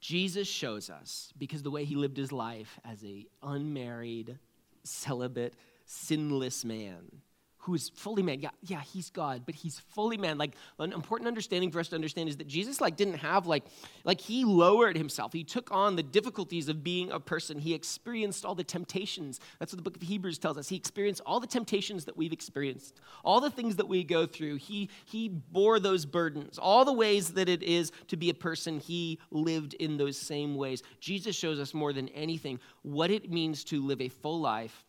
Jesus 0.00 0.48
shows 0.48 0.88
us, 0.88 1.32
because 1.36 1.62
the 1.62 1.70
way 1.70 1.84
he 1.84 1.94
lived 1.94 2.16
his 2.16 2.32
life 2.32 2.78
as 2.84 3.04
a 3.04 3.26
unmarried, 3.42 4.38
celibate, 4.82 5.54
sinless 5.84 6.64
man, 6.64 7.20
who 7.60 7.74
is 7.74 7.90
fully 7.90 8.22
man. 8.22 8.40
Yeah, 8.40 8.50
yeah, 8.62 8.80
he's 8.80 9.10
God, 9.10 9.42
but 9.44 9.54
he's 9.54 9.78
fully 9.78 10.16
man. 10.16 10.38
Like 10.38 10.54
an 10.78 10.92
important 10.92 11.28
understanding 11.28 11.70
for 11.70 11.78
us 11.78 11.88
to 11.88 11.94
understand 11.94 12.28
is 12.28 12.38
that 12.38 12.46
Jesus 12.46 12.80
like 12.80 12.96
didn't 12.96 13.18
have 13.18 13.46
like 13.46 13.64
like 14.04 14.20
he 14.20 14.44
lowered 14.44 14.96
himself. 14.96 15.32
He 15.32 15.44
took 15.44 15.70
on 15.70 15.96
the 15.96 16.02
difficulties 16.02 16.68
of 16.68 16.82
being 16.82 17.10
a 17.10 17.20
person. 17.20 17.58
He 17.58 17.74
experienced 17.74 18.44
all 18.44 18.54
the 18.54 18.64
temptations. 18.64 19.40
That's 19.58 19.72
what 19.72 19.76
the 19.76 19.82
book 19.82 19.96
of 19.96 20.02
Hebrews 20.02 20.38
tells 20.38 20.56
us. 20.56 20.68
He 20.68 20.76
experienced 20.76 21.20
all 21.26 21.38
the 21.38 21.46
temptations 21.46 22.06
that 22.06 22.16
we've 22.16 22.32
experienced. 22.32 23.00
All 23.24 23.40
the 23.40 23.50
things 23.50 23.76
that 23.76 23.88
we 23.88 24.04
go 24.04 24.24
through. 24.26 24.56
He 24.56 24.88
he 25.04 25.28
bore 25.28 25.78
those 25.80 26.06
burdens. 26.06 26.58
All 26.58 26.86
the 26.86 26.92
ways 26.94 27.34
that 27.34 27.48
it 27.48 27.62
is 27.62 27.92
to 28.08 28.16
be 28.16 28.30
a 28.30 28.34
person, 28.34 28.80
he 28.80 29.18
lived 29.30 29.74
in 29.74 29.98
those 29.98 30.16
same 30.16 30.54
ways. 30.54 30.82
Jesus 31.00 31.36
shows 31.36 31.60
us 31.60 31.74
more 31.74 31.92
than 31.92 32.08
anything 32.10 32.58
what 32.82 33.10
it 33.10 33.30
means 33.30 33.64
to 33.64 33.82
live 33.82 34.00
a 34.00 34.08
full 34.08 34.40
life 34.40 34.84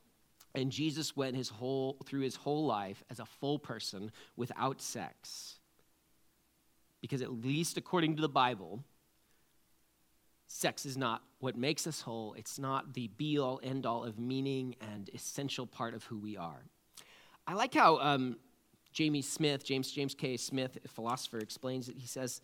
and 0.54 0.72
Jesus 0.72 1.16
went 1.16 1.36
his 1.36 1.50
whole, 1.50 1.98
through 2.06 2.22
his 2.22 2.36
whole 2.36 2.66
life 2.66 3.04
as 3.10 3.20
a 3.20 3.26
full 3.26 3.58
person 3.58 4.12
without 4.36 4.82
sex. 4.82 5.60
Because, 7.02 7.22
at 7.22 7.32
least 7.32 7.78
according 7.78 8.18
to 8.18 8.22
the 8.22 8.30
Bible, 8.30 8.84
sex 10.48 10.86
is 10.86 10.98
not 10.98 11.24
what 11.40 11.56
makes 11.56 11.88
us 11.88 12.02
whole. 12.02 12.34
It's 12.34 12.60
not 12.60 12.94
the 12.94 13.08
be 13.08 13.40
all, 13.40 13.60
end 13.64 13.86
all 13.86 14.04
of 14.04 14.20
meaning 14.20 14.76
and 14.94 15.10
essential 15.14 15.66
part 15.66 15.94
of 15.94 16.04
who 16.04 16.18
we 16.18 16.38
are. 16.38 16.66
I 17.48 17.54
like 17.54 17.74
how 17.74 17.98
um, 18.00 18.38
Jamie 18.92 19.22
Smith, 19.22 19.64
James, 19.64 19.92
James 19.92 20.14
K. 20.14 20.38
Smith, 20.38 20.78
a 20.84 20.88
philosopher, 20.88 21.40
explains 21.40 21.90
it. 21.90 21.96
He 21.98 22.08
says, 22.08 22.42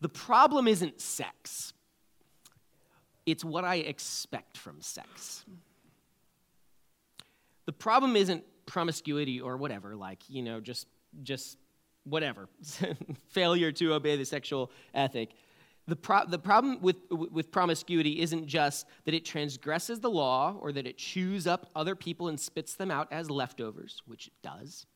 The 0.00 0.08
problem 0.08 0.68
isn't 0.68 1.00
sex, 1.00 1.74
it's 3.26 3.44
what 3.44 3.64
I 3.64 3.76
expect 3.76 4.56
from 4.56 4.80
sex 4.80 5.44
the 7.66 7.72
problem 7.72 8.16
isn't 8.16 8.44
promiscuity 8.66 9.40
or 9.40 9.56
whatever, 9.56 9.96
like, 9.96 10.22
you 10.28 10.42
know, 10.42 10.60
just, 10.60 10.86
just 11.22 11.58
whatever, 12.04 12.48
failure 13.28 13.72
to 13.72 13.94
obey 13.94 14.16
the 14.16 14.24
sexual 14.24 14.70
ethic. 14.94 15.30
The, 15.86 15.96
pro- 15.96 16.26
the 16.26 16.38
problem 16.38 16.80
with, 16.80 16.96
with 17.10 17.52
promiscuity 17.52 18.20
isn't 18.20 18.46
just 18.46 18.86
that 19.04 19.12
it 19.12 19.24
transgresses 19.24 20.00
the 20.00 20.10
law 20.10 20.56
or 20.60 20.72
that 20.72 20.86
it 20.86 20.96
chews 20.96 21.46
up 21.46 21.70
other 21.76 21.94
people 21.94 22.28
and 22.28 22.40
spits 22.40 22.74
them 22.74 22.90
out 22.90 23.08
as 23.10 23.30
leftovers, 23.30 24.00
which 24.06 24.28
it 24.28 24.32
does. 24.42 24.86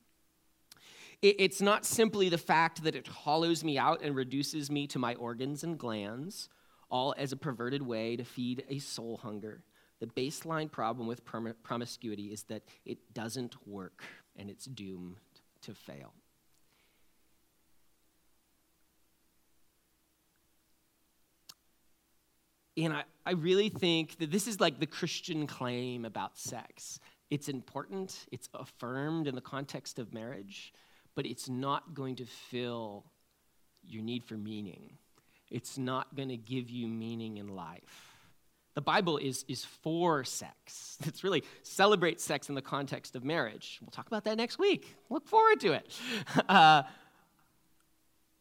It, 1.21 1.37
it's 1.39 1.61
not 1.61 1.85
simply 1.85 2.29
the 2.31 2.39
fact 2.39 2.85
that 2.85 2.95
it 2.95 3.07
hollows 3.07 3.63
me 3.63 3.77
out 3.77 4.01
and 4.03 4.15
reduces 4.15 4.71
me 4.71 4.87
to 4.89 4.99
my 4.99 5.15
organs 5.17 5.63
and 5.63 5.79
glands, 5.79 6.49
all 6.91 7.15
as 7.19 7.33
a 7.33 7.37
perverted 7.37 7.83
way 7.83 8.17
to 8.17 8.25
feed 8.25 8.65
a 8.71 8.79
soul 8.79 9.19
hunger. 9.19 9.63
The 10.01 10.07
baseline 10.07 10.71
problem 10.71 11.09
with 11.09 11.25
prom- 11.25 11.55
promiscuity 11.63 12.33
is 12.33 12.45
that 12.45 12.63
it 12.85 12.99
doesn't 13.15 13.57
work 13.67 14.05
and 14.37 14.49
it's 14.49 14.65
doomed 14.65 15.17
to 15.63 15.75
fail. 15.75 16.13
And 22.77 22.93
I, 22.93 23.03
I 23.27 23.33
really 23.33 23.71
think 23.71 24.19
that 24.19 24.31
this 24.31 24.47
is 24.47 24.61
like 24.61 24.79
the 24.79 24.87
Christian 24.87 25.49
claim 25.49 26.05
about 26.05 26.39
sex. 26.39 27.01
It's 27.29 27.49
important, 27.49 28.27
it's 28.31 28.49
affirmed 28.55 29.27
in 29.27 29.35
the 29.35 29.41
context 29.41 29.99
of 29.99 30.15
marriage, 30.15 30.73
but 31.17 31.27
it's 31.27 31.49
not 31.49 31.93
going 31.93 32.15
to 32.17 32.25
fill 32.25 33.05
your 33.85 34.05
need 34.05 34.23
for 34.23 34.35
meaning. 34.37 34.93
It's 35.51 35.77
not 35.77 36.15
going 36.15 36.29
to 36.29 36.37
give 36.37 36.71
you 36.71 36.87
meaning 36.87 37.39
in 37.39 37.49
life 37.49 38.18
The 38.79 38.83
Bible 38.83 39.19
is, 39.19 39.45
is 39.49 39.65
for 39.65 40.23
sex. 40.23 40.99
It's 41.05 41.25
really 41.25 41.43
celebrate 41.65 42.21
sex 42.21 42.49
in 42.49 42.55
the 42.55 42.63
context 42.63 43.17
of 43.17 43.25
marriage. 43.25 43.81
We'll 43.81 43.91
talk 43.91 44.07
about 44.07 44.23
that 44.23 44.37
next 44.37 44.57
week. 44.57 44.95
Look 45.11 45.27
forward 45.27 45.59
to 45.63 45.73
it. 45.73 45.99
Uh, 46.49 46.85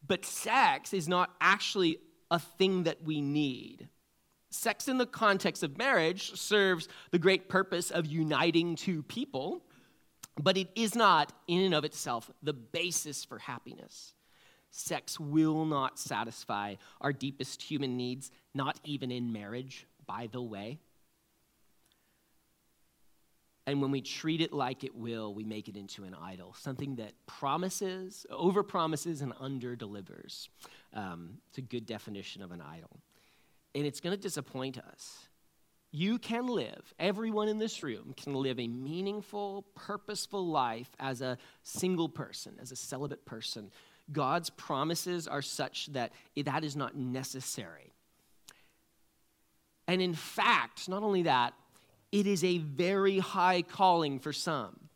but 0.06 0.24
sex 0.24 0.94
is 0.94 1.08
not 1.08 1.34
actually 1.40 1.98
a 2.30 2.38
thing 2.38 2.84
that 2.84 3.02
we 3.02 3.20
need. 3.20 3.88
Sex 4.50 4.86
in 4.86 4.98
the 4.98 5.06
context 5.06 5.64
of 5.64 5.76
marriage 5.76 6.38
serves 6.38 6.86
the 7.10 7.18
great 7.18 7.48
purpose 7.48 7.90
of 7.90 8.06
uniting 8.06 8.76
two 8.76 9.02
people, 9.02 9.64
but 10.40 10.56
it 10.56 10.68
is 10.76 10.94
not, 10.94 11.32
in 11.48 11.62
and 11.62 11.74
of 11.74 11.84
itself, 11.84 12.30
the 12.44 12.52
basis 12.52 13.24
for 13.24 13.40
happiness. 13.40 14.14
Sex 14.70 15.18
will 15.18 15.64
not 15.64 15.98
satisfy 15.98 16.76
our 17.00 17.12
deepest 17.12 17.60
human 17.60 17.96
needs, 17.96 18.30
not 18.54 18.78
even 18.84 19.10
in 19.10 19.32
marriage, 19.32 19.88
by 20.08 20.28
the 20.32 20.42
way. 20.42 20.80
And 23.68 23.82
when 23.82 23.90
we 23.90 24.00
treat 24.00 24.40
it 24.40 24.50
like 24.50 24.82
it 24.82 24.94
will, 24.96 25.34
we 25.34 25.44
make 25.44 25.68
it 25.68 25.76
into 25.76 26.04
an 26.04 26.14
idol, 26.14 26.54
something 26.58 26.96
that 26.96 27.12
promises, 27.26 28.24
over 28.30 28.62
promises, 28.62 29.20
and 29.20 29.34
under 29.38 29.76
delivers. 29.76 30.48
Um, 30.94 31.34
it's 31.48 31.58
a 31.58 31.62
good 31.62 31.84
definition 31.84 32.42
of 32.42 32.50
an 32.50 32.62
idol. 32.62 33.02
And 33.74 33.84
it's 33.84 34.00
going 34.00 34.16
to 34.16 34.20
disappoint 34.20 34.78
us. 34.78 35.28
You 35.90 36.18
can 36.18 36.46
live, 36.46 36.94
everyone 36.98 37.48
in 37.48 37.58
this 37.58 37.82
room 37.82 38.14
can 38.16 38.32
live 38.34 38.58
a 38.58 38.68
meaningful, 38.68 39.66
purposeful 39.74 40.46
life 40.46 40.88
as 40.98 41.20
a 41.20 41.36
single 41.62 42.08
person, 42.08 42.56
as 42.62 42.72
a 42.72 42.76
celibate 42.76 43.26
person. 43.26 43.70
God's 44.10 44.48
promises 44.48 45.28
are 45.28 45.42
such 45.42 45.92
that 45.92 46.12
that 46.42 46.64
is 46.64 46.74
not 46.74 46.96
necessary. 46.96 47.92
And 49.88 50.02
in 50.02 50.14
fact, 50.14 50.88
not 50.88 51.02
only 51.02 51.22
that, 51.22 51.54
it 52.12 52.26
is 52.26 52.44
a 52.44 52.58
very 52.58 53.18
high 53.18 53.62
calling 53.62 54.20
for 54.20 54.32
some. 54.32 54.88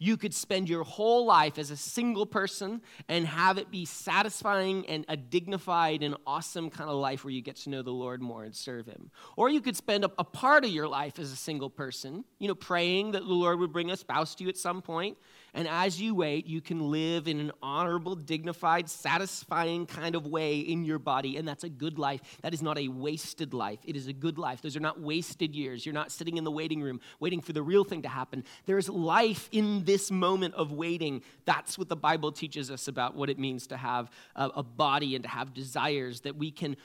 You 0.00 0.16
could 0.16 0.32
spend 0.32 0.68
your 0.68 0.84
whole 0.84 1.26
life 1.26 1.58
as 1.58 1.72
a 1.72 1.76
single 1.76 2.24
person 2.24 2.82
and 3.08 3.26
have 3.26 3.58
it 3.58 3.68
be 3.68 3.84
satisfying 3.84 4.86
and 4.86 5.04
a 5.08 5.16
dignified 5.16 6.04
and 6.04 6.14
awesome 6.24 6.70
kind 6.70 6.88
of 6.88 6.96
life 6.96 7.24
where 7.24 7.32
you 7.32 7.42
get 7.42 7.56
to 7.56 7.70
know 7.70 7.82
the 7.82 7.90
Lord 7.90 8.22
more 8.22 8.44
and 8.44 8.54
serve 8.54 8.86
Him. 8.86 9.10
Or 9.36 9.50
you 9.50 9.60
could 9.60 9.76
spend 9.76 10.04
a, 10.04 10.08
part 10.08 10.64
of 10.64 10.70
your 10.70 10.86
life 10.86 11.18
as 11.18 11.32
a 11.32 11.36
single 11.36 11.68
person, 11.68 12.24
you 12.38 12.46
know, 12.46 12.54
praying 12.54 13.12
that 13.12 13.22
the 13.22 13.32
Lord 13.32 13.58
would 13.58 13.72
bring 13.72 13.90
a 13.90 13.96
spouse 13.96 14.36
to 14.36 14.44
you 14.44 14.48
at 14.48 14.56
some 14.56 14.82
point 14.82 15.18
and 15.54 15.66
as 15.66 16.00
you 16.00 16.14
wait, 16.14 16.46
you 16.46 16.60
can 16.60 16.90
live 16.90 17.26
in 17.26 17.40
an 17.40 17.52
honorable, 17.62 18.14
dignified, 18.14 18.88
satisfying 18.88 19.86
kind 19.86 20.14
of 20.14 20.26
way 20.26 20.58
in 20.58 20.84
your 20.84 20.98
body. 20.98 21.36
And 21.36 21.48
that's 21.48 21.64
a 21.64 21.68
good 21.68 21.98
life. 21.98 22.20
That 22.42 22.52
is 22.52 22.62
not 22.62 22.78
a 22.78 22.88
wasted 22.88 23.54
life. 23.54 23.78
It 23.84 23.96
is 23.96 24.08
a 24.08 24.12
good 24.12 24.38
life. 24.38 24.60
Those 24.60 24.76
are 24.76 24.80
not 24.80 25.00
wasted 25.00 25.54
years. 25.54 25.86
You're 25.86 25.94
not 25.94 26.12
sitting 26.12 26.36
in 26.36 26.44
the 26.44 26.50
waiting 26.50 26.82
room 26.82 27.00
waiting 27.18 27.40
for 27.40 27.52
the 27.52 27.62
real 27.62 27.84
thing 27.84 28.02
to 28.02 28.08
happen. 28.08 28.44
There's 28.66 28.88
life 28.88 29.48
in 29.50 29.84
this 29.84 30.10
moment 30.10 30.54
of 30.54 30.72
waiting. 30.72 31.22
That's 31.44 31.78
what 31.78 31.88
the 31.88 31.96
Bible 31.96 32.30
teaches 32.30 32.70
us 32.70 32.86
about 32.86 33.14
what 33.14 33.30
it 33.30 33.38
means 33.38 33.66
to 33.68 33.76
have 33.76 34.10
a 34.36 34.62
body 34.62 35.14
and 35.14 35.22
to 35.24 35.30
have 35.30 35.54
desires, 35.54 36.20
that 36.20 36.36
we 36.36 36.50
can 36.50 36.76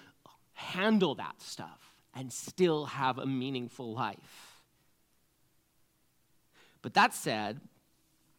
handle 0.54 1.16
that 1.16 1.42
stuff 1.42 1.94
and 2.16 2.32
still 2.32 2.86
have 2.86 3.18
a 3.18 3.26
meaningful 3.26 3.94
life. 3.94 4.62
But 6.82 6.94
that 6.94 7.14
said, 7.14 7.60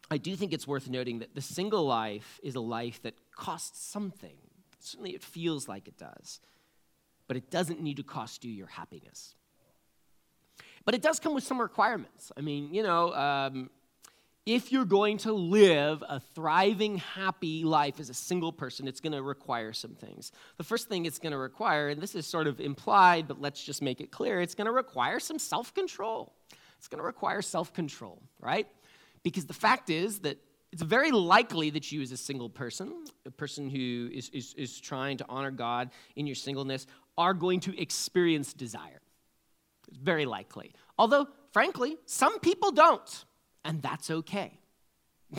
I 0.09 0.17
do 0.17 0.35
think 0.35 0.53
it's 0.53 0.67
worth 0.67 0.89
noting 0.89 1.19
that 1.19 1.33
the 1.33 1.41
single 1.41 1.85
life 1.85 2.39
is 2.43 2.55
a 2.55 2.59
life 2.59 3.01
that 3.03 3.15
costs 3.35 3.83
something. 3.83 4.35
Certainly, 4.79 5.15
it 5.15 5.23
feels 5.23 5.67
like 5.67 5.87
it 5.87 5.97
does, 5.97 6.39
but 7.27 7.37
it 7.37 7.49
doesn't 7.49 7.81
need 7.81 7.97
to 7.97 8.03
cost 8.03 8.45
you 8.45 8.51
your 8.51 8.67
happiness. 8.67 9.33
But 10.85 10.93
it 10.93 11.01
does 11.01 11.19
come 11.19 11.33
with 11.33 11.43
some 11.43 11.59
requirements. 11.59 12.31
I 12.37 12.41
mean, 12.41 12.71
you 12.71 12.83
know, 12.83 13.13
um, 13.15 13.71
if 14.45 14.71
you're 14.71 14.85
going 14.85 15.17
to 15.19 15.33
live 15.33 16.03
a 16.07 16.19
thriving, 16.19 16.97
happy 16.97 17.63
life 17.63 17.99
as 17.99 18.11
a 18.11 18.13
single 18.13 18.51
person, 18.51 18.87
it's 18.87 18.99
going 18.99 19.13
to 19.13 19.23
require 19.23 19.73
some 19.73 19.95
things. 19.95 20.31
The 20.57 20.63
first 20.63 20.87
thing 20.87 21.07
it's 21.07 21.17
going 21.17 21.31
to 21.31 21.39
require, 21.39 21.89
and 21.89 21.99
this 21.99 22.13
is 22.13 22.27
sort 22.27 22.45
of 22.45 22.61
implied, 22.61 23.27
but 23.27 23.41
let's 23.41 23.63
just 23.63 23.81
make 23.81 24.01
it 24.01 24.11
clear, 24.11 24.39
it's 24.41 24.53
going 24.53 24.67
to 24.67 24.71
require 24.71 25.19
some 25.19 25.39
self 25.39 25.73
control. 25.73 26.33
It's 26.77 26.87
going 26.87 26.99
to 26.99 27.05
require 27.05 27.41
self 27.41 27.73
control, 27.73 28.21
right? 28.39 28.67
Because 29.25 29.45
the 29.45 29.53
fact 29.53 29.89
is 29.89 30.19
that 30.19 30.37
it's 30.71 30.83
very 30.83 31.11
likely 31.11 31.71
that 31.71 31.91
you, 31.91 32.03
as 32.03 32.11
a 32.11 32.17
single 32.17 32.47
person, 32.47 33.05
a 33.25 33.31
person 33.31 33.71
who 33.71 34.07
is, 34.13 34.29
is, 34.29 34.53
is 34.53 34.79
trying 34.79 35.17
to 35.17 35.25
honor 35.27 35.49
God 35.49 35.89
in 36.15 36.27
your 36.27 36.35
singleness, 36.35 36.85
are 37.17 37.33
going 37.33 37.59
to 37.61 37.81
experience 37.81 38.53
desire. 38.53 39.01
It's 39.87 39.97
very 39.97 40.27
likely. 40.27 40.73
Although, 40.99 41.27
frankly, 41.51 41.97
some 42.05 42.39
people 42.39 42.69
don't, 42.69 43.25
and 43.63 43.81
that's 43.81 44.11
okay. 44.11 44.59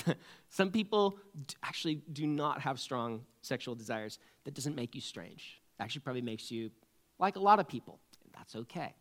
some 0.49 0.73
people 0.73 1.21
actually 1.63 2.01
do 2.13 2.27
not 2.27 2.61
have 2.63 2.81
strong 2.81 3.21
sexual 3.43 3.77
desires. 3.77 4.19
That 4.47 4.55
doesn't 4.55 4.75
make 4.75 4.97
you 4.97 5.01
strange. 5.01 5.63
Actually, 5.79 6.01
probably 6.01 6.23
makes 6.23 6.51
you 6.51 6.71
like 7.21 7.37
a 7.37 7.41
lot 7.41 7.61
of 7.61 7.69
people, 7.69 8.01
and 8.25 8.33
that's 8.37 8.57
okay. 8.57 8.97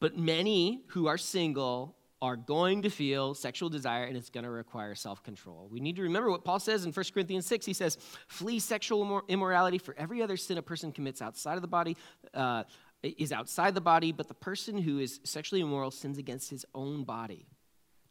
But 0.00 0.18
many 0.18 0.82
who 0.88 1.06
are 1.06 1.16
single 1.16 1.94
are 2.20 2.36
going 2.36 2.82
to 2.82 2.90
feel 2.90 3.34
sexual 3.34 3.68
desire 3.68 4.04
and 4.04 4.16
it's 4.16 4.30
going 4.30 4.44
to 4.44 4.50
require 4.50 4.94
self 4.94 5.22
control. 5.22 5.68
We 5.70 5.80
need 5.80 5.96
to 5.96 6.02
remember 6.02 6.30
what 6.30 6.44
Paul 6.44 6.58
says 6.58 6.84
in 6.84 6.92
1 6.92 7.04
Corinthians 7.14 7.46
6. 7.46 7.64
He 7.64 7.72
says, 7.72 7.98
Flee 8.26 8.58
sexual 8.58 9.22
immorality, 9.28 9.78
for 9.78 9.94
every 9.96 10.22
other 10.22 10.36
sin 10.36 10.58
a 10.58 10.62
person 10.62 10.92
commits 10.92 11.22
outside 11.22 11.54
of 11.54 11.62
the 11.62 11.68
body 11.68 11.96
uh, 12.34 12.64
is 13.02 13.32
outside 13.32 13.74
the 13.74 13.80
body, 13.80 14.12
but 14.12 14.28
the 14.28 14.34
person 14.34 14.76
who 14.76 14.98
is 14.98 15.20
sexually 15.24 15.60
immoral 15.60 15.90
sins 15.90 16.18
against 16.18 16.50
his 16.50 16.66
own 16.74 17.04
body. 17.04 17.46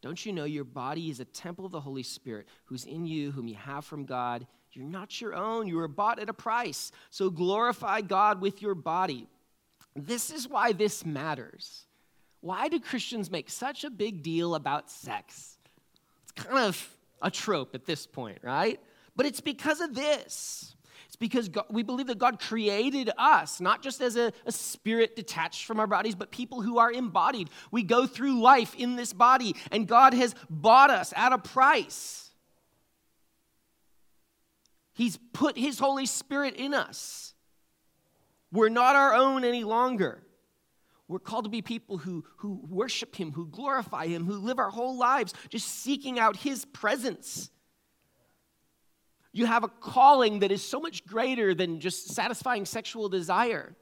Don't 0.00 0.24
you 0.24 0.32
know 0.32 0.44
your 0.44 0.64
body 0.64 1.10
is 1.10 1.20
a 1.20 1.24
temple 1.24 1.66
of 1.66 1.72
the 1.72 1.80
Holy 1.80 2.02
Spirit 2.02 2.46
who's 2.64 2.84
in 2.84 3.04
you, 3.04 3.32
whom 3.32 3.48
you 3.48 3.56
have 3.56 3.84
from 3.84 4.04
God? 4.04 4.46
You're 4.72 4.84
not 4.84 5.20
your 5.20 5.34
own, 5.34 5.66
you 5.66 5.76
were 5.76 5.88
bought 5.88 6.18
at 6.18 6.28
a 6.28 6.34
price. 6.34 6.92
So 7.10 7.30
glorify 7.30 8.00
God 8.00 8.40
with 8.40 8.62
your 8.62 8.74
body. 8.74 9.28
This 9.96 10.30
is 10.30 10.48
why 10.48 10.72
this 10.72 11.04
matters. 11.04 11.87
Why 12.40 12.68
do 12.68 12.78
Christians 12.78 13.30
make 13.30 13.50
such 13.50 13.84
a 13.84 13.90
big 13.90 14.22
deal 14.22 14.54
about 14.54 14.90
sex? 14.90 15.58
It's 16.22 16.32
kind 16.32 16.58
of 16.58 16.96
a 17.20 17.30
trope 17.30 17.74
at 17.74 17.84
this 17.84 18.06
point, 18.06 18.38
right? 18.42 18.80
But 19.16 19.26
it's 19.26 19.40
because 19.40 19.80
of 19.80 19.94
this. 19.94 20.76
It's 21.06 21.16
because 21.16 21.48
God, 21.48 21.64
we 21.70 21.82
believe 21.82 22.06
that 22.08 22.18
God 22.18 22.38
created 22.38 23.10
us, 23.18 23.60
not 23.60 23.82
just 23.82 24.00
as 24.00 24.16
a, 24.16 24.32
a, 24.46 24.52
spirit 24.52 25.16
detached 25.16 25.64
from 25.64 25.80
our 25.80 25.86
bodies, 25.86 26.14
but 26.14 26.30
people 26.30 26.60
who 26.60 26.78
are 26.78 26.92
embodied. 26.92 27.50
We 27.70 27.82
go 27.82 28.06
through 28.06 28.40
life 28.40 28.74
in 28.76 28.96
this 28.96 29.12
body, 29.12 29.56
and 29.72 29.88
God 29.88 30.14
has 30.14 30.34
bought 30.48 30.90
us 30.90 31.12
at 31.16 31.32
a 31.32 31.38
price. 31.38 32.30
He's 34.92 35.18
put 35.32 35.56
His 35.56 35.78
Holy 35.78 36.06
Spirit 36.06 36.54
in 36.56 36.74
us. 36.74 37.34
We're 38.52 38.68
not 38.68 38.96
our 38.96 39.14
own 39.14 39.44
any 39.44 39.64
longer. 39.64 40.22
We're 41.08 41.18
called 41.18 41.44
to 41.44 41.50
be 41.50 41.62
people 41.62 41.96
who, 41.96 42.24
who 42.36 42.60
worship 42.68 43.16
Him, 43.16 43.32
who 43.32 43.46
glorify 43.46 44.06
Him, 44.06 44.26
who 44.26 44.34
live 44.34 44.58
our 44.58 44.70
whole 44.70 44.96
lives 44.98 45.32
just 45.48 45.66
seeking 45.66 46.18
out 46.18 46.36
His 46.36 46.66
presence. 46.66 47.50
You 49.32 49.46
have 49.46 49.64
a 49.64 49.68
calling 49.68 50.40
that 50.40 50.52
is 50.52 50.62
so 50.62 50.80
much 50.80 51.06
greater 51.06 51.54
than 51.54 51.80
just 51.80 52.08
satisfying 52.08 52.66
sexual 52.66 53.08
desire. 53.08 53.74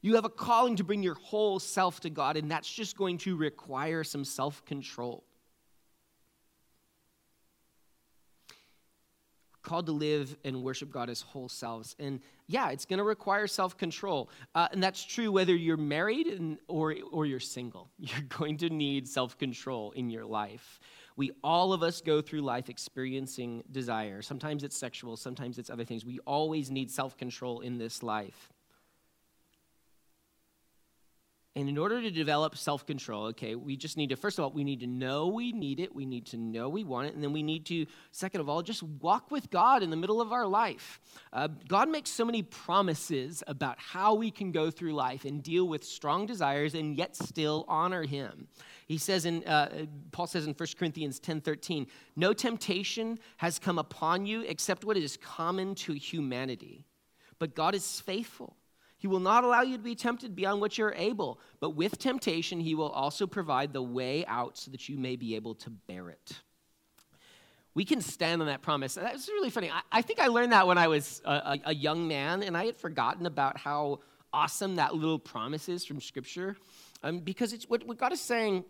You 0.00 0.14
have 0.14 0.24
a 0.24 0.30
calling 0.30 0.76
to 0.76 0.84
bring 0.84 1.02
your 1.02 1.14
whole 1.14 1.58
self 1.58 2.00
to 2.00 2.10
God, 2.10 2.36
and 2.36 2.50
that's 2.50 2.72
just 2.72 2.96
going 2.96 3.18
to 3.18 3.36
require 3.36 4.04
some 4.04 4.24
self 4.24 4.64
control. 4.64 5.24
Called 9.66 9.84
to 9.86 9.92
live 9.92 10.34
and 10.44 10.62
worship 10.62 10.90
God 10.90 11.10
as 11.10 11.20
whole 11.20 11.48
selves. 11.48 11.94
And 11.98 12.20
yeah, 12.46 12.70
it's 12.70 12.86
going 12.86 12.98
to 12.98 13.04
require 13.04 13.46
self 13.46 13.76
control. 13.76 14.30
Uh, 14.54 14.68
and 14.70 14.82
that's 14.82 15.04
true 15.04 15.30
whether 15.30 15.54
you're 15.54 15.76
married 15.76 16.28
and, 16.28 16.58
or, 16.68 16.94
or 17.12 17.26
you're 17.26 17.40
single. 17.40 17.90
You're 17.98 18.22
going 18.38 18.56
to 18.58 18.70
need 18.70 19.06
self 19.08 19.36
control 19.36 19.90
in 19.90 20.08
your 20.08 20.24
life. 20.24 20.80
We 21.16 21.32
all 21.42 21.72
of 21.72 21.82
us 21.82 22.00
go 22.00 22.22
through 22.22 22.42
life 22.42 22.68
experiencing 22.68 23.64
desire. 23.72 24.22
Sometimes 24.22 24.62
it's 24.62 24.76
sexual, 24.76 25.16
sometimes 25.16 25.58
it's 25.58 25.70
other 25.70 25.84
things. 25.84 26.04
We 26.04 26.20
always 26.20 26.70
need 26.70 26.90
self 26.90 27.16
control 27.16 27.60
in 27.60 27.76
this 27.76 28.02
life. 28.02 28.52
And 31.56 31.70
in 31.70 31.78
order 31.78 32.02
to 32.02 32.10
develop 32.10 32.54
self 32.54 32.84
control, 32.84 33.24
okay, 33.28 33.54
we 33.54 33.78
just 33.78 33.96
need 33.96 34.10
to, 34.10 34.16
first 34.16 34.38
of 34.38 34.44
all, 34.44 34.50
we 34.50 34.62
need 34.62 34.80
to 34.80 34.86
know 34.86 35.28
we 35.28 35.52
need 35.52 35.80
it. 35.80 35.94
We 35.94 36.04
need 36.04 36.26
to 36.26 36.36
know 36.36 36.68
we 36.68 36.84
want 36.84 37.08
it. 37.08 37.14
And 37.14 37.24
then 37.24 37.32
we 37.32 37.42
need 37.42 37.64
to, 37.66 37.86
second 38.12 38.42
of 38.42 38.48
all, 38.50 38.60
just 38.60 38.82
walk 38.82 39.30
with 39.30 39.50
God 39.50 39.82
in 39.82 39.88
the 39.88 39.96
middle 39.96 40.20
of 40.20 40.32
our 40.32 40.46
life. 40.46 41.00
Uh, 41.32 41.48
God 41.66 41.88
makes 41.88 42.10
so 42.10 42.26
many 42.26 42.42
promises 42.42 43.42
about 43.46 43.78
how 43.78 44.14
we 44.14 44.30
can 44.30 44.52
go 44.52 44.70
through 44.70 44.92
life 44.92 45.24
and 45.24 45.42
deal 45.42 45.66
with 45.66 45.82
strong 45.82 46.26
desires 46.26 46.74
and 46.74 46.94
yet 46.94 47.16
still 47.16 47.64
honor 47.68 48.02
Him. 48.02 48.48
He 48.86 48.98
says 48.98 49.24
in, 49.24 49.42
uh, 49.44 49.86
Paul 50.12 50.26
says 50.26 50.46
in 50.46 50.52
1 50.52 50.68
Corinthians 50.78 51.18
10 51.18 51.40
13, 51.40 51.86
no 52.16 52.34
temptation 52.34 53.18
has 53.38 53.58
come 53.58 53.78
upon 53.78 54.26
you 54.26 54.42
except 54.42 54.84
what 54.84 54.98
is 54.98 55.16
common 55.16 55.74
to 55.76 55.94
humanity. 55.94 56.84
But 57.38 57.54
God 57.54 57.74
is 57.74 57.98
faithful 57.98 58.56
He 58.98 59.06
will 59.06 59.20
not 59.20 59.44
allow 59.44 59.62
you 59.62 59.76
to 59.76 59.82
be 59.82 59.94
tempted 59.94 60.34
beyond 60.34 60.60
what 60.60 60.78
you're 60.78 60.94
able, 60.96 61.38
but 61.60 61.70
with 61.70 61.98
temptation, 61.98 62.60
He 62.60 62.74
will 62.74 62.90
also 62.90 63.26
provide 63.26 63.72
the 63.72 63.82
way 63.82 64.24
out 64.26 64.56
so 64.56 64.70
that 64.70 64.88
you 64.88 64.96
may 64.96 65.16
be 65.16 65.36
able 65.36 65.54
to 65.56 65.70
bear 65.70 66.08
it. 66.08 66.40
We 67.74 67.84
can 67.84 68.00
stand 68.00 68.40
on 68.40 68.48
that 68.48 68.62
promise. 68.62 68.94
That's 68.94 69.28
really 69.28 69.50
funny. 69.50 69.70
I, 69.70 69.82
I 69.92 70.00
think 70.00 70.18
I 70.18 70.28
learned 70.28 70.52
that 70.52 70.66
when 70.66 70.78
I 70.78 70.88
was 70.88 71.20
a, 71.26 71.30
a, 71.30 71.58
a 71.66 71.74
young 71.74 72.08
man, 72.08 72.42
and 72.42 72.56
I 72.56 72.64
had 72.64 72.76
forgotten 72.76 73.26
about 73.26 73.58
how 73.58 74.00
awesome 74.32 74.76
that 74.76 74.94
little 74.94 75.18
promise 75.18 75.68
is 75.68 75.84
from 75.84 76.00
Scripture. 76.00 76.56
Um, 77.02 77.18
because 77.18 77.52
it's, 77.52 77.68
what, 77.68 77.86
what 77.86 77.98
God 77.98 78.12
is 78.12 78.20
saying 78.20 78.64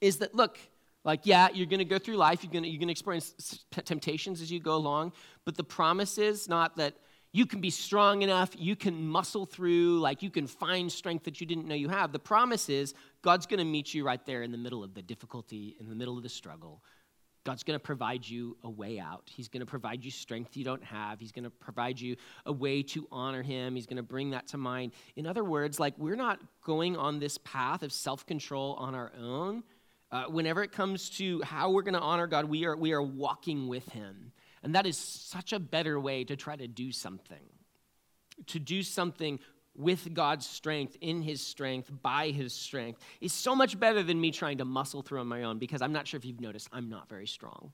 is 0.00 0.18
that, 0.18 0.36
look, 0.36 0.56
like, 1.04 1.20
yeah, 1.24 1.48
you're 1.52 1.66
going 1.66 1.78
to 1.78 1.84
go 1.84 1.98
through 1.98 2.16
life, 2.16 2.44
you're 2.44 2.52
going 2.52 2.64
you're 2.64 2.80
to 2.80 2.90
experience 2.90 3.64
temptations 3.84 4.40
as 4.40 4.50
you 4.52 4.60
go 4.60 4.76
along, 4.76 5.12
but 5.44 5.56
the 5.56 5.64
promise 5.64 6.18
is 6.18 6.48
not 6.48 6.76
that 6.76 6.94
you 7.36 7.44
can 7.44 7.60
be 7.60 7.68
strong 7.68 8.22
enough, 8.22 8.52
you 8.56 8.74
can 8.74 9.06
muscle 9.06 9.44
through, 9.44 10.00
like 10.00 10.22
you 10.22 10.30
can 10.30 10.46
find 10.46 10.90
strength 10.90 11.26
that 11.26 11.38
you 11.38 11.46
didn't 11.46 11.68
know 11.68 11.74
you 11.74 11.90
have. 11.90 12.10
The 12.10 12.18
promise 12.18 12.70
is 12.70 12.94
God's 13.20 13.44
going 13.44 13.58
to 13.58 13.64
meet 13.64 13.92
you 13.92 14.06
right 14.06 14.24
there 14.24 14.42
in 14.42 14.52
the 14.52 14.56
middle 14.56 14.82
of 14.82 14.94
the 14.94 15.02
difficulty, 15.02 15.76
in 15.78 15.90
the 15.90 15.94
middle 15.94 16.16
of 16.16 16.22
the 16.22 16.30
struggle. 16.30 16.82
God's 17.44 17.62
going 17.62 17.78
to 17.78 17.82
provide 17.82 18.26
you 18.26 18.56
a 18.64 18.70
way 18.70 18.98
out. 18.98 19.24
He's 19.26 19.48
going 19.48 19.60
to 19.60 19.66
provide 19.66 20.02
you 20.02 20.10
strength 20.10 20.56
you 20.56 20.64
don't 20.64 20.82
have. 20.82 21.20
He's 21.20 21.30
going 21.30 21.44
to 21.44 21.50
provide 21.50 22.00
you 22.00 22.16
a 22.46 22.52
way 22.52 22.82
to 22.84 23.06
honor 23.12 23.42
Him. 23.42 23.76
He's 23.76 23.86
going 23.86 23.98
to 23.98 24.02
bring 24.02 24.30
that 24.30 24.46
to 24.48 24.56
mind. 24.56 24.92
In 25.16 25.26
other 25.26 25.44
words, 25.44 25.78
like 25.78 25.92
we're 25.98 26.16
not 26.16 26.40
going 26.64 26.96
on 26.96 27.18
this 27.18 27.36
path 27.36 27.82
of 27.82 27.92
self 27.92 28.24
control 28.24 28.76
on 28.78 28.94
our 28.94 29.12
own. 29.20 29.62
Uh, 30.10 30.24
whenever 30.24 30.62
it 30.62 30.72
comes 30.72 31.10
to 31.10 31.42
how 31.42 31.70
we're 31.70 31.82
going 31.82 31.92
to 31.92 32.00
honor 32.00 32.26
God, 32.26 32.46
we 32.46 32.64
are, 32.64 32.76
we 32.76 32.92
are 32.94 33.02
walking 33.02 33.68
with 33.68 33.86
Him. 33.90 34.32
And 34.66 34.74
that 34.74 34.84
is 34.84 34.98
such 34.98 35.52
a 35.52 35.60
better 35.60 36.00
way 36.00 36.24
to 36.24 36.34
try 36.34 36.56
to 36.56 36.66
do 36.66 36.90
something. 36.90 37.38
To 38.48 38.58
do 38.58 38.82
something 38.82 39.38
with 39.76 40.12
God's 40.12 40.44
strength, 40.44 40.96
in 41.00 41.22
His 41.22 41.40
strength, 41.40 41.88
by 42.02 42.30
His 42.30 42.52
strength, 42.52 43.00
is 43.20 43.32
so 43.32 43.54
much 43.54 43.78
better 43.78 44.02
than 44.02 44.20
me 44.20 44.32
trying 44.32 44.58
to 44.58 44.64
muscle 44.64 45.02
through 45.02 45.20
on 45.20 45.28
my 45.28 45.44
own 45.44 45.60
because 45.60 45.82
I'm 45.82 45.92
not 45.92 46.08
sure 46.08 46.18
if 46.18 46.24
you've 46.24 46.40
noticed, 46.40 46.68
I'm 46.72 46.88
not 46.88 47.08
very 47.08 47.28
strong. 47.28 47.70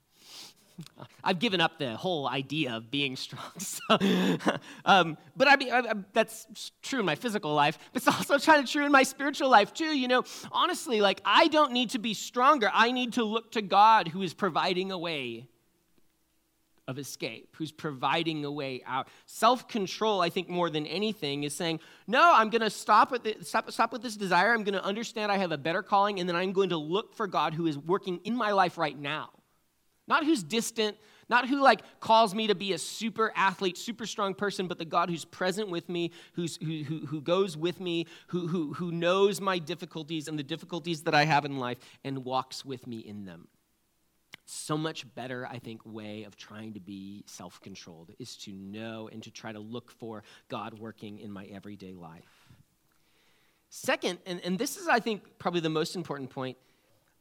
I've 1.24 1.38
given 1.38 1.62
up 1.62 1.78
the 1.78 1.96
whole 1.96 2.28
idea 2.28 2.74
of 2.74 2.90
being 2.90 3.16
strong. 3.16 3.40
So, 3.58 3.96
um, 4.84 5.16
but 5.34 5.48
I 5.48 5.56
mean, 5.56 5.72
I, 5.72 5.78
I, 5.78 5.94
that's 6.12 6.72
true 6.82 7.00
in 7.00 7.06
my 7.06 7.14
physical 7.14 7.54
life, 7.54 7.78
but 7.94 8.02
it's 8.02 8.08
also 8.08 8.38
kind 8.38 8.62
of 8.62 8.68
true 8.68 8.84
in 8.84 8.92
my 8.92 9.04
spiritual 9.04 9.48
life 9.48 9.72
too. 9.72 9.96
You 9.96 10.08
know, 10.08 10.24
honestly, 10.50 11.00
like 11.00 11.22
I 11.24 11.48
don't 11.48 11.72
need 11.72 11.88
to 11.90 11.98
be 11.98 12.12
stronger. 12.12 12.70
I 12.70 12.92
need 12.92 13.14
to 13.14 13.24
look 13.24 13.52
to 13.52 13.62
God 13.62 14.08
who 14.08 14.20
is 14.20 14.34
providing 14.34 14.92
a 14.92 14.98
way 14.98 15.48
of 16.88 16.98
escape, 16.98 17.54
who's 17.56 17.72
providing 17.72 18.44
a 18.44 18.50
way 18.50 18.82
out. 18.86 19.08
Self 19.26 19.68
control, 19.68 20.20
I 20.20 20.28
think, 20.28 20.48
more 20.48 20.68
than 20.68 20.86
anything, 20.86 21.44
is 21.44 21.54
saying, 21.54 21.80
No, 22.06 22.32
I'm 22.34 22.50
going 22.50 22.62
to 22.62 22.70
stop, 22.70 23.10
with 23.10 23.46
stop, 23.46 23.70
stop 23.70 23.92
with 23.92 24.02
this 24.02 24.16
desire. 24.16 24.52
I'm 24.52 24.64
going 24.64 24.74
to 24.74 24.84
understand 24.84 25.30
I 25.30 25.36
have 25.38 25.52
a 25.52 25.58
better 25.58 25.82
calling, 25.82 26.20
and 26.20 26.28
then 26.28 26.36
I'm 26.36 26.52
going 26.52 26.70
to 26.70 26.76
look 26.76 27.14
for 27.14 27.26
God 27.26 27.54
who 27.54 27.66
is 27.66 27.78
working 27.78 28.20
in 28.24 28.36
my 28.36 28.52
life 28.52 28.78
right 28.78 28.98
now. 28.98 29.30
Not 30.08 30.24
who's 30.24 30.42
distant, 30.42 30.96
not 31.28 31.48
who 31.48 31.62
like 31.62 31.82
calls 32.00 32.34
me 32.34 32.48
to 32.48 32.54
be 32.56 32.72
a 32.72 32.78
super 32.78 33.32
athlete, 33.36 33.78
super 33.78 34.04
strong 34.04 34.34
person, 34.34 34.66
but 34.66 34.78
the 34.78 34.84
God 34.84 35.08
who's 35.08 35.24
present 35.24 35.70
with 35.70 35.88
me, 35.88 36.10
who's, 36.32 36.56
who, 36.56 36.82
who, 36.82 37.06
who 37.06 37.20
goes 37.20 37.56
with 37.56 37.80
me, 37.80 38.06
who, 38.26 38.48
who, 38.48 38.74
who 38.74 38.90
knows 38.90 39.40
my 39.40 39.58
difficulties 39.60 40.26
and 40.26 40.36
the 40.36 40.42
difficulties 40.42 41.02
that 41.02 41.14
I 41.14 41.24
have 41.24 41.44
in 41.44 41.58
life 41.58 41.78
and 42.02 42.24
walks 42.24 42.64
with 42.64 42.88
me 42.88 42.98
in 42.98 43.24
them 43.24 43.46
so 44.52 44.76
much 44.76 45.12
better, 45.14 45.46
I 45.50 45.58
think, 45.58 45.80
way 45.84 46.24
of 46.24 46.36
trying 46.36 46.74
to 46.74 46.80
be 46.80 47.24
self 47.26 47.60
controlled 47.60 48.12
is 48.18 48.36
to 48.38 48.52
know 48.52 49.08
and 49.10 49.22
to 49.22 49.30
try 49.30 49.52
to 49.52 49.58
look 49.58 49.90
for 49.90 50.22
God 50.48 50.78
working 50.78 51.18
in 51.18 51.30
my 51.30 51.46
everyday 51.46 51.94
life. 51.94 52.48
Second, 53.70 54.18
and, 54.26 54.40
and 54.44 54.58
this 54.58 54.76
is, 54.76 54.86
I 54.88 55.00
think, 55.00 55.22
probably 55.38 55.60
the 55.60 55.70
most 55.70 55.96
important 55.96 56.30
point, 56.30 56.58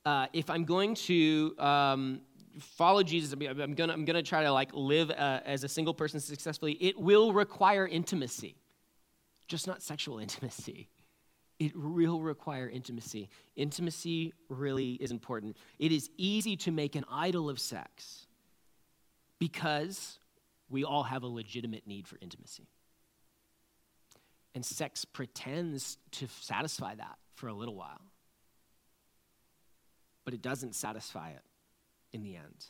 uh, 0.06 0.28
if 0.34 0.50
I'm 0.50 0.66
going 0.66 0.96
to 0.96 1.56
um, 1.58 2.22
follow 2.60 3.04
Jesus, 3.04 3.32
I'm 3.32 3.40
going 3.40 3.76
to 3.76 3.94
I'm 3.94 4.04
gonna 4.04 4.22
try 4.22 4.44
to 4.44 4.52
like 4.52 4.72
live 4.74 5.12
uh, 5.12 5.40
as 5.46 5.64
a 5.64 5.70
single 5.70 5.94
person 5.94 6.20
successfully, 6.20 6.74
it 6.74 7.00
will 7.00 7.32
require 7.32 7.88
intimacy, 7.88 8.56
just 9.48 9.68
not 9.68 9.82
sexual 9.82 10.20
intimacy 10.26 10.90
it 11.62 11.76
will 11.76 12.22
require 12.22 12.68
intimacy. 12.68 13.30
Intimacy 13.56 14.34
really 14.50 14.94
is 14.94 15.12
important. 15.12 15.58
It 15.78 15.92
is 15.92 16.10
easy 16.18 16.58
to 16.58 16.72
make 16.72 16.96
an 16.96 17.06
idol 17.08 17.52
of 17.52 17.60
sex 17.60 18.26
because 19.38 20.18
we 20.72 20.84
all 20.84 21.04
have 21.04 21.22
a 21.22 21.28
legitimate 21.28 21.86
need 21.86 22.08
for 22.08 22.18
intimacy. 22.20 22.68
And 24.56 24.66
sex 24.66 25.06
pretends 25.06 26.00
to 26.14 26.28
satisfy 26.40 26.96
that 26.96 27.20
for 27.36 27.48
a 27.48 27.54
little 27.54 27.76
while, 27.76 28.02
but 30.26 30.34
it 30.34 30.42
doesn't 30.42 30.74
satisfy 30.74 31.30
it 31.30 31.44
in 32.12 32.24
the 32.24 32.38
end. 32.38 32.66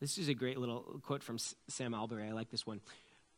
This 0.00 0.16
is 0.16 0.28
a 0.28 0.34
great 0.34 0.58
little 0.58 1.00
quote 1.02 1.24
from 1.24 1.38
Sam 1.38 1.92
Allberry. 1.92 2.28
I 2.28 2.32
like 2.32 2.50
this 2.52 2.64
one. 2.64 2.80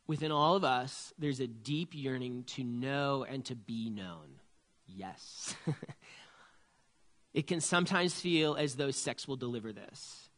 Within 0.06 0.30
all 0.30 0.54
of 0.54 0.64
us, 0.64 1.12
there's 1.18 1.40
a 1.40 1.46
deep 1.46 1.90
yearning 1.92 2.44
to 2.44 2.62
know 2.62 3.26
and 3.28 3.44
to 3.46 3.56
be 3.56 3.90
known. 3.90 4.40
Yes. 4.86 5.54
it 7.34 7.46
can 7.46 7.60
sometimes 7.60 8.20
feel 8.20 8.54
as 8.54 8.76
though 8.76 8.92
sex 8.92 9.26
will 9.26 9.36
deliver 9.36 9.72
this. 9.72 10.30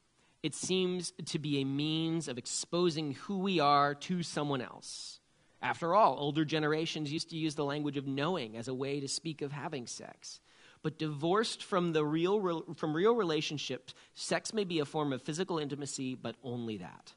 It 0.42 0.54
seems 0.54 1.12
to 1.26 1.38
be 1.38 1.60
a 1.60 1.64
means 1.64 2.28
of 2.28 2.38
exposing 2.38 3.12
who 3.12 3.38
we 3.38 3.60
are 3.60 3.94
to 3.94 4.22
someone 4.22 4.62
else. 4.62 5.20
After 5.60 5.94
all, 5.94 6.16
older 6.18 6.44
generations 6.44 7.12
used 7.12 7.30
to 7.30 7.36
use 7.36 7.56
the 7.56 7.64
language 7.64 7.96
of 7.96 8.06
knowing 8.06 8.56
as 8.56 8.68
a 8.68 8.74
way 8.74 9.00
to 9.00 9.08
speak 9.08 9.42
of 9.42 9.52
having 9.52 9.86
sex. 9.86 10.40
But 10.82 10.98
divorced 10.98 11.62
from, 11.64 11.92
the 11.92 12.04
real, 12.04 12.62
from 12.76 12.94
real 12.94 13.16
relationships, 13.16 13.94
sex 14.14 14.54
may 14.54 14.62
be 14.62 14.78
a 14.78 14.84
form 14.84 15.12
of 15.12 15.20
physical 15.20 15.58
intimacy, 15.58 16.14
but 16.14 16.36
only 16.44 16.78
that 16.78 17.14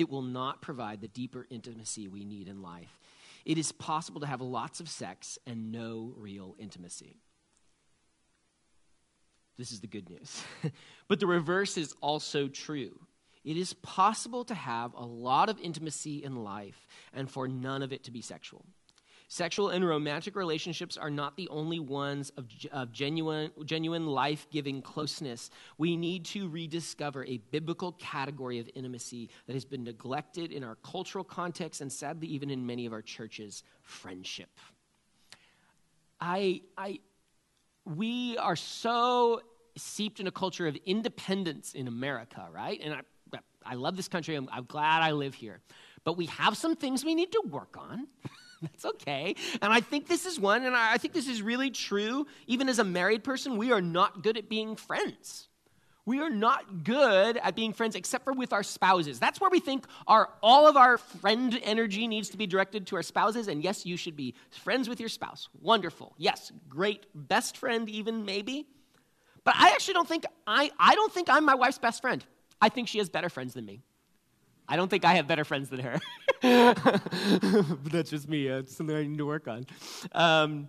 it 0.00 0.08
will 0.08 0.22
not 0.22 0.62
provide 0.62 1.02
the 1.02 1.08
deeper 1.08 1.46
intimacy 1.50 2.08
we 2.08 2.24
need 2.24 2.48
in 2.48 2.62
life. 2.62 2.98
It 3.44 3.58
is 3.58 3.70
possible 3.70 4.22
to 4.22 4.26
have 4.26 4.40
lots 4.40 4.80
of 4.80 4.88
sex 4.88 5.38
and 5.46 5.70
no 5.70 6.14
real 6.16 6.56
intimacy. 6.58 7.18
This 9.58 9.72
is 9.72 9.80
the 9.80 9.86
good 9.86 10.08
news. 10.08 10.42
but 11.08 11.20
the 11.20 11.26
reverse 11.26 11.76
is 11.76 11.94
also 12.00 12.48
true. 12.48 12.98
It 13.44 13.58
is 13.58 13.74
possible 13.74 14.44
to 14.44 14.54
have 14.54 14.94
a 14.94 15.04
lot 15.04 15.50
of 15.50 15.60
intimacy 15.60 16.24
in 16.24 16.44
life 16.44 16.86
and 17.12 17.30
for 17.30 17.46
none 17.46 17.82
of 17.82 17.92
it 17.92 18.04
to 18.04 18.10
be 18.10 18.22
sexual. 18.22 18.64
Sexual 19.32 19.68
and 19.68 19.86
romantic 19.86 20.34
relationships 20.34 20.96
are 20.96 21.08
not 21.08 21.36
the 21.36 21.48
only 21.50 21.78
ones 21.78 22.32
of, 22.36 22.46
of 22.72 22.90
genuine, 22.90 23.52
genuine 23.64 24.06
life 24.06 24.48
giving 24.50 24.82
closeness. 24.82 25.50
We 25.78 25.96
need 25.96 26.24
to 26.26 26.48
rediscover 26.48 27.24
a 27.24 27.36
biblical 27.52 27.92
category 27.92 28.58
of 28.58 28.68
intimacy 28.74 29.30
that 29.46 29.52
has 29.52 29.64
been 29.64 29.84
neglected 29.84 30.50
in 30.50 30.64
our 30.64 30.74
cultural 30.82 31.22
context 31.22 31.80
and 31.80 31.92
sadly, 31.92 32.26
even 32.26 32.50
in 32.50 32.66
many 32.66 32.86
of 32.86 32.92
our 32.92 33.02
churches 33.02 33.62
friendship. 33.82 34.50
I, 36.20 36.62
I, 36.76 36.98
we 37.84 38.36
are 38.36 38.56
so 38.56 39.42
seeped 39.76 40.18
in 40.18 40.26
a 40.26 40.32
culture 40.32 40.66
of 40.66 40.76
independence 40.86 41.74
in 41.74 41.86
America, 41.86 42.48
right? 42.52 42.80
And 42.82 42.94
I, 42.94 43.38
I 43.64 43.74
love 43.74 43.96
this 43.96 44.08
country. 44.08 44.34
I'm, 44.34 44.48
I'm 44.50 44.64
glad 44.64 45.02
I 45.02 45.12
live 45.12 45.34
here. 45.34 45.60
But 46.02 46.16
we 46.16 46.26
have 46.26 46.56
some 46.56 46.74
things 46.74 47.04
we 47.04 47.14
need 47.14 47.30
to 47.30 47.42
work 47.48 47.76
on. 47.78 48.08
That's 48.62 48.84
okay. 48.84 49.34
And 49.62 49.72
I 49.72 49.80
think 49.80 50.06
this 50.06 50.26
is 50.26 50.38
one, 50.38 50.64
and 50.64 50.76
I 50.76 50.98
think 50.98 51.14
this 51.14 51.28
is 51.28 51.42
really 51.42 51.70
true. 51.70 52.26
Even 52.46 52.68
as 52.68 52.78
a 52.78 52.84
married 52.84 53.24
person, 53.24 53.56
we 53.56 53.72
are 53.72 53.80
not 53.80 54.22
good 54.22 54.36
at 54.36 54.48
being 54.48 54.76
friends. 54.76 55.48
We 56.06 56.20
are 56.20 56.30
not 56.30 56.82
good 56.82 57.36
at 57.36 57.54
being 57.54 57.72
friends 57.72 57.94
except 57.94 58.24
for 58.24 58.32
with 58.32 58.52
our 58.52 58.62
spouses. 58.62 59.18
That's 59.18 59.40
where 59.40 59.50
we 59.50 59.60
think 59.60 59.86
our, 60.06 60.30
all 60.42 60.66
of 60.66 60.76
our 60.76 60.98
friend 60.98 61.58
energy 61.62 62.08
needs 62.08 62.30
to 62.30 62.36
be 62.36 62.46
directed 62.46 62.86
to 62.88 62.96
our 62.96 63.02
spouses. 63.02 63.48
And 63.48 63.62
yes, 63.62 63.86
you 63.86 63.96
should 63.96 64.16
be 64.16 64.34
friends 64.50 64.88
with 64.88 64.98
your 64.98 65.08
spouse. 65.08 65.48
Wonderful. 65.60 66.14
Yes, 66.18 66.52
great. 66.68 67.06
Best 67.14 67.56
friend, 67.56 67.88
even 67.88 68.24
maybe. 68.24 68.66
But 69.44 69.54
I 69.56 69.68
actually 69.68 69.94
don't 69.94 70.08
think 70.08 70.24
I, 70.46 70.70
I 70.78 70.94
don't 70.94 71.12
think 71.12 71.28
I'm 71.28 71.44
my 71.44 71.54
wife's 71.54 71.78
best 71.78 72.02
friend. 72.02 72.24
I 72.60 72.70
think 72.70 72.88
she 72.88 72.98
has 72.98 73.08
better 73.08 73.28
friends 73.28 73.54
than 73.54 73.64
me. 73.64 73.82
I 74.68 74.76
don't 74.76 74.88
think 74.88 75.04
I 75.04 75.14
have 75.14 75.26
better 75.26 75.44
friends 75.44 75.68
than 75.68 75.80
her. 75.80 75.98
but 76.42 77.92
that's 77.92 78.10
just 78.10 78.28
me. 78.28 78.46
It's 78.46 78.76
something 78.76 78.96
I 78.96 79.06
need 79.06 79.18
to 79.18 79.26
work 79.26 79.46
on. 79.46 79.66
Um, 80.12 80.68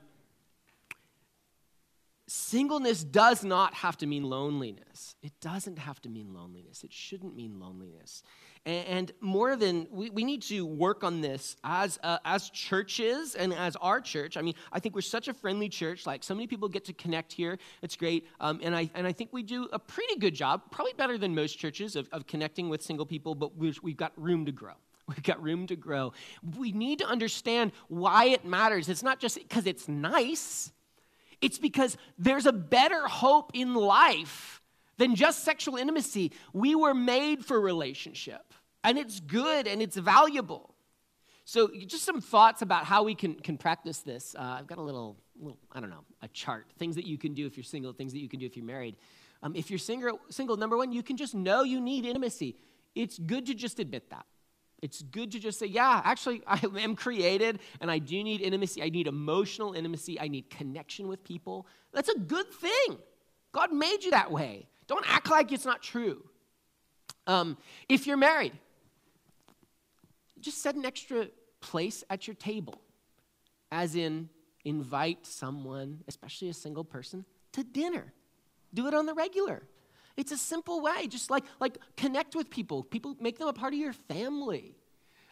singleness 2.28 3.04
does 3.04 3.44
not 3.44 3.74
have 3.76 3.98
to 3.98 4.08
mean 4.08 4.24
loneliness. 4.24 5.16
It 5.22 5.34
doesn't 5.40 5.80
have 5.80 6.02
to 6.02 6.10
mean 6.10 6.34
loneliness. 6.34 6.84
It 6.84 6.92
shouldn't 6.92 7.36
mean 7.36 7.60
loneliness. 7.60 8.24
And, 8.66 9.12
more 9.22 9.56
than, 9.56 9.88
we, 9.92 10.10
we 10.12 10.24
need 10.24 10.44
to 10.44 10.66
work 10.66 11.04
on 11.04 11.22
this 11.22 11.56
as, 11.64 11.98
uh, 12.04 12.20
as 12.24 12.50
churches 12.50 13.34
and 13.34 13.54
as 13.54 13.76
our 13.78 14.00
church. 14.00 14.38
I 14.38 14.42
mean, 14.42 14.54
I 14.72 14.80
think 14.80 14.94
we're 14.94 15.02
such 15.02 15.28
a 15.28 15.34
friendly 15.34 15.68
church. 15.68 16.06
Like, 16.06 16.24
so 16.24 16.36
many 16.36 16.48
people 16.48 16.70
get 16.70 16.86
to 16.86 16.94
connect 16.94 17.34
here. 17.34 17.58
It's 17.82 17.96
great. 17.96 18.28
Um, 18.40 18.60
and, 18.62 18.76
I, 18.76 18.90
and 18.94 19.08
I 19.08 19.14
think 19.14 19.34
we 19.34 19.42
do 19.42 19.68
a 19.74 19.80
pretty 19.80 20.18
good 20.18 20.36
job, 20.36 20.64
probably 20.70 20.94
better 20.94 21.18
than 21.18 21.34
most 21.34 21.58
churches, 21.58 21.96
of, 21.96 22.08
of 22.12 22.28
connecting 22.28 22.70
with 22.70 22.84
single 22.84 23.06
people, 23.06 23.36
but 23.36 23.58
we've 23.58 23.98
got 23.98 24.12
room 24.16 24.46
to 24.46 24.52
grow. 24.52 24.76
We've 25.16 25.24
got 25.24 25.42
room 25.42 25.68
to 25.68 25.76
grow. 25.76 26.14
We 26.58 26.72
need 26.72 27.00
to 27.00 27.06
understand 27.06 27.72
why 27.88 28.26
it 28.26 28.46
matters. 28.46 28.90
It's 28.90 29.04
not 29.04 29.20
just 29.20 29.38
because 29.38 29.66
it's 29.66 29.88
nice, 29.88 30.72
it's 31.42 31.58
because 31.58 31.98
there's 32.18 32.46
a 32.46 32.54
better 32.54 33.08
hope 33.08 33.52
in 33.54 33.74
life 33.74 34.62
than 34.98 35.16
just 35.16 35.44
sexual 35.44 35.78
intimacy. 35.78 36.32
We 36.54 36.76
were 36.76 36.94
made 36.94 37.44
for 37.44 37.60
relationship, 37.60 38.54
and 38.84 38.98
it's 38.98 39.20
good 39.20 39.68
and 39.68 39.82
it's 39.82 39.98
valuable. 39.98 40.76
So, 41.44 41.70
just 41.88 42.06
some 42.06 42.22
thoughts 42.22 42.62
about 42.62 42.86
how 42.86 43.04
we 43.04 43.16
can, 43.16 43.34
can 43.34 43.58
practice 43.58 44.00
this. 44.00 44.36
Uh, 44.38 44.58
I've 44.60 44.68
got 44.68 44.78
a 44.78 44.82
little, 44.82 45.18
little, 45.40 45.58
I 45.72 45.80
don't 45.80 45.90
know, 45.90 46.06
a 46.22 46.28
chart. 46.28 46.68
Things 46.78 46.96
that 46.96 47.06
you 47.06 47.18
can 47.18 47.34
do 47.34 47.48
if 47.48 47.58
you're 47.58 47.64
single, 47.64 47.92
things 47.94 48.14
that 48.14 48.20
you 48.20 48.30
can 48.30 48.40
do 48.40 48.46
if 48.46 48.56
you're 48.56 48.66
married. 48.66 48.96
Um, 49.44 49.56
if 49.56 49.72
you're 49.72 49.80
single, 49.80 50.20
single, 50.30 50.56
number 50.56 50.78
one, 50.78 50.92
you 50.92 51.02
can 51.02 51.18
just 51.18 51.34
know 51.34 51.64
you 51.64 51.82
need 51.82 52.06
intimacy. 52.06 52.56
It's 52.94 53.18
good 53.18 53.48
to 53.48 53.56
just 53.56 53.80
admit 53.80 54.12
that. 54.12 54.26
It's 54.82 55.02
good 55.02 55.32
to 55.34 55.40
just 55.40 55.60
say, 55.60 55.68
yeah, 55.68 56.02
actually, 56.04 56.42
I 56.48 56.60
am 56.80 56.96
created 56.96 57.60
and 57.80 57.92
I 57.92 58.00
do 58.00 58.24
need 58.24 58.42
intimacy. 58.42 58.82
I 58.82 58.90
need 58.90 59.08
emotional 59.08 59.74
intimacy. 59.74 60.20
I 60.20 60.28
need 60.28 60.50
connection 60.50 61.08
with 61.08 61.24
people. 61.24 61.68
That's 61.94 62.10
a 62.10 62.18
good 62.18 62.52
thing. 62.52 62.98
God 63.52 63.72
made 63.72 64.04
you 64.04 64.12
that 64.12 64.32
way. 64.32 64.68
Don't 64.88 65.06
act 65.08 65.30
like 65.30 65.52
it's 65.52 65.66
not 65.66 65.82
true. 65.82 66.24
Um, 67.28 67.58
if 67.88 68.08
you're 68.08 68.18
married, 68.18 68.54
just 70.40 70.62
set 70.62 70.76
an 70.76 70.86
extra 70.86 71.28
place 71.60 72.04
at 72.10 72.28
your 72.28 72.36
table, 72.36 72.82
as 73.72 73.96
in 73.96 74.30
invite 74.66 75.26
someone, 75.26 76.02
especially 76.08 76.50
a 76.50 76.54
single 76.54 76.84
person, 76.84 77.26
to 77.54 77.64
dinner. 77.64 78.14
Do 78.74 78.88
it 78.88 78.94
on 78.94 79.06
the 79.06 79.14
regular. 79.14 79.64
It's 80.22 80.32
a 80.32 80.38
simple 80.38 80.82
way. 80.82 81.08
Just 81.08 81.30
like, 81.30 81.44
like 81.60 81.78
connect 81.98 82.36
with 82.36 82.50
people. 82.50 82.84
People 82.84 83.18
make 83.20 83.40
them 83.40 83.48
a 83.48 83.54
part 83.54 83.74
of 83.74 83.80
your 83.80 83.94
family. 83.94 84.76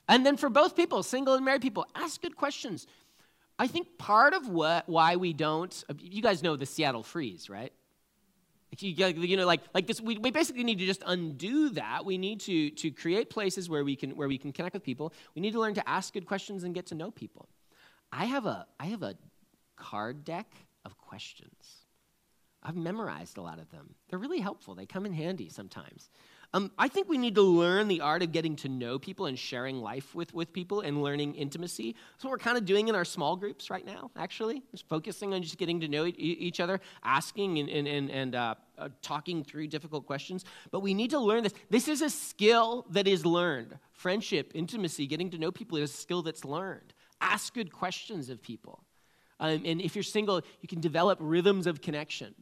And 0.08 0.26
then 0.26 0.36
for 0.36 0.50
both 0.50 0.76
people, 0.76 1.04
single 1.04 1.36
and 1.36 1.46
married 1.46 1.62
people, 1.62 1.86
ask 1.96 2.20
good 2.22 2.36
questions. 2.36 2.88
I 3.60 3.68
think 3.68 3.98
part 4.00 4.34
of 4.34 4.50
what 4.50 4.90
why 4.90 5.16
we 5.18 5.34
don't, 5.34 5.74
uh, 5.90 5.94
you 6.00 6.22
guys 6.22 6.42
know 6.42 6.56
the 6.56 6.66
Seattle 6.66 7.04
freeze, 7.04 7.50
right? 7.50 7.72
You 8.80 9.38
know, 9.38 9.46
like, 9.46 9.62
like 9.74 9.86
this, 9.86 10.00
we, 10.02 10.18
we 10.18 10.32
basically 10.32 10.64
need 10.64 10.80
to 10.80 10.86
just 10.86 11.04
undo 11.06 11.70
that. 11.72 12.06
We 12.06 12.18
need 12.18 12.40
to, 12.42 12.70
to 12.72 12.92
create 12.92 13.30
places 13.30 13.70
where 13.70 13.84
we, 13.84 13.96
can, 13.96 14.12
where 14.12 14.28
we 14.28 14.38
can 14.38 14.52
connect 14.54 14.74
with 14.74 14.84
people. 14.84 15.14
We 15.36 15.42
need 15.42 15.54
to 15.54 15.60
learn 15.60 15.76
to 15.76 15.88
ask 15.88 16.14
good 16.14 16.26
questions 16.26 16.64
and 16.64 16.74
get 16.74 16.88
to 16.88 16.96
know 16.96 17.12
people. 17.12 17.50
I 18.12 18.26
have 18.26 18.46
a, 18.46 18.66
I 18.80 18.86
have 18.86 19.04
a 19.04 19.16
card 19.76 20.24
deck 20.24 20.48
of 20.86 20.98
questions. 20.98 21.79
I've 22.62 22.76
memorized 22.76 23.38
a 23.38 23.42
lot 23.42 23.60
of 23.60 23.70
them. 23.72 23.96
They're 24.10 24.20
really 24.20 24.40
helpful, 24.40 24.76
they 24.76 24.86
come 24.86 25.06
in 25.06 25.14
handy 25.14 25.50
sometimes. 25.50 26.10
Um, 26.52 26.72
I 26.80 26.88
think 26.88 27.08
we 27.08 27.20
need 27.20 27.36
to 27.36 27.44
learn 27.44 27.88
the 27.88 28.02
art 28.02 28.24
of 28.24 28.32
getting 28.32 28.56
to 28.58 28.70
know 28.70 28.98
people 28.98 29.28
and 29.28 29.38
sharing 29.38 29.82
life 29.82 30.16
with, 30.16 30.34
with 30.34 30.52
people 30.52 30.82
and 30.82 31.04
learning 31.04 31.36
intimacy. 31.36 31.96
That's 32.14 32.24
what 32.24 32.32
we're 32.32 32.40
kind 32.40 32.58
of 32.58 32.66
doing 32.66 32.88
in 32.88 32.96
our 32.96 33.06
small 33.06 33.36
groups 33.36 33.70
right 33.70 33.86
now, 33.86 34.10
actually. 34.18 34.64
Just 34.72 34.90
focusing 34.90 35.34
on 35.36 35.44
just 35.44 35.60
getting 35.60 35.80
to 35.82 35.88
know 35.88 36.08
each 36.08 36.60
other, 36.60 36.82
asking 37.04 37.60
and, 37.60 37.70
and, 37.70 37.88
and, 37.88 38.10
and 38.10 38.36
uh, 38.36 38.56
uh, 38.80 38.90
talking 39.04 39.44
through 39.44 39.68
difficult 39.68 40.08
questions. 40.08 40.44
But 40.72 40.80
we 40.80 40.96
need 40.96 41.12
to 41.12 41.20
learn 41.20 41.44
this. 41.44 41.54
This 41.70 41.88
is 41.88 42.02
a 42.02 42.10
skill 42.10 42.88
that 42.90 43.08
is 43.08 43.28
learned. 43.28 43.78
Friendship, 43.92 44.52
intimacy, 44.56 45.06
getting 45.06 45.30
to 45.30 45.38
know 45.38 45.52
people 45.52 45.78
is 45.78 45.92
a 45.92 45.94
skill 45.94 46.24
that's 46.24 46.44
learned. 46.44 46.96
Ask 47.22 47.54
good 47.54 47.72
questions 47.72 48.32
of 48.32 48.42
people. 48.42 48.84
Um, 49.40 49.62
and 49.66 49.82
if 49.82 49.96
you're 49.96 50.04
single, 50.04 50.42
you 50.62 50.68
can 50.68 50.82
develop 50.82 51.20
rhythms 51.22 51.68
of 51.68 51.80
connection. 51.80 52.34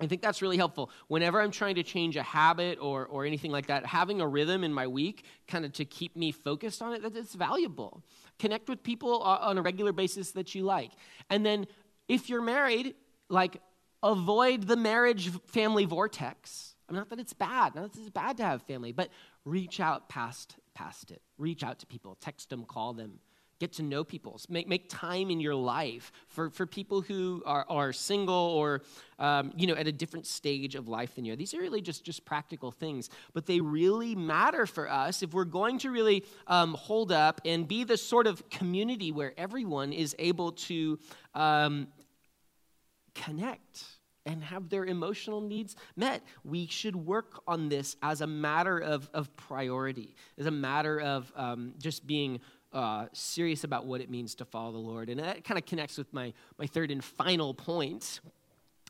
I 0.00 0.06
think 0.06 0.22
that's 0.22 0.42
really 0.42 0.56
helpful. 0.56 0.90
Whenever 1.08 1.40
I'm 1.40 1.50
trying 1.50 1.74
to 1.74 1.82
change 1.82 2.16
a 2.16 2.22
habit 2.22 2.78
or, 2.80 3.06
or 3.06 3.24
anything 3.24 3.50
like 3.50 3.66
that, 3.66 3.84
having 3.84 4.20
a 4.20 4.28
rhythm 4.28 4.62
in 4.62 4.72
my 4.72 4.86
week 4.86 5.24
kind 5.48 5.64
of 5.64 5.72
to 5.74 5.84
keep 5.84 6.14
me 6.14 6.30
focused 6.30 6.80
on 6.82 6.92
it, 6.92 7.02
that 7.02 7.16
it's 7.16 7.34
valuable. 7.34 8.04
Connect 8.38 8.68
with 8.68 8.82
people 8.84 9.20
on 9.22 9.58
a 9.58 9.62
regular 9.62 9.92
basis 9.92 10.32
that 10.32 10.54
you 10.54 10.62
like. 10.62 10.92
And 11.30 11.44
then 11.44 11.66
if 12.06 12.28
you're 12.28 12.42
married, 12.42 12.94
like 13.28 13.60
avoid 14.02 14.62
the 14.68 14.76
marriage 14.76 15.30
family 15.46 15.84
vortex. 15.84 16.76
I 16.88 16.92
mean, 16.92 17.00
not 17.00 17.10
that 17.10 17.18
it's 17.18 17.32
bad, 17.32 17.74
not 17.74 17.92
that 17.92 18.00
it's 18.00 18.10
bad 18.10 18.36
to 18.36 18.44
have 18.44 18.62
family, 18.62 18.92
but 18.92 19.10
reach 19.44 19.80
out 19.80 20.08
past, 20.08 20.56
past 20.74 21.10
it. 21.10 21.20
Reach 21.36 21.64
out 21.64 21.80
to 21.80 21.86
people, 21.86 22.16
text 22.20 22.50
them, 22.50 22.64
call 22.64 22.94
them 22.94 23.18
get 23.58 23.72
to 23.72 23.82
know 23.82 24.04
people 24.04 24.40
make, 24.48 24.68
make 24.68 24.88
time 24.88 25.30
in 25.30 25.40
your 25.40 25.54
life 25.54 26.12
for, 26.28 26.50
for 26.50 26.66
people 26.66 27.00
who 27.00 27.42
are, 27.44 27.66
are 27.68 27.92
single 27.92 28.34
or 28.34 28.82
um, 29.18 29.52
you 29.56 29.66
know 29.66 29.74
at 29.74 29.86
a 29.86 29.92
different 29.92 30.26
stage 30.26 30.74
of 30.74 30.88
life 30.88 31.14
than 31.14 31.24
you 31.24 31.36
these 31.36 31.54
are 31.54 31.60
really 31.60 31.80
just, 31.80 32.04
just 32.04 32.24
practical 32.24 32.70
things 32.70 33.10
but 33.32 33.46
they 33.46 33.60
really 33.60 34.14
matter 34.14 34.66
for 34.66 34.90
us 34.90 35.22
if 35.22 35.32
we're 35.34 35.44
going 35.44 35.78
to 35.78 35.90
really 35.90 36.24
um, 36.46 36.74
hold 36.74 37.12
up 37.12 37.40
and 37.44 37.66
be 37.66 37.84
the 37.84 37.96
sort 37.96 38.26
of 38.26 38.48
community 38.50 39.12
where 39.12 39.32
everyone 39.36 39.92
is 39.92 40.14
able 40.18 40.52
to 40.52 40.98
um, 41.34 41.88
connect 43.14 43.84
and 44.28 44.44
have 44.44 44.68
their 44.68 44.84
emotional 44.84 45.40
needs 45.40 45.74
met. 45.96 46.22
We 46.44 46.66
should 46.66 46.94
work 46.94 47.42
on 47.48 47.70
this 47.70 47.96
as 48.02 48.20
a 48.20 48.26
matter 48.26 48.78
of, 48.78 49.08
of 49.14 49.34
priority, 49.36 50.14
as 50.36 50.44
a 50.44 50.50
matter 50.50 51.00
of 51.00 51.32
um, 51.34 51.72
just 51.78 52.06
being 52.06 52.40
uh, 52.72 53.06
serious 53.12 53.64
about 53.64 53.86
what 53.86 54.00
it 54.00 54.10
means 54.10 54.34
to 54.36 54.44
follow 54.44 54.72
the 54.72 54.78
Lord. 54.78 55.08
And 55.08 55.20
that 55.20 55.44
kind 55.44 55.58
of 55.58 55.64
connects 55.64 55.96
with 55.96 56.12
my, 56.12 56.32
my 56.58 56.66
third 56.66 56.90
and 56.90 57.02
final 57.02 57.54
point. 57.54 58.20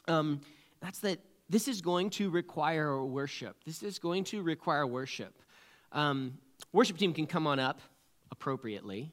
Um, 0.07 0.41
that's 0.81 0.99
that 1.01 1.21
this 1.49 1.69
is 1.69 1.81
going 1.81 2.11
to 2.11 2.31
require 2.31 3.05
worship. 3.05 3.57
This 3.65 3.83
is 3.83 3.99
going 3.99 4.25
to 4.25 4.43
require 4.43 4.87
worship. 4.87 5.35
Um, 5.93 6.39
worship 6.73 6.99
team 6.99 7.13
can 7.13 7.27
come 7.27 7.47
on 7.47 7.59
up 7.59 7.81
appropriately. 8.31 9.13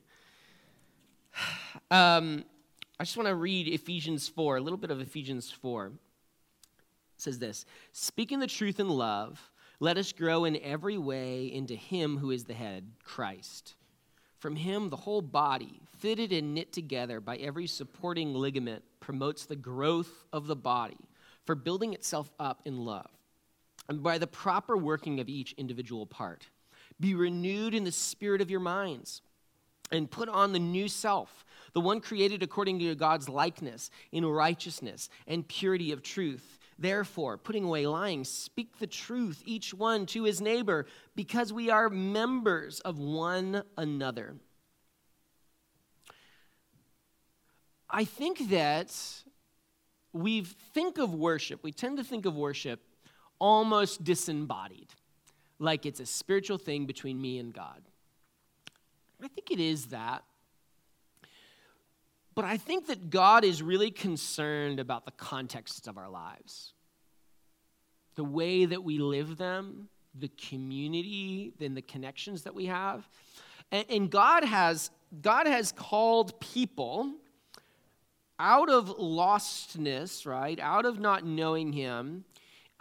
Um, 1.91 2.45
I 2.97 3.03
just 3.03 3.17
want 3.17 3.27
to 3.27 3.35
read 3.35 3.67
Ephesians 3.67 4.29
4, 4.29 4.57
a 4.57 4.61
little 4.61 4.77
bit 4.77 4.91
of 4.91 5.01
Ephesians 5.01 5.51
4. 5.51 5.87
It 5.87 5.91
says 7.17 7.37
this 7.37 7.65
Speaking 7.91 8.39
the 8.39 8.47
truth 8.47 8.79
in 8.79 8.87
love, 8.87 9.51
let 9.81 9.97
us 9.97 10.13
grow 10.13 10.45
in 10.45 10.57
every 10.63 10.97
way 10.97 11.51
into 11.51 11.75
Him 11.75 12.17
who 12.17 12.31
is 12.31 12.45
the 12.45 12.53
head, 12.53 12.87
Christ 13.03 13.75
from 14.45 14.57
him, 14.57 14.91
the 14.91 14.95
whole 14.95 15.23
body, 15.23 15.81
fitted 15.97 16.31
and 16.31 16.53
knit 16.53 16.71
together 16.71 17.19
by 17.19 17.35
every 17.37 17.65
supporting 17.65 18.35
ligament, 18.35 18.83
promotes 18.99 19.47
the 19.47 19.55
growth 19.55 20.23
of 20.31 20.45
the 20.45 20.55
body 20.55 20.99
for 21.47 21.55
building 21.55 21.93
itself 21.93 22.29
up 22.39 22.61
in 22.63 22.85
love. 22.85 23.09
And 23.89 24.03
by 24.03 24.19
the 24.19 24.27
proper 24.27 24.77
working 24.77 25.19
of 25.19 25.29
each 25.29 25.53
individual 25.53 26.05
part, 26.05 26.45
be 26.99 27.15
renewed 27.15 27.73
in 27.73 27.85
the 27.85 27.91
spirit 27.91 28.39
of 28.39 28.51
your 28.51 28.59
minds 28.59 29.23
and 29.91 30.11
put 30.11 30.29
on 30.29 30.53
the 30.53 30.59
new 30.59 30.87
self, 30.89 31.43
the 31.73 31.81
one 31.81 31.99
created 31.99 32.43
according 32.43 32.77
to 32.77 32.93
God's 32.93 33.27
likeness, 33.27 33.89
in 34.11 34.23
righteousness 34.27 35.09
and 35.25 35.47
purity 35.47 35.91
of 35.91 36.03
truth. 36.03 36.59
Therefore, 36.77 37.37
putting 37.37 37.63
away 37.63 37.87
lying, 37.87 38.25
speak 38.25 38.79
the 38.79 38.87
truth, 38.87 39.41
each 39.45 39.73
one 39.73 40.05
to 40.07 40.23
his 40.23 40.41
neighbor, 40.41 40.85
because 41.15 41.53
we 41.53 41.69
are 41.69 41.89
members 41.89 42.81
of 42.81 42.99
one 42.99 43.63
another. 43.77 44.35
I 47.89 48.03
think 48.03 48.49
that 48.49 48.93
we 50.11 50.41
think 50.41 50.97
of 50.97 51.13
worship, 51.13 51.63
we 51.63 51.71
tend 51.71 51.97
to 51.97 52.03
think 52.03 52.25
of 52.25 52.35
worship 52.35 52.81
almost 53.39 54.03
disembodied, 54.03 54.89
like 55.59 55.85
it's 55.85 55.99
a 55.99 56.05
spiritual 56.05 56.57
thing 56.57 56.85
between 56.85 57.21
me 57.21 57.37
and 57.37 57.53
God. 57.53 57.81
I 59.23 59.27
think 59.29 59.51
it 59.51 59.59
is 59.59 59.87
that. 59.87 60.23
But 62.35 62.43
I 62.43 62.57
think 62.57 62.87
that 62.87 63.09
God 63.09 63.45
is 63.45 63.63
really 63.63 63.91
concerned 63.91 64.79
about 64.81 65.05
the 65.05 65.11
context 65.11 65.87
of 65.87 65.97
our 65.97 66.09
lives, 66.09 66.73
the 68.15 68.25
way 68.25 68.65
that 68.65 68.83
we 68.83 68.99
live 68.99 69.37
them, 69.37 69.87
the 70.13 70.27
community, 70.27 71.53
and 71.61 71.75
the 71.75 71.81
connections 71.81 72.43
that 72.43 72.53
we 72.53 72.65
have. 72.65 73.07
And, 73.71 73.85
and 73.89 74.11
God 74.11 74.43
has 74.43 74.91
God 75.21 75.47
has 75.47 75.71
called 75.71 76.37
people 76.41 77.13
out 78.37 78.69
of 78.69 78.97
lostness, 78.97 80.25
right? 80.25 80.59
Out 80.59 80.85
of 80.85 80.99
not 80.99 81.25
knowing 81.25 81.71
Him. 81.71 82.25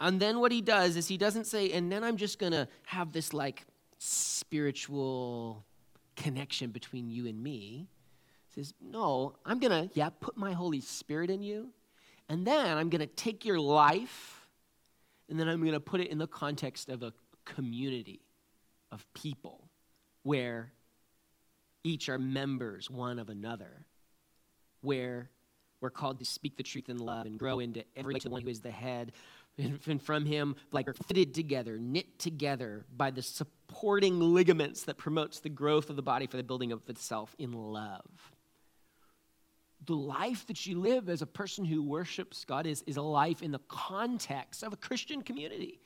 And 0.01 0.19
then 0.19 0.41
what 0.41 0.51
He 0.51 0.59
does 0.59 0.97
is 0.97 1.07
He 1.07 1.17
doesn't 1.17 1.45
say, 1.45 1.71
and 1.71 1.89
then 1.89 2.03
I'm 2.03 2.17
just 2.17 2.39
going 2.39 2.51
to 2.51 2.67
have 2.87 3.13
this 3.13 3.33
like 3.33 3.65
spiritual 3.99 5.63
connection 6.17 6.71
between 6.71 7.09
you 7.09 7.25
and 7.27 7.41
me 7.41 7.87
says, 8.55 8.73
No, 8.81 9.35
I'm 9.45 9.59
going 9.59 9.89
to, 9.89 9.93
yeah, 9.93 10.09
put 10.19 10.37
my 10.37 10.53
Holy 10.53 10.81
Spirit 10.81 11.29
in 11.29 11.41
you. 11.41 11.69
And 12.29 12.45
then 12.45 12.77
I'm 12.77 12.89
going 12.89 13.01
to 13.01 13.07
take 13.07 13.45
your 13.45 13.59
life 13.59 14.45
and 15.29 15.39
then 15.39 15.47
I'm 15.47 15.61
going 15.61 15.73
to 15.73 15.79
put 15.79 16.01
it 16.01 16.09
in 16.09 16.17
the 16.17 16.27
context 16.27 16.89
of 16.89 17.03
a 17.03 17.13
community 17.45 18.21
of 18.91 19.05
people 19.13 19.69
where 20.23 20.71
each 21.83 22.09
are 22.09 22.19
members 22.19 22.89
one 22.89 23.19
of 23.19 23.29
another, 23.29 23.85
where 24.81 25.29
we're 25.81 25.89
called 25.89 26.19
to 26.19 26.25
speak 26.25 26.57
the 26.57 26.63
truth 26.63 26.89
in 26.89 26.97
love 26.97 27.25
and 27.25 27.37
grow 27.37 27.59
into 27.59 27.83
every 27.95 28.15
one 28.27 28.41
who 28.41 28.49
is 28.49 28.61
the 28.61 28.71
head. 28.71 29.11
And 29.57 30.01
from 30.01 30.25
him, 30.25 30.57
like, 30.71 30.85
fitted 31.07 31.33
together, 31.33 31.77
knit 31.79 32.19
together 32.19 32.85
by 32.95 33.09
the 33.09 33.21
supporting 33.21 34.19
ligaments 34.19 34.83
that 34.83 34.97
promotes 34.97 35.39
the 35.39 35.49
growth 35.49 35.89
of 35.89 35.95
the 35.95 36.01
body 36.01 36.27
for 36.27 36.35
the 36.35 36.43
building 36.43 36.73
of 36.73 36.81
itself 36.89 37.33
in 37.39 37.53
love. 37.53 38.34
The 39.85 39.95
life 39.95 40.47
that 40.47 40.65
you 40.65 40.79
live 40.79 41.09
as 41.09 41.21
a 41.21 41.27
person 41.27 41.65
who 41.65 41.83
worships 41.83 42.45
God 42.45 42.65
is, 42.65 42.83
is 42.87 42.97
a 42.97 43.01
life 43.01 43.41
in 43.41 43.51
the 43.51 43.59
context 43.67 44.63
of 44.63 44.73
a 44.73 44.77
Christian 44.77 45.21
community. 45.21 45.79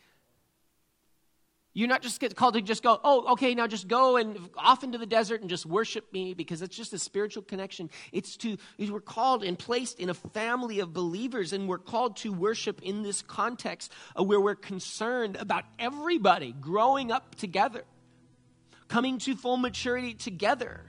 You're 1.74 1.88
not 1.88 2.02
just 2.02 2.36
called 2.36 2.56
to 2.56 2.62
just 2.62 2.82
go, 2.82 3.00
oh, 3.04 3.34
okay, 3.34 3.54
now 3.54 3.68
just 3.68 3.88
go 3.88 4.18
and 4.18 4.50
off 4.58 4.84
into 4.84 4.98
the 4.98 5.06
desert 5.06 5.42
and 5.42 5.50
just 5.50 5.68
worship 5.68 6.12
me 6.12 6.34
because 6.34 6.62
it's 6.64 6.76
just 6.76 6.94
a 6.94 7.00
spiritual 7.00 7.44
connection. 7.44 7.92
It's 8.12 8.36
to, 8.38 8.58
we're 8.80 9.00
called 9.00 9.44
and 9.44 9.58
placed 9.58 10.00
in 10.00 10.10
a 10.10 10.14
family 10.14 10.80
of 10.80 10.94
believers 10.94 11.54
and 11.54 11.70
we're 11.70 11.78
called 11.78 12.18
to 12.18 12.34
worship 12.34 12.82
in 12.82 13.04
this 13.04 13.22
context 13.22 13.92
where 14.16 14.42
we're 14.42 14.56
concerned 14.56 15.36
about 15.36 15.64
everybody 15.78 16.54
growing 16.60 17.12
up 17.12 17.36
together, 17.36 17.84
coming 18.88 19.20
to 19.20 19.36
full 19.36 19.58
maturity 19.58 20.16
together. 20.16 20.82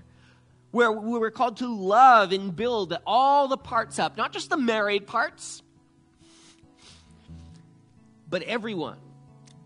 Where 0.71 0.93
we're 0.93 1.31
called 1.31 1.57
to 1.59 1.67
love 1.67 2.33
and 2.33 2.55
build 2.55 2.97
all 3.07 3.49
the 3.49 3.57
parts 3.57 3.99
up, 3.99 4.17
not 4.17 4.33
just 4.33 4.51
the 4.51 4.57
married 4.57 5.07
parts, 5.07 5.63
but 8.29 8.43
everyone, 8.43 8.99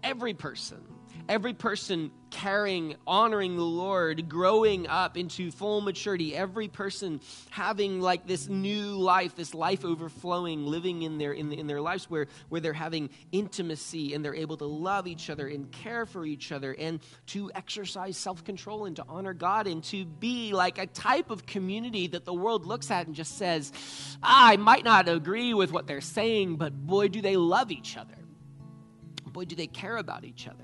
every 0.02 0.32
person 0.32 0.80
every 1.28 1.54
person 1.54 2.10
carrying, 2.34 2.96
honoring 3.06 3.56
the 3.56 3.62
Lord, 3.62 4.28
growing 4.28 4.88
up 4.88 5.16
into 5.16 5.52
full 5.52 5.80
maturity, 5.80 6.34
every 6.34 6.66
person 6.66 7.20
having 7.50 8.00
like 8.00 8.26
this 8.26 8.48
new 8.48 8.96
life, 8.96 9.36
this 9.36 9.54
life 9.54 9.84
overflowing, 9.84 10.66
living 10.66 11.02
in 11.02 11.16
their, 11.16 11.32
in, 11.32 11.52
in 11.52 11.68
their 11.68 11.80
lives 11.80 12.10
where, 12.10 12.26
where 12.48 12.60
they're 12.60 12.72
having 12.72 13.08
intimacy 13.30 14.14
and 14.14 14.24
they're 14.24 14.34
able 14.34 14.56
to 14.56 14.64
love 14.64 15.06
each 15.06 15.30
other 15.30 15.46
and 15.46 15.70
care 15.70 16.06
for 16.06 16.26
each 16.26 16.50
other 16.50 16.74
and 16.76 16.98
to 17.26 17.52
exercise 17.54 18.16
self 18.16 18.42
control 18.42 18.86
and 18.86 18.96
to 18.96 19.04
honor 19.08 19.32
God 19.32 19.68
and 19.68 19.84
to 19.84 20.04
be 20.04 20.52
like 20.52 20.78
a 20.78 20.88
type 20.88 21.30
of 21.30 21.46
community 21.46 22.08
that 22.08 22.24
the 22.24 22.34
world 22.34 22.66
looks 22.66 22.90
at 22.90 23.06
and 23.06 23.14
just 23.14 23.38
says, 23.38 23.70
ah, 24.24 24.48
I 24.48 24.56
might 24.56 24.82
not 24.82 25.08
agree 25.08 25.54
with 25.54 25.70
what 25.70 25.86
they're 25.86 26.00
saying, 26.00 26.56
but 26.56 26.74
boy, 26.74 27.06
do 27.06 27.22
they 27.22 27.36
love 27.36 27.70
each 27.70 27.96
other. 27.96 28.16
Boy, 29.24 29.44
do 29.44 29.54
they 29.54 29.68
care 29.68 29.96
about 29.96 30.24
each 30.24 30.48
other 30.48 30.63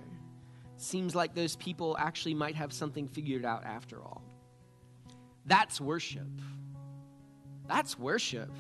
seems 0.81 1.15
like 1.15 1.35
those 1.35 1.57
people 1.57 1.97
actually 1.99 2.35
might 2.35 2.55
have 2.55 2.73
something 2.73 3.07
figured 3.07 3.45
out 3.45 3.65
after 3.65 4.03
all. 4.03 4.23
That's 5.47 5.81
worship. 5.81 6.29
That's 7.69 7.99
worship. 7.99 8.51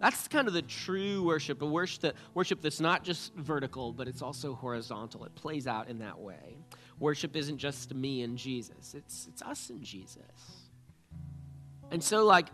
That's 0.00 0.28
kind 0.28 0.46
of 0.46 0.54
the 0.54 0.62
true 0.62 1.22
worship, 1.24 1.60
a 1.62 1.66
worship, 1.66 2.02
that, 2.02 2.14
worship 2.34 2.60
that's 2.62 2.80
not 2.80 3.02
just 3.02 3.34
vertical, 3.34 3.92
but 3.92 4.06
it's 4.06 4.22
also 4.22 4.54
horizontal. 4.54 5.24
It 5.24 5.34
plays 5.34 5.66
out 5.66 5.88
in 5.88 5.98
that 5.98 6.18
way. 6.18 6.56
Worship 7.00 7.34
isn't 7.34 7.58
just 7.58 7.94
me 7.94 8.22
and 8.22 8.38
Jesus, 8.38 8.94
it's, 8.94 9.26
it's 9.28 9.42
us 9.42 9.70
and 9.70 9.82
Jesus. 9.82 10.22
And 11.90 12.02
so, 12.02 12.24
like, 12.24 12.46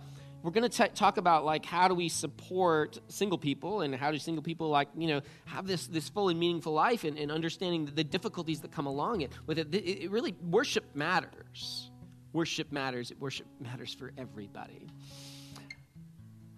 we're 0.45 0.51
going 0.51 0.69
to 0.69 0.89
talk 0.89 1.17
about 1.17 1.47
like 1.47 1.65
how 1.65 1.89
do 1.89 1.95
we 1.95 2.11
support 2.11 3.01
single 3.09 3.39
people 3.39 3.81
and 3.81 3.95
how 3.95 4.11
do 4.11 4.19
single 4.19 4.43
people 4.43 4.69
like 4.69 4.89
you 4.95 5.09
know 5.09 5.23
have 5.47 5.67
this 5.67 5.87
this 5.87 6.11
full 6.11 6.29
and 6.29 6.39
meaningful 6.39 6.75
life 6.75 7.05
and, 7.05 7.17
and 7.19 7.33
understanding 7.33 7.91
the 7.95 8.05
difficulties 8.05 8.61
that 8.61 8.71
come 8.71 8.85
along 8.85 9.23
it 9.23 9.33
with 9.47 9.59
it, 9.59 9.75
it, 9.75 10.11
really 10.11 10.37
worship 10.43 10.85
matters. 10.95 11.91
Worship 12.35 12.71
matters. 12.71 13.11
Worship 13.19 13.47
matters 13.59 13.95
for 13.95 14.13
everybody. 14.19 14.87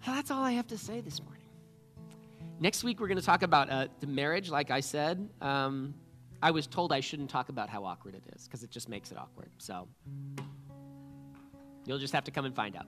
That's 0.05 0.31
all 0.31 0.43
i 0.43 0.51
have 0.51 0.67
to 0.67 0.77
say 0.77 0.99
this 0.99 1.23
morning. 1.23 1.43
Next 2.59 2.83
week 2.83 2.99
we're 2.99 3.07
going 3.07 3.19
to 3.19 3.25
talk 3.25 3.41
about 3.41 3.69
uh, 3.69 3.87
the 4.01 4.07
marriage. 4.07 4.49
Like 4.49 4.69
i 4.69 4.81
said 4.81 5.29
um, 5.39 5.93
i 6.41 6.51
was 6.51 6.67
told 6.67 6.91
i 6.91 6.99
shouldn't 6.99 7.29
talk 7.29 7.47
about 7.47 7.69
how 7.69 7.85
awkward 7.85 8.15
it 8.15 8.23
is 8.35 8.47
because 8.47 8.63
it 8.63 8.69
just 8.69 8.89
makes 8.89 9.13
it 9.13 9.17
awkward. 9.17 9.49
So 9.59 9.87
you'll 11.85 11.99
just 11.99 12.13
have 12.13 12.25
to 12.25 12.31
come 12.31 12.43
and 12.43 12.53
find 12.53 12.75
out 12.75 12.87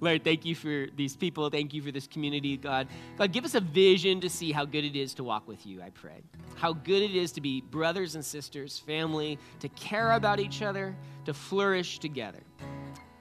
Lord, 0.00 0.24
thank 0.24 0.44
you 0.44 0.54
for 0.54 0.86
these 0.94 1.16
people. 1.16 1.48
Thank 1.48 1.72
you 1.72 1.80
for 1.80 1.90
this 1.90 2.06
community, 2.06 2.56
God. 2.56 2.88
God, 3.16 3.32
give 3.32 3.44
us 3.44 3.54
a 3.54 3.60
vision 3.60 4.20
to 4.20 4.28
see 4.28 4.52
how 4.52 4.64
good 4.64 4.84
it 4.84 4.94
is 4.94 5.14
to 5.14 5.24
walk 5.24 5.48
with 5.48 5.66
you, 5.66 5.80
I 5.80 5.90
pray. 5.90 6.22
How 6.56 6.74
good 6.74 7.02
it 7.02 7.16
is 7.16 7.32
to 7.32 7.40
be 7.40 7.62
brothers 7.62 8.14
and 8.14 8.24
sisters, 8.24 8.78
family, 8.78 9.38
to 9.60 9.68
care 9.70 10.12
about 10.12 10.38
each 10.38 10.60
other, 10.60 10.94
to 11.24 11.32
flourish 11.32 11.98
together. 11.98 12.40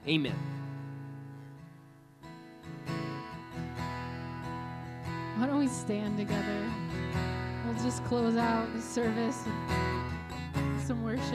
Amen. 0.07 0.35
Why 5.37 5.47
don't 5.47 5.59
we 5.59 5.67
stand 5.67 6.17
together? 6.17 6.71
We'll 7.65 7.83
just 7.83 8.03
close 8.05 8.35
out 8.35 8.73
the 8.73 8.81
service 8.81 9.43
with 10.55 10.85
some 10.85 11.03
worship. 11.03 11.25